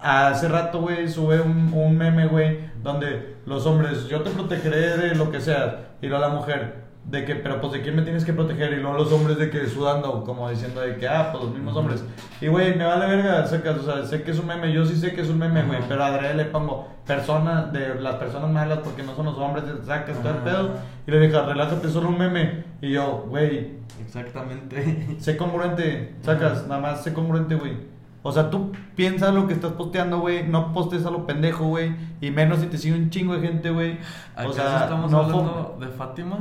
hace 0.03 0.47
rato, 0.47 0.81
güey, 0.81 1.07
sube 1.07 1.41
un, 1.41 1.73
un 1.73 1.97
meme, 1.97 2.27
güey, 2.27 2.59
donde 2.81 3.37
los 3.45 3.65
hombres, 3.65 4.07
yo 4.07 4.21
te 4.21 4.29
protegeré 4.29 4.97
de 4.97 5.15
lo 5.15 5.31
que 5.31 5.39
seas. 5.41 5.75
Y 6.01 6.07
luego 6.07 6.25
la 6.27 6.33
mujer, 6.33 6.83
de 7.05 7.25
que, 7.25 7.35
pero 7.35 7.59
pues 7.59 7.73
de 7.73 7.81
quién 7.81 7.95
me 7.95 8.01
tienes 8.01 8.23
que 8.25 8.33
proteger. 8.33 8.73
Y 8.73 8.77
luego 8.77 8.97
los 8.97 9.11
hombres 9.11 9.37
de 9.37 9.49
que 9.49 9.65
sudando, 9.67 10.23
como 10.23 10.49
diciendo 10.49 10.81
de 10.81 10.97
que, 10.97 11.07
ah, 11.07 11.29
pues 11.31 11.43
los 11.43 11.53
mismos 11.53 11.75
hombres. 11.75 12.03
Y 12.41 12.47
güey, 12.47 12.75
me 12.75 12.85
vale 12.85 13.07
verga, 13.07 13.45
sacas, 13.45 13.77
o 13.77 13.83
sea, 13.83 14.05
sé 14.05 14.23
que 14.23 14.31
es 14.31 14.39
un 14.39 14.47
meme, 14.47 14.71
yo 14.71 14.85
sí 14.85 14.95
sé 14.95 15.13
que 15.13 15.21
es 15.21 15.29
un 15.29 15.39
meme, 15.39 15.63
güey, 15.63 15.79
pero 15.87 16.03
a 16.03 16.11
le 16.11 16.45
pongo 16.45 16.87
personas, 17.05 17.71
de 17.73 17.95
las 17.95 18.15
personas 18.15 18.49
malas 18.49 18.79
porque 18.79 19.03
no 19.03 19.15
son 19.15 19.25
los 19.25 19.37
hombres, 19.37 19.65
sacas 19.85 20.17
todo 20.21 20.33
el 20.33 20.39
pedo. 20.39 20.71
Y 21.07 21.11
le 21.11 21.19
dije, 21.19 21.41
relájate, 21.41 21.89
solo 21.89 22.09
un 22.09 22.17
meme. 22.17 22.63
Y 22.81 22.91
yo, 22.91 23.25
güey, 23.29 23.83
Exactamente. 24.05 25.17
sé 25.19 25.37
congruente, 25.37 26.15
sacas, 26.21 26.67
nada 26.67 26.81
más 26.81 27.03
sé 27.03 27.13
congruente, 27.13 27.55
güey. 27.55 27.92
O 28.25 28.31
sea, 28.31 28.49
tú 28.49 28.71
piensas 28.95 29.33
lo 29.33 29.47
que 29.47 29.53
estás 29.53 29.73
posteando, 29.73 30.19
güey, 30.19 30.47
no 30.47 30.71
postes 30.71 31.05
a 31.05 31.11
lo 31.11 31.25
pendejo, 31.27 31.65
güey, 31.65 31.93
y 32.21 32.31
menos 32.31 32.59
si 32.59 32.67
te 32.67 32.77
sigue 32.77 32.95
un 32.97 33.09
chingo 33.09 33.33
de 33.37 33.45
gente, 33.47 33.69
güey. 33.69 33.99
O 34.35 34.39
¿Acaso 34.39 34.53
sea, 34.53 34.83
estamos 34.85 35.11
no 35.11 35.17
hablando 35.19 35.77
de 35.81 35.87
Fátima? 35.89 36.39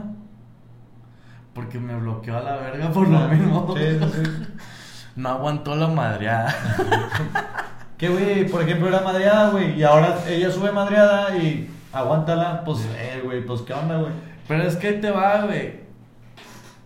Porque 1.52 1.78
me 1.80 1.96
bloqueó 1.96 2.38
a 2.38 2.42
la 2.42 2.56
verga 2.56 2.90
por 2.90 3.08
lo 3.08 3.18
Ah, 3.18 3.26
mismo. 3.26 3.74
Sí, 3.76 3.82
sí, 4.00 4.22
sí. 4.24 4.30
No 5.16 5.28
aguantó 5.28 5.76
la 5.76 5.88
madreada. 5.88 6.54
Que, 7.98 8.08
güey, 8.08 8.48
por 8.48 8.62
ejemplo, 8.62 8.88
era 8.88 9.00
madreada, 9.02 9.50
güey, 9.50 9.78
y 9.78 9.84
ahora 9.84 10.18
ella 10.26 10.50
sube 10.50 10.72
madreada 10.72 11.36
y 11.36 11.70
aguántala, 11.92 12.64
pues, 12.64 12.80
eh, 12.96 13.20
güey, 13.24 13.46
pues, 13.46 13.60
¿qué 13.62 13.74
onda, 13.74 13.96
güey? 13.98 14.10
Pero 14.48 14.64
es 14.64 14.74
que 14.74 14.88
ahí 14.88 15.00
te 15.00 15.10
va, 15.12 15.44
güey. 15.44 15.82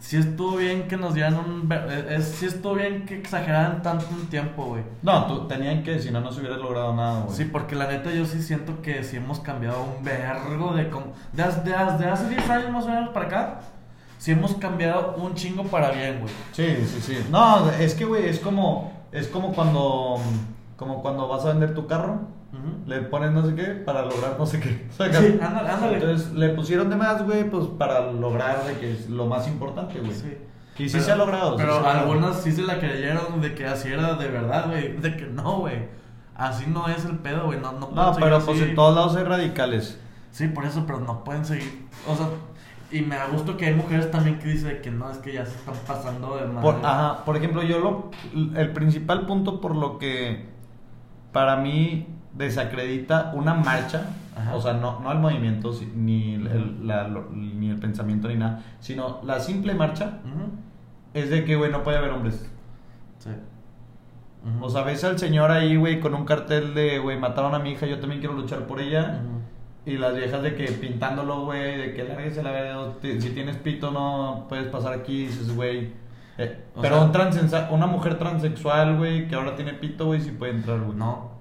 Si 0.07 0.17
estuvo 0.17 0.57
bien 0.59 0.87
que 0.87 0.97
nos 0.97 1.15
dieran 1.15 1.35
un. 1.35 1.69
Es, 2.09 2.27
si 2.27 2.47
estuvo 2.47 2.75
bien 2.75 3.07
que 3.07 3.19
exageraran 3.19 3.83
tanto 3.83 4.07
un 4.13 4.27
tiempo, 4.29 4.67
güey. 4.67 4.85
No, 5.03 5.27
tú 5.27 5.49
tenían 5.49 5.83
que, 5.83 5.99
si 5.99 6.13
no, 6.13 6.21
no 6.21 6.31
se 6.31 6.39
hubiera 6.39 6.57
logrado 6.57 6.95
nada, 6.95 7.23
güey. 7.25 7.37
Sí, 7.37 7.45
porque 7.47 7.75
la 7.75 7.89
neta 7.89 8.13
yo 8.13 8.25
sí 8.25 8.41
siento 8.41 8.81
que 8.83 9.03
sí 9.03 9.17
hemos 9.17 9.41
cambiado 9.41 9.83
un 9.83 10.05
vergo 10.05 10.75
de... 10.75 10.91
com- 10.91 11.11
De, 11.33 11.43
hace- 11.43 11.63
de, 11.63 11.75
hace- 11.75 12.05
de 12.05 12.09
hace 12.11 12.29
10 12.29 12.49
años 12.51 12.71
más 12.71 12.85
o 12.85 12.89
menos 12.89 13.09
para 13.09 13.27
acá, 13.27 13.61
sí 14.19 14.31
hemos 14.31 14.55
cambiado 14.55 15.17
un 15.17 15.35
chingo 15.35 15.65
para 15.65 15.91
bien, 15.91 16.21
güey. 16.21 16.33
Sí, 16.53 16.77
sí, 16.87 17.01
sí. 17.01 17.27
No, 17.33 17.69
es 17.73 17.95
que, 17.95 18.05
güey, 18.05 18.29
es 18.29 18.39
como, 18.39 18.93
es 19.11 19.27
como 19.27 19.53
cuando, 19.55 20.21
como 20.77 21.03
cuando 21.03 21.27
vas 21.27 21.45
a 21.47 21.49
vender 21.49 21.75
tu 21.75 21.89
carro, 21.89 22.21
Le 22.87 23.03
pones 23.03 23.33
no 23.33 23.45
sé 23.45 23.55
qué 23.55 23.65
para 23.65 24.03
lograr 24.03 24.37
no 24.39 24.47
sé 24.47 24.61
qué. 24.61 24.87
Sí, 24.91 25.39
ándale, 25.43 25.69
ándale. 25.69 25.95
Entonces, 25.95 26.33
le 26.33 26.51
pusieron 26.51 26.89
de 26.89 26.97
más, 26.97 27.23
güey, 27.25 27.49
pues, 27.51 27.67
para 27.67 28.13
lograr 28.13 28.65
de 28.65 28.79
que 28.79 28.93
es 28.93 29.11
lo 29.11 29.27
más 29.27 29.47
importante, 29.49 29.99
güey. 29.99 30.13
Sí. 30.13 30.39
Y 30.79 30.89
sí 30.89 30.93
Pero- 30.93 31.05
se 31.05 31.13
ha 31.13 31.17
logrado. 31.17 31.57
Pero 31.57 31.73
se 31.73 31.79
ha 31.79 31.81
logrado. 31.83 31.99
algunas 32.13 32.41
sí 32.43 32.53
se 32.53 32.63
la 32.63 32.79
creyeron 32.79 33.41
de 33.41 33.55
que 33.55 33.67
así 33.67 33.89
era 33.89 34.15
de 34.15 34.29
verdad, 34.29 34.69
güey. 34.69 34.97
De 34.97 35.17
que 35.17 35.27
no, 35.27 35.59
güey. 35.61 35.89
Así 36.35 36.67
no 36.69 36.87
es 36.89 37.05
el 37.05 37.19
pedo, 37.19 37.47
güey. 37.47 37.59
No, 37.61 37.73
no, 37.73 38.15
pero 38.19 38.41
pues 38.41 38.61
en 38.61 38.75
todos 38.75 38.95
lados 38.95 39.17
hay 39.17 39.25
radicales. 39.25 39.99
Sí, 40.31 40.49
por 40.49 40.65
eso, 40.67 40.85
pero 40.87 41.01
no 41.01 41.25
pueden 41.25 41.45
seguir. 41.47 41.87
O 42.07 42.15
sea, 42.15 42.29
y 42.93 43.01
me 43.01 43.17
da 43.17 43.27
gusto 43.29 43.57
que 43.57 43.67
hay 43.67 43.75
mujeres 43.75 44.11
también 44.11 44.39
que 44.39 44.49
dicen 44.49 44.81
que 44.83 44.91
no, 44.91 45.11
es 45.11 45.17
que 45.19 45.33
ya 45.33 45.47
se 45.47 45.57
están 45.57 45.75
pasando 45.87 46.37
de 46.37 46.45
madre. 46.47 46.61
Por, 46.61 46.75
ajá, 46.87 47.25
por 47.25 47.37
ejemplo, 47.37 47.63
yo 47.63 47.79
lo. 47.81 48.11
El 48.55 48.73
principal 48.73 49.25
punto 49.27 49.61
por 49.63 49.75
lo 49.75 49.99
que 49.99 50.47
para 51.33 51.57
mí 51.57 52.07
desacredita 52.37 53.33
una 53.35 53.55
marcha, 53.55 54.03
Ajá. 54.37 54.55
o 54.55 54.61
sea, 54.61 54.75
no, 54.75 55.01
no 55.01 55.11
el 55.13 55.19
movimiento, 55.19 55.73
ni 55.95 56.35
el, 56.35 56.47
el- 56.47 56.87
la- 56.87 57.09
lo- 57.09 57.31
ni 57.33 57.71
el 57.71 57.79
pensamiento, 57.79 58.29
ni 58.29 58.37
nada, 58.37 58.63
sino 58.81 59.21
la 59.25 59.41
simple 59.41 59.75
marcha 59.75 60.19
es 61.15 61.31
de 61.31 61.45
que, 61.45 61.57
güey, 61.57 61.71
no 61.73 61.83
puede 61.83 61.97
haber 61.99 62.11
hombres. 62.11 62.51
Sí. 63.19 63.31
O 64.61 64.71
sea, 64.71 64.83
ves 64.83 65.03
al 65.03 65.19
señor 65.19 65.51
ahí, 65.51 65.75
güey, 65.77 65.99
con 65.99 66.15
un 66.15 66.25
cartel 66.25 66.73
de, 66.75 66.99
güey, 67.01 67.19
mataron 67.19 67.55
a 67.55 67.59
mi 67.59 67.71
hija, 67.73 67.87
yo 67.87 67.99
también 67.99 68.21
quiero 68.21 68.35
luchar 68.37 68.67
por 68.67 68.81
ella. 68.81 69.21
Y 69.85 69.99
las 69.99 70.15
viejas 70.17 70.43
de 70.43 70.55
que 70.57 70.65
pintándolo, 70.73 71.45
güey, 71.45 71.77
de 71.79 71.95
que 71.95 72.05
lárguese 72.05 72.43
la 72.43 72.51
verga, 72.51 72.93
si 73.01 73.31
tienes 73.31 73.57
pito 73.57 73.91
no 73.93 74.47
puedes 74.49 74.67
pasar 74.67 74.93
aquí, 74.93 75.23
y 75.23 75.27
dices, 75.27 75.55
güey. 75.55 75.93
Eh, 76.39 76.65
pero 76.81 77.11
sea- 77.11 77.69
un 77.71 77.75
una 77.75 77.87
mujer 77.87 78.19
transexual, 78.19 78.99
güey, 78.99 79.27
que 79.27 79.35
ahora 79.37 79.55
tiene 79.57 79.73
pito, 79.75 80.07
güey, 80.07 80.21
sí 80.21 80.31
puede 80.33 80.53
entrar, 80.53 80.81
güey. 80.81 80.97
No. 80.99 81.36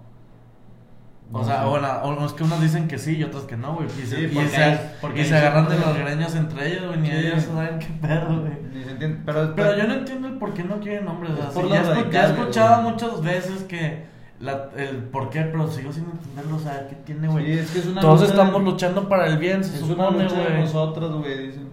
O 1.31 1.39
No 1.39 1.43
sea, 1.43 1.67
o, 1.67 1.77
la- 1.79 2.03
o 2.03 2.25
es 2.25 2.33
que 2.33 2.43
unos 2.43 2.61
dicen 2.61 2.87
que 2.87 2.97
sí 2.97 3.17
y 3.17 3.23
otros 3.23 3.43
que 3.43 3.57
no, 3.57 3.73
güey. 3.75 3.87
Y 3.87 4.05
se, 4.05 4.29
Sí, 4.29 4.39
y 4.39 4.47
se- 4.47 4.63
hay- 4.63 4.79
porque 5.01 5.19
y 5.19 5.23
hay 5.23 5.27
se 5.29 5.35
agarran 5.37 5.67
de 5.67 5.77
los 5.79 5.97
greños 5.97 6.35
entre 6.35 6.67
ellos, 6.71 6.87
güey. 6.87 6.99
Ni 6.99 7.07
Sí. 7.09 7.15
ellos 7.15 7.43
saben 7.43 7.79
qué 7.79 7.87
pedo, 8.01 8.41
güey. 8.41 8.65
Pero, 9.25 9.53
Pero 9.55 9.75
yo 9.77 9.87
no 9.87 9.93
entiendo 9.95 10.27
el 10.27 10.35
por 10.35 10.53
qué 10.53 10.63
no 10.63 10.79
quieren 10.79 11.07
hombres. 11.07 11.31
O 11.33 11.37
sea, 11.37 11.49
por 11.49 11.67
ya, 11.67 11.81
he 11.81 12.31
escuchado 12.31 12.81
güey. 12.81 12.91
muchas 12.93 13.21
veces 13.21 13.63
que 13.63 14.05
la, 14.39 14.69
el 14.77 14.97
por 14.97 15.29
qué, 15.29 15.41
pero 15.41 15.67
sigo 15.67 15.91
sin 15.91 16.05
entenderlo. 16.05 16.55
O 16.57 16.59
sea, 16.59 16.87
¿qué 16.87 16.95
tiene, 16.97 17.27
güey? 17.27 17.45
Sí, 17.45 17.51
es 17.59 17.71
que 17.71 17.79
es 17.79 17.85
una 17.87 18.01
Todos 18.01 18.21
estamos 18.29 18.63
luchando 18.63 19.09
para 19.09 19.25
el 19.27 19.37
bien, 19.37 19.63
se 19.63 19.75
Es 19.77 19.81
una 19.81 20.05
supone, 20.05 20.23
lucha 20.23 20.37
de 20.39 20.45
güey. 20.45 20.59
nosotros, 20.61 21.15
güey, 21.17 21.47
dicen. 21.47 21.64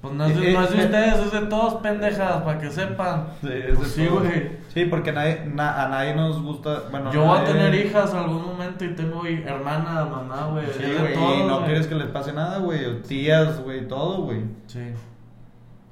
Pues 0.00 0.14
no 0.14 0.24
es 0.24 0.40
de, 0.40 0.50
Eh, 0.50 0.54
no 0.54 0.62
es 0.62 0.70
de 0.70 0.80
eh, 0.80 0.84
ustedes, 0.86 1.14
es 1.26 1.32
de 1.32 1.40
todos, 1.42 1.74
pendejas, 1.82 2.42
para 2.42 2.58
que 2.58 2.70
sepan. 2.70 3.26
Sí, 3.42 3.48
es 3.52 3.76
Pues 3.76 3.96
de 3.96 4.02
sí, 4.02 4.08
todos. 4.08 4.22
güey. 4.22 4.50
Sí, 4.72 4.84
porque 4.86 5.12
nadie, 5.12 5.42
na- 5.52 5.84
a 5.84 5.88
nadie 5.88 6.14
nos 6.14 6.42
gusta. 6.42 6.84
Bueno, 6.90 7.12
Yo 7.12 7.24
voy 7.26 7.38
a 7.38 7.44
tener 7.44 7.74
hijas 7.74 8.10
en 8.12 8.18
algún 8.20 8.42
momento 8.46 8.84
y 8.84 8.94
tengo 8.94 9.26
hermana, 9.26 10.06
mamá, 10.06 10.46
güey. 10.52 10.64
Sí, 10.68 10.84
es 10.84 11.02
de 11.02 11.14
güey, 11.16 11.40
y 11.40 11.44
no 11.46 11.56
güey. 11.56 11.66
quieres 11.66 11.86
que 11.86 11.94
les 11.96 12.06
pase 12.08 12.32
nada, 12.32 12.58
güey. 12.58 12.86
O 12.86 12.96
tías, 13.02 13.60
güey, 13.62 13.86
todo, 13.88 14.22
güey. 14.22 14.44
Sí. 14.68 14.92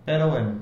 Pero 0.06 0.28
bueno. 0.30 0.52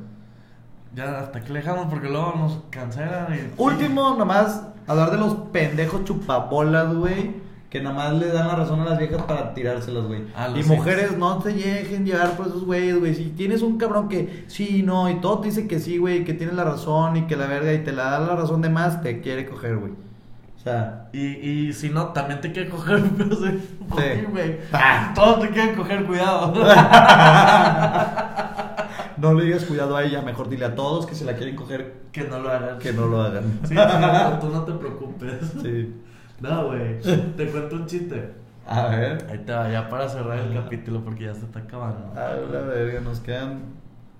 Ya 0.94 1.18
hasta 1.20 1.38
aquí 1.38 1.52
le 1.52 1.60
dejamos 1.60 1.86
porque 1.88 2.08
luego 2.08 2.34
nos 2.36 2.58
cancelan 2.70 3.26
y... 3.32 3.62
Último, 3.62 4.14
nomás, 4.18 4.66
hablar 4.86 5.10
de 5.10 5.18
los 5.18 5.34
pendejos 5.52 6.04
chupabolas, 6.04 6.92
güey. 6.94 7.45
Que 7.70 7.80
nomás 7.80 8.12
le 8.14 8.28
dan 8.28 8.46
la 8.48 8.54
razón 8.54 8.80
a 8.80 8.84
las 8.84 8.98
viejas 8.98 9.22
para 9.22 9.52
tirárselas, 9.52 10.04
güey. 10.04 10.22
A 10.36 10.48
los 10.48 10.64
Y 10.64 10.68
mujeres, 10.68 11.18
no 11.18 11.42
se 11.42 11.52
dejen 11.52 12.06
llevar 12.06 12.36
por 12.36 12.46
esos 12.46 12.64
güeyes, 12.64 12.98
güey. 12.98 13.14
Si 13.14 13.24
tienes 13.30 13.60
un 13.62 13.76
cabrón 13.76 14.08
que 14.08 14.44
sí, 14.46 14.82
no, 14.84 15.10
y 15.10 15.16
todo 15.20 15.40
te 15.40 15.48
dice 15.48 15.66
que 15.66 15.80
sí, 15.80 15.98
güey, 15.98 16.24
que 16.24 16.32
tienes 16.32 16.54
la 16.54 16.64
razón 16.64 17.16
y 17.16 17.26
que 17.26 17.36
la 17.36 17.46
verga 17.46 17.72
y 17.74 17.82
te 17.82 17.92
la 17.92 18.04
da 18.10 18.20
la 18.20 18.36
razón 18.36 18.62
de 18.62 18.70
más, 18.70 19.02
te 19.02 19.20
quiere 19.20 19.46
coger, 19.46 19.76
güey. 19.78 19.92
O 19.92 20.68
sea, 20.68 21.08
Y, 21.12 21.20
y 21.68 21.72
si 21.72 21.90
no, 21.90 22.06
también 22.08 22.40
te 22.40 22.52
quieren 22.52 22.70
coger, 22.70 23.02
pero 23.16 23.34
sí, 23.36 23.58
¿por 23.88 24.00
Sí. 24.00 24.06
qué, 24.14 24.26
güey? 24.30 24.56
Ah. 24.72 25.12
Todos 25.14 25.40
te 25.40 25.48
quieren 25.50 25.74
coger, 25.74 26.04
cuidado. 26.06 26.52
no 29.18 29.34
le 29.34 29.44
digas 29.44 29.64
cuidado 29.64 29.96
a 29.96 30.04
ella, 30.04 30.22
mejor 30.22 30.48
dile 30.48 30.66
a 30.66 30.74
todos 30.74 31.06
que 31.06 31.14
se 31.14 31.24
la 31.24 31.34
quieren 31.34 31.56
coger 31.56 31.94
que 32.12 32.24
no 32.24 32.38
lo 32.40 32.50
hagan. 32.50 32.78
que 32.78 32.92
no 32.92 33.06
lo 33.06 33.22
hagan. 33.22 33.60
Sí, 33.66 33.74
no, 33.74 34.38
tú 34.40 34.48
no 34.50 34.62
te 34.62 34.72
preocupes. 34.72 35.34
Sí. 35.62 35.94
No, 36.40 36.66
güey. 36.66 37.00
Te 37.00 37.50
cuento 37.50 37.76
un 37.76 37.86
chiste. 37.86 38.32
A 38.66 38.88
ver. 38.88 39.26
Ahí 39.30 39.38
te 39.38 39.52
va, 39.52 39.70
ya 39.70 39.88
para 39.88 40.08
cerrar 40.08 40.38
el 40.38 40.52
capítulo 40.52 41.02
porque 41.04 41.24
ya 41.24 41.34
se 41.34 41.44
está 41.44 41.60
acabando. 41.60 42.12
A 42.20 42.34
la 42.34 42.60
verga, 42.62 43.00
nos 43.00 43.20
quedan 43.20 43.60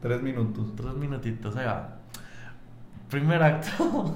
tres 0.01 0.23
minutos. 0.23 0.75
Tres 0.77 0.95
minutitos, 0.95 1.57
ahí 1.57 1.67
va. 1.67 1.97
Primer 3.11 3.43
acto. 3.43 4.15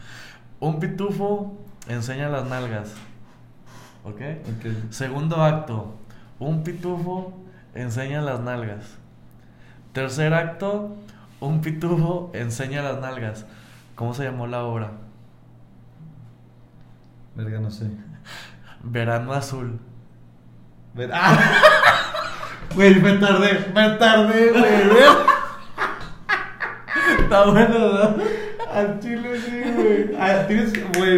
Un 0.60 0.80
pitufo 0.80 1.58
enseña 1.88 2.28
las 2.28 2.48
nalgas. 2.48 2.94
¿Ok? 4.04 4.20
Ok. 4.20 4.90
Segundo 4.90 5.42
acto. 5.42 5.94
Un 6.38 6.64
pitufo 6.64 7.34
enseña 7.74 8.22
las 8.22 8.40
nalgas. 8.40 8.96
Tercer 9.92 10.32
acto. 10.32 10.96
Un 11.40 11.60
pitufo 11.60 12.30
enseña 12.32 12.82
las 12.82 13.00
nalgas. 13.00 13.44
¿Cómo 13.94 14.14
se 14.14 14.24
llamó 14.24 14.46
la 14.46 14.64
obra? 14.64 14.92
Verga, 17.36 17.60
no 17.60 17.70
sé. 17.70 17.86
Verano 18.82 19.32
azul. 19.32 19.78
Ver- 20.94 21.10
¡Ah! 21.12 21.38
Güey, 22.74 22.94
me 23.00 23.12
tardé, 23.14 23.58
me 23.74 23.90
tardé, 23.96 24.50
güey. 24.50 24.64
Está 27.20 27.44
bueno, 27.46 27.78
¿no? 27.78 28.16
Al 28.70 28.98
chile 29.00 29.38
sí, 29.40 29.62
güey. 29.74 30.10
Ah, 30.18 30.44
Tienes, 30.46 30.72
güey, 30.98 31.16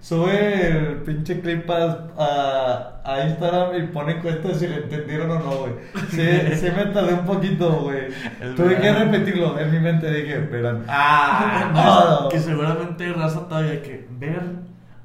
sube 0.00 0.68
el 0.68 0.96
pinche 0.98 1.40
clip 1.40 1.68
a, 1.68 3.00
a, 3.04 3.26
Instagram 3.26 3.82
y 3.82 3.86
pone 3.88 4.12
encuestas 4.18 4.58
si 4.58 4.68
le 4.68 4.76
entendieron 4.84 5.30
o 5.32 5.38
no, 5.40 5.50
güey. 5.56 5.72
Sí, 6.10 6.54
sí 6.56 6.68
me 6.76 6.86
tardé 6.86 7.14
un 7.14 7.24
poquito, 7.24 7.72
güey. 7.80 8.08
Tuve 8.54 8.76
que 8.76 8.92
repetirlo. 8.92 9.58
En 9.58 9.72
mi 9.72 9.80
mente 9.80 10.12
dije, 10.12 10.38
verán. 10.38 10.84
¡Ah! 10.88 11.70
No. 12.22 12.28
Que 12.28 12.38
seguramente 12.38 13.12
raza 13.12 13.48
todavía 13.48 13.82
que 13.82 14.06
ver 14.18 14.42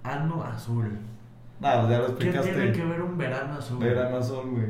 ano 0.03 0.43
azul. 0.43 0.97
No, 1.59 1.89
ya 1.89 1.99
lo 1.99 2.05
¿Qué 2.05 2.11
explicaste. 2.11 2.53
tiene 2.53 2.71
que 2.71 2.85
ver 2.85 3.01
un 3.01 3.17
verano 3.17 3.55
azul? 3.55 3.79
Verano 3.79 4.17
azul, 4.17 4.49
güey. 4.51 4.67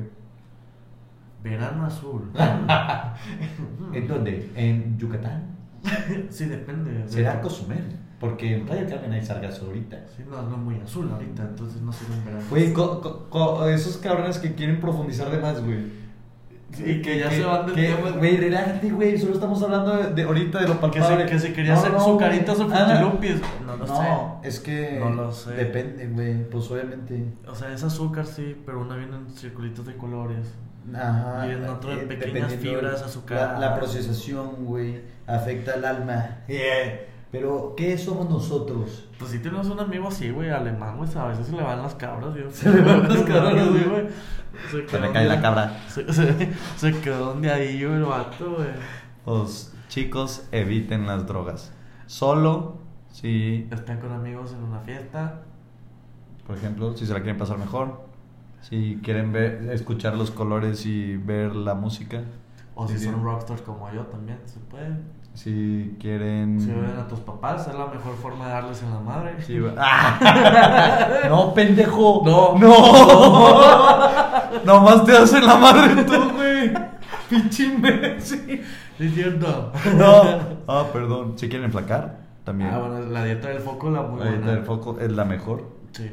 Verano 1.43 1.85
azul. 1.85 2.31
¿En 3.93 4.07
dónde? 4.07 4.51
¿En 4.55 4.97
Yucatán? 4.97 5.55
sí, 6.29 6.45
depende. 6.45 7.07
Será 7.07 7.41
Cozumel. 7.41 7.97
Porque 8.19 8.53
en 8.53 8.65
Playa 8.65 8.85
Carmen 8.85 9.13
hay 9.13 9.23
sargazo 9.23 9.67
ahorita. 9.67 9.97
Sí, 10.15 10.23
no, 10.29 10.41
no 10.41 10.55
es 10.57 10.61
muy 10.61 10.75
azul 10.81 11.09
ahorita, 11.09 11.43
entonces 11.43 11.81
no 11.81 11.93
sería 11.93 12.17
un 12.17 12.25
verano. 12.25 12.43
Güey, 12.49 12.73
esos 13.73 13.97
cabrones 13.97 14.39
que 14.39 14.55
quieren 14.55 14.81
profundizar 14.81 15.31
de 15.31 15.37
más, 15.37 15.63
güey. 15.63 15.98
Y 16.77 17.01
que 17.01 17.17
ya 17.19 17.29
se 17.31 17.43
van 17.43 17.65
del 17.65 17.75
que- 17.75 17.93
tema. 17.95 18.11
Güey, 18.11 18.37
relájate, 18.37 18.89
güey. 18.91 19.17
Solo 19.17 19.33
estamos 19.33 19.61
hablando 19.63 19.97
de, 19.97 20.13
de 20.13 20.23
ahorita 20.23 20.59
de 20.59 20.67
lo 20.67 20.75
Que 20.75 20.79
palpable. 20.99 21.23
si, 21.25 21.29
que 21.31 21.39
si 21.39 21.53
quería 21.53 21.73
No, 21.73 21.79
hacer 21.79 21.91
no, 21.93 21.99
su 22.05 22.17
carita, 22.17 22.51
Ah, 22.53 22.55
frutilupis. 22.55 23.41
No 23.65 23.75
lo 23.75 23.85
No, 23.87 24.41
es 24.43 24.59
que. 24.59 24.97
No 24.99 25.09
lo 25.09 25.31
sé. 25.31 25.51
Depende, 25.53 26.07
güey. 26.07 26.49
Pues 26.49 26.69
obviamente. 26.71 27.17
sé. 27.17 27.49
O 27.49 27.55
sea, 27.55 27.73
es 27.73 27.83
azúcar, 27.83 28.25
sí, 28.27 28.55
pero 28.65 28.81
una 28.81 28.95
viene 28.95 29.15
en 29.17 29.29
circulitos 29.35 29.85
de 29.85 29.95
colores. 29.97 30.53
Ajá. 30.95 31.45
Y 31.47 31.51
en 31.51 31.65
otro 31.65 31.95
de 31.95 32.03
eh, 32.03 32.05
pequeñas 32.07 32.53
fibras 32.55 33.01
La, 33.01 33.05
azucaradas. 33.07 33.59
la 33.59 33.75
procesación, 33.75 34.65
güey, 34.65 35.01
afecta 35.27 35.73
al 35.73 35.85
alma. 35.85 36.37
Pero, 37.31 37.75
¿qué 37.77 37.97
somos 37.97 38.27
nosotros? 38.29 39.07
Pues 39.19 39.31
sí 39.31 39.39
tenemos 39.39 39.67
un 39.67 39.79
amigo 39.79 40.07
así, 40.07 40.31
güey, 40.31 40.49
alemán, 40.49 40.97
güey, 40.97 41.09
a 41.15 41.25
veces 41.25 41.47
se 41.47 41.55
le 41.55 41.61
van 41.61 41.81
las 41.81 41.93
cabras, 41.95 42.31
güey. 42.31 42.51
Se 42.51 42.69
le 42.71 42.81
van 42.81 43.07
las 43.09 43.21
cabras, 43.21 43.67
güey. 43.69 44.07
Se, 44.71 44.87
Se 44.89 44.99
le 44.99 45.11
cae 45.11 45.27
la 45.27 45.39
cabra. 45.41 45.79
Se, 45.87 46.11
se, 46.11 46.53
se 46.75 47.01
quedó 47.01 47.27
donde 47.27 47.51
ahí, 47.51 47.83
güey, 47.83 47.97
el 47.97 48.03
vato, 48.05 48.55
güey. 48.55 48.69
Pues, 49.25 49.73
chicos, 49.89 50.47
eviten 50.51 51.05
las 51.05 51.27
drogas. 51.27 51.71
Solo 52.07 52.79
si, 53.11 53.67
Están 53.71 53.99
con 53.99 54.11
amigos 54.11 54.53
en 54.53 54.63
una 54.63 54.79
fiesta. 54.79 55.41
por 56.47 56.57
ejemplo, 56.57 56.95
si 56.97 57.05
se 57.05 57.13
la 57.13 57.19
quieren 57.19 57.37
pasar 57.37 57.57
mejor. 57.59 58.01
Si 58.61 58.99
quieren 59.03 59.31
ver, 59.31 59.69
escuchar 59.71 60.15
los 60.15 60.31
colores 60.31 60.85
y 60.85 61.15
ver 61.17 61.55
la 61.55 61.75
música. 61.75 62.23
O 62.75 62.87
si 62.87 62.97
son 62.97 63.23
rockstars 63.23 63.61
como 63.61 63.91
yo 63.91 64.01
también, 64.07 64.39
se 64.45 64.59
puede. 64.59 64.97
Si 65.41 65.95
quieren. 66.01 66.59
Si 66.59 66.67
ven 66.69 66.97
a 66.99 67.07
tus 67.07 67.19
papás, 67.21 67.65
es 67.65 67.73
la 67.73 67.85
mejor 67.87 68.13
forma 68.17 68.45
de 68.47 68.51
darles 68.51 68.83
en 68.83 68.91
la 68.93 68.99
madre. 68.99 69.35
Sí, 69.41 69.57
¡Ah! 69.77 71.07
No, 71.29 71.53
pendejo. 71.53 72.23
No. 72.25 72.55
No. 72.57 73.99
Nomás 74.65 75.05
te 75.05 75.15
hacen 75.15 75.45
la 75.45 75.55
madre 75.55 76.03
tú, 76.03 76.31
güey. 76.35 76.73
Pinche 77.29 77.63
imbécil. 77.67 78.65
Cierto. 78.97 79.71
No. 79.95 80.59
Ah, 80.67 80.83
perdón. 80.91 81.33
Si 81.37 81.47
quieren 81.47 81.65
enflacar, 81.67 82.17
también. 82.43 82.71
Ah, 82.73 82.79
bueno, 82.79 82.99
la 82.99 83.23
dieta 83.23 83.47
del 83.47 83.59
foco, 83.61 83.89
la 83.89 84.01
muy 84.01 84.21
Ahí 84.21 84.27
buena. 84.27 84.39
está 84.45 84.51
el 84.59 84.65
foco 84.65 84.97
es 84.99 85.11
la 85.13 85.23
mejor. 85.23 85.63
Sí. 85.93 86.11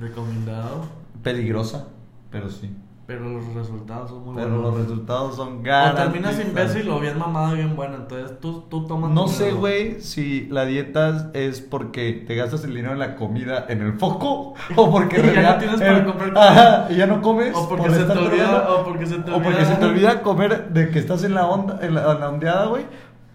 Recomendado. 0.00 0.84
Peligrosa, 1.24 1.88
pero 2.30 2.48
sí. 2.50 2.70
Pero 3.08 3.26
los 3.26 3.54
resultados 3.54 4.10
son 4.10 4.22
muy 4.22 4.34
Pero 4.34 4.48
buenos. 4.50 4.64
los 4.74 4.80
resultados 4.82 5.36
son 5.36 5.60
O 5.60 5.62
garantizados. 5.62 6.12
terminas 6.12 6.46
imbécil 6.46 6.90
o 6.90 7.00
bien 7.00 7.18
mamado 7.18 7.54
y 7.54 7.56
bien 7.56 7.74
bueno. 7.74 7.94
Entonces 7.96 8.38
tú, 8.38 8.64
tú 8.68 8.86
tomas. 8.86 9.10
No 9.12 9.28
sé, 9.28 9.52
güey, 9.52 10.02
si 10.02 10.46
la 10.50 10.66
dieta 10.66 11.30
es 11.32 11.62
porque 11.62 12.12
te 12.26 12.34
gastas 12.34 12.64
el 12.64 12.74
dinero 12.74 12.92
en 12.92 12.98
la 12.98 13.16
comida 13.16 13.64
en 13.70 13.80
el 13.80 13.94
foco 13.94 14.52
o 14.76 14.90
porque 14.90 15.20
Y 15.32 15.34
ya 15.34 15.52
no 15.54 15.58
tienes 15.58 15.80
para 15.80 16.04
comprar 16.04 16.32
Ajá, 16.36 16.86
y 16.90 16.96
ya 16.96 17.06
no 17.06 17.22
comes. 17.22 17.56
O 17.56 17.66
porque 17.66 17.86
por 17.88 17.96
se 17.96 18.04
te 18.04 18.12
olvida. 18.12 18.70
O 18.72 18.84
porque 18.84 19.06
se 19.06 19.16
te 19.16 19.30
O 19.30 19.36
olvida. 19.36 19.50
porque 19.50 19.64
se 19.64 19.74
te 19.76 19.84
olvida 19.86 20.20
comer 20.22 20.68
de 20.68 20.90
que 20.90 20.98
estás 20.98 21.24
en 21.24 21.32
la 21.32 21.46
onda, 21.46 21.78
en 21.80 21.94
la, 21.94 22.12
en 22.12 22.20
la 22.20 22.28
ondeada, 22.28 22.66
güey. 22.66 22.84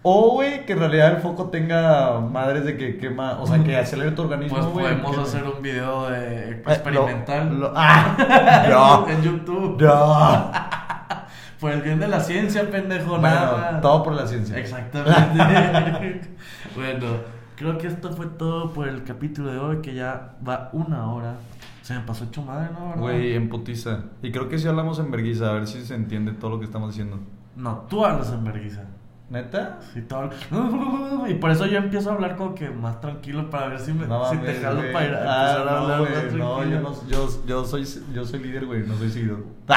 O, 0.06 0.32
güey, 0.32 0.66
que 0.66 0.74
en 0.74 0.80
realidad 0.80 1.12
el 1.16 1.22
foco 1.22 1.48
tenga 1.48 2.20
madres 2.20 2.64
de 2.66 2.76
que 2.76 2.98
quema, 2.98 3.40
o 3.40 3.46
sea, 3.46 3.64
que 3.64 3.74
acelere 3.76 4.10
tu 4.10 4.20
organismo, 4.22 4.58
Pues 4.58 4.68
podemos 4.70 5.16
que- 5.16 5.22
hacer 5.22 5.44
un 5.44 5.62
video 5.62 6.10
de 6.10 6.50
Eh, 6.50 6.62
experimental. 6.66 7.48
lo- 7.58 7.68
lo- 7.68 7.72
¡Ah! 7.74 8.66
no. 8.68 9.08
en 9.08 9.22
YouTube. 9.22 9.80
No. 9.82 10.50
Por 11.60 11.72
el 11.72 11.80
bien 11.80 11.98
de 12.00 12.08
la 12.08 12.20
ciencia, 12.20 12.70
pendejo. 12.70 13.12
Bueno, 13.18 13.22
nada. 13.22 13.80
todo 13.80 14.02
por 14.02 14.12
la 14.12 14.26
ciencia. 14.26 14.58
Exactamente. 14.58 16.30
bueno, 16.76 17.06
creo 17.56 17.78
que 17.78 17.86
esto 17.86 18.12
fue 18.12 18.26
todo 18.26 18.70
por 18.74 18.86
el 18.88 19.02
capítulo 19.04 19.50
de 19.50 19.58
hoy, 19.58 19.80
que 19.80 19.94
ya 19.94 20.34
va 20.46 20.68
una 20.74 21.10
hora. 21.10 21.36
Se 21.80 21.94
me 21.94 22.00
pasó 22.00 22.24
hecho 22.24 22.42
madre, 22.42 22.68
¿no? 22.74 22.88
¿Verdad? 22.88 23.00
Güey, 23.00 23.34
en 23.34 23.48
putiza. 23.48 24.00
Y 24.22 24.30
creo 24.30 24.50
que 24.50 24.58
si 24.58 24.68
hablamos 24.68 24.98
en 24.98 25.10
vergüenza, 25.10 25.48
a 25.48 25.52
ver 25.54 25.66
si 25.66 25.82
se 25.86 25.94
entiende 25.94 26.32
todo 26.32 26.50
lo 26.50 26.58
que 26.58 26.66
estamos 26.66 26.90
diciendo. 26.90 27.18
No, 27.56 27.86
tú 27.88 28.04
hablas 28.04 28.30
en 28.32 28.44
vergüenza. 28.44 28.82
¿Neta? 29.30 29.78
Todo... 30.08 30.30
Y 31.28 31.34
por 31.34 31.50
eso 31.50 31.64
yo 31.66 31.78
empiezo 31.78 32.10
a 32.10 32.14
hablar 32.14 32.36
como 32.36 32.54
que 32.54 32.68
más 32.68 33.00
tranquilo 33.00 33.48
para 33.50 33.68
ver 33.68 33.80
si, 33.80 33.92
me, 33.94 34.06
No 34.06 34.28
si 34.30 34.36
te 34.36 34.54
jalo 34.60 34.82
para 34.92 35.06
ir 35.06 35.14
a 35.14 35.24
Ah, 35.24 35.54
a 35.54 35.64
no, 35.64 35.70
hablar 35.70 36.00
más 36.02 36.32
No, 36.34 36.64
yo, 36.64 36.80
no 36.80 37.08
yo, 37.08 37.28
yo, 37.46 37.64
soy, 37.64 37.86
yo 38.12 38.24
soy 38.24 38.40
líder, 38.40 38.66
güey, 38.66 38.86
no 38.86 38.94
soy 38.96 39.10
seguidor. 39.10 39.44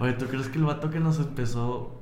Oye, 0.00 0.12
¿tú 0.14 0.26
crees 0.26 0.48
que 0.48 0.58
el 0.58 0.64
vato 0.64 0.90
que 0.90 1.00
nos 1.00 1.18
empezó 1.18 2.00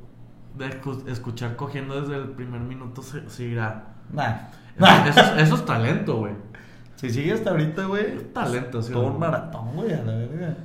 de 0.56 0.68
escu- 0.70 1.06
escuchar 1.08 1.56
cogiendo 1.56 2.00
desde 2.00 2.16
el 2.16 2.28
primer 2.30 2.60
minuto 2.60 3.02
se, 3.02 3.28
seguirá. 3.28 3.84
Nah. 4.12 4.34
Eso, 4.76 4.86
eso 5.08 5.20
es, 5.36 5.42
eso 5.42 5.54
es 5.56 5.64
talento, 5.66 6.16
güey. 6.18 6.32
Si 6.96 7.10
sigue 7.10 7.32
hasta 7.32 7.50
ahorita, 7.50 7.84
güey. 7.86 8.16
Es 8.16 8.32
talento, 8.32 8.80
sí. 8.80 8.92
Todo 8.92 9.06
un 9.08 9.18
maratón, 9.18 9.72
güey, 9.74 9.92
a 9.92 10.02
la 10.04 10.12
verga. 10.14 10.56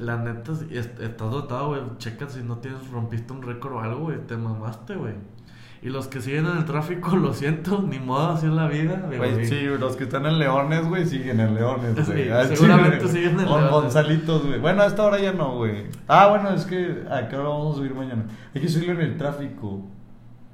La 0.00 0.16
neta, 0.16 0.52
est- 0.70 0.98
estás 1.00 1.30
dotado, 1.30 1.68
güey. 1.68 1.80
Checa 1.98 2.28
si 2.28 2.42
no 2.42 2.56
tienes, 2.58 2.90
rompiste 2.90 3.32
un 3.32 3.42
récord 3.42 3.74
o 3.74 3.80
algo, 3.80 4.00
güey. 4.06 4.18
Te 4.26 4.36
mamaste, 4.36 4.94
güey. 4.96 5.14
Y 5.82 5.88
los 5.88 6.08
que 6.08 6.20
siguen 6.20 6.46
en 6.46 6.58
el 6.58 6.64
tráfico, 6.66 7.16
lo 7.16 7.32
siento, 7.32 7.80
ni 7.82 7.98
modo, 7.98 8.30
así 8.32 8.46
es 8.46 8.52
la 8.52 8.68
vida. 8.68 9.02
Güey, 9.16 9.46
sí, 9.46 9.60
los 9.78 9.96
que 9.96 10.04
están 10.04 10.26
en 10.26 10.38
Leones, 10.38 10.86
güey, 10.88 11.06
siguen 11.06 11.40
en 11.40 11.54
Leones, 11.54 11.94
güey. 12.06 12.24
Sí, 12.24 12.30
Ah, 12.30 12.44
seguramente 12.46 13.08
siguen 13.08 13.30
en 13.40 13.46
Con 13.46 13.60
Leones. 13.60 13.70
Gonzalitos, 13.70 14.46
güey. 14.46 14.58
Bueno, 14.60 14.82
a 14.82 14.86
esta 14.86 15.02
hora 15.04 15.18
ya 15.18 15.32
no, 15.32 15.56
güey. 15.56 15.86
Ah, 16.08 16.28
bueno, 16.28 16.50
es 16.50 16.64
que 16.66 17.04
a 17.10 17.28
qué 17.28 17.36
hora 17.36 17.48
vamos 17.48 17.74
a 17.74 17.78
subir 17.78 17.94
mañana. 17.94 18.24
Hay 18.54 18.60
que 18.60 18.68
subirlo 18.68 18.94
en 18.94 19.00
el 19.02 19.16
tráfico. 19.16 19.86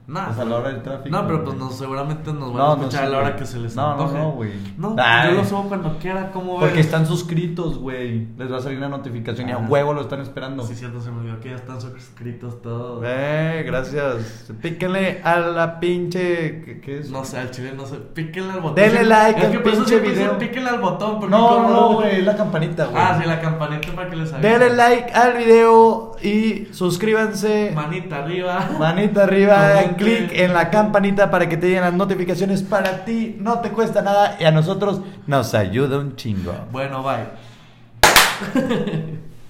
Nah, 0.09 0.27
Pues 0.27 0.39
a 0.39 0.45
la 0.45 0.57
hora 0.57 0.69
del 0.69 0.83
tráfico. 0.83 1.09
No, 1.17 1.27
pero 1.27 1.43
pues 1.45 1.57
no, 1.57 1.69
seguramente 1.71 2.33
nos 2.33 2.53
van 2.53 2.57
No, 2.59 2.65
a 2.73 2.77
no, 2.77 2.83
escuchar 2.83 3.05
a 3.05 3.09
la 3.09 3.19
hora 3.19 3.35
que 3.37 3.45
se 3.45 3.59
les 3.59 3.75
No, 3.75 3.83
no, 3.97 4.03
antoje. 4.05 4.19
no, 4.19 4.31
güey. 4.33 4.53
No, 4.79 4.95
Ay. 4.99 5.31
yo 5.31 5.37
lo 5.39 5.45
subo 5.45 5.63
cuando 5.65 5.99
quiera, 5.99 6.31
¿cómo 6.31 6.59
ves? 6.59 6.61
Porque 6.69 6.81
están 6.81 7.07
suscritos, 7.07 7.79
güey. 7.79 8.29
Les 8.39 8.53
va 8.53 8.59
a 8.59 8.61
salir 8.61 8.79
una 8.79 8.89
notificación 8.89 9.49
y 9.49 9.53
a 9.53 9.57
Ah. 9.57 9.67
huevo 9.69 9.95
lo 9.95 10.03
están 10.03 10.21
esperando. 10.21 10.63
Sí, 10.65 10.77
cierto, 10.77 11.01
se 11.01 11.11
me 11.11 11.19
olvidó 11.21 11.41
que 11.41 11.49
ya 11.51 11.57
están 11.57 11.81
suscritos 11.81 12.63
todos. 12.63 13.03
Eh, 13.05 13.65
gracias. 13.67 14.53
Píquenle 14.63 15.21
a 15.25 15.39
la 15.41 15.81
pinche. 15.81 16.63
¿Qué, 16.63 16.81
qué 16.81 16.99
es? 17.01 17.11
No 17.11 17.25
sé, 17.25 17.39
al 17.39 17.51
chile, 17.51 17.73
no 17.77 17.85
sé. 17.87 17.97
Píquenle 17.97 18.53
al 18.53 18.61
botón. 18.61 18.77
Denle 18.77 19.05
like 19.05 19.41
es 19.41 19.47
al 19.47 19.53
que 19.53 19.59
pinche 19.59 19.99
video. 19.99 20.39
Píquenle 20.39 20.71
al 20.71 20.81
botón. 20.81 21.29
No, 21.29 21.69
no, 21.69 21.95
güey, 21.95 22.23
la 22.23 22.37
campanita, 22.37 22.87
güey. 22.87 22.97
Ah, 23.03 23.19
sí, 23.21 23.27
la 23.29 23.41
campanita 23.41 23.89
para 23.93 24.09
que 24.09 24.17
les 24.17 24.33
avise. 24.33 24.49
Denle 24.49 24.77
like 24.77 25.13
al 25.13 25.33
video 25.37 26.16
y 26.23 26.69
suscríbanse. 26.73 27.73
Manita 27.75 28.25
arriba. 28.25 28.69
Manita 28.79 29.25
arriba, 29.25 29.95
clic 29.97 30.31
en 30.33 30.53
la 30.53 30.71
campanita 30.71 31.31
para 31.31 31.49
que 31.49 31.57
te 31.57 31.69
lleguen 31.69 31.83
las 31.83 31.95
notificaciones 31.95 32.63
para 32.63 33.05
ti. 33.05 33.37
No 33.41 33.61
te 33.61 33.71
cuesta 33.71 34.03
nada 34.03 34.37
y 34.41 34.45
a 34.45 34.51
nosotros 34.51 35.01
nos 35.27 35.55
ayuda 35.55 35.99
un 35.99 36.17
chingo. 36.17 36.55
Bueno, 36.73 37.03
bye. 37.03 37.27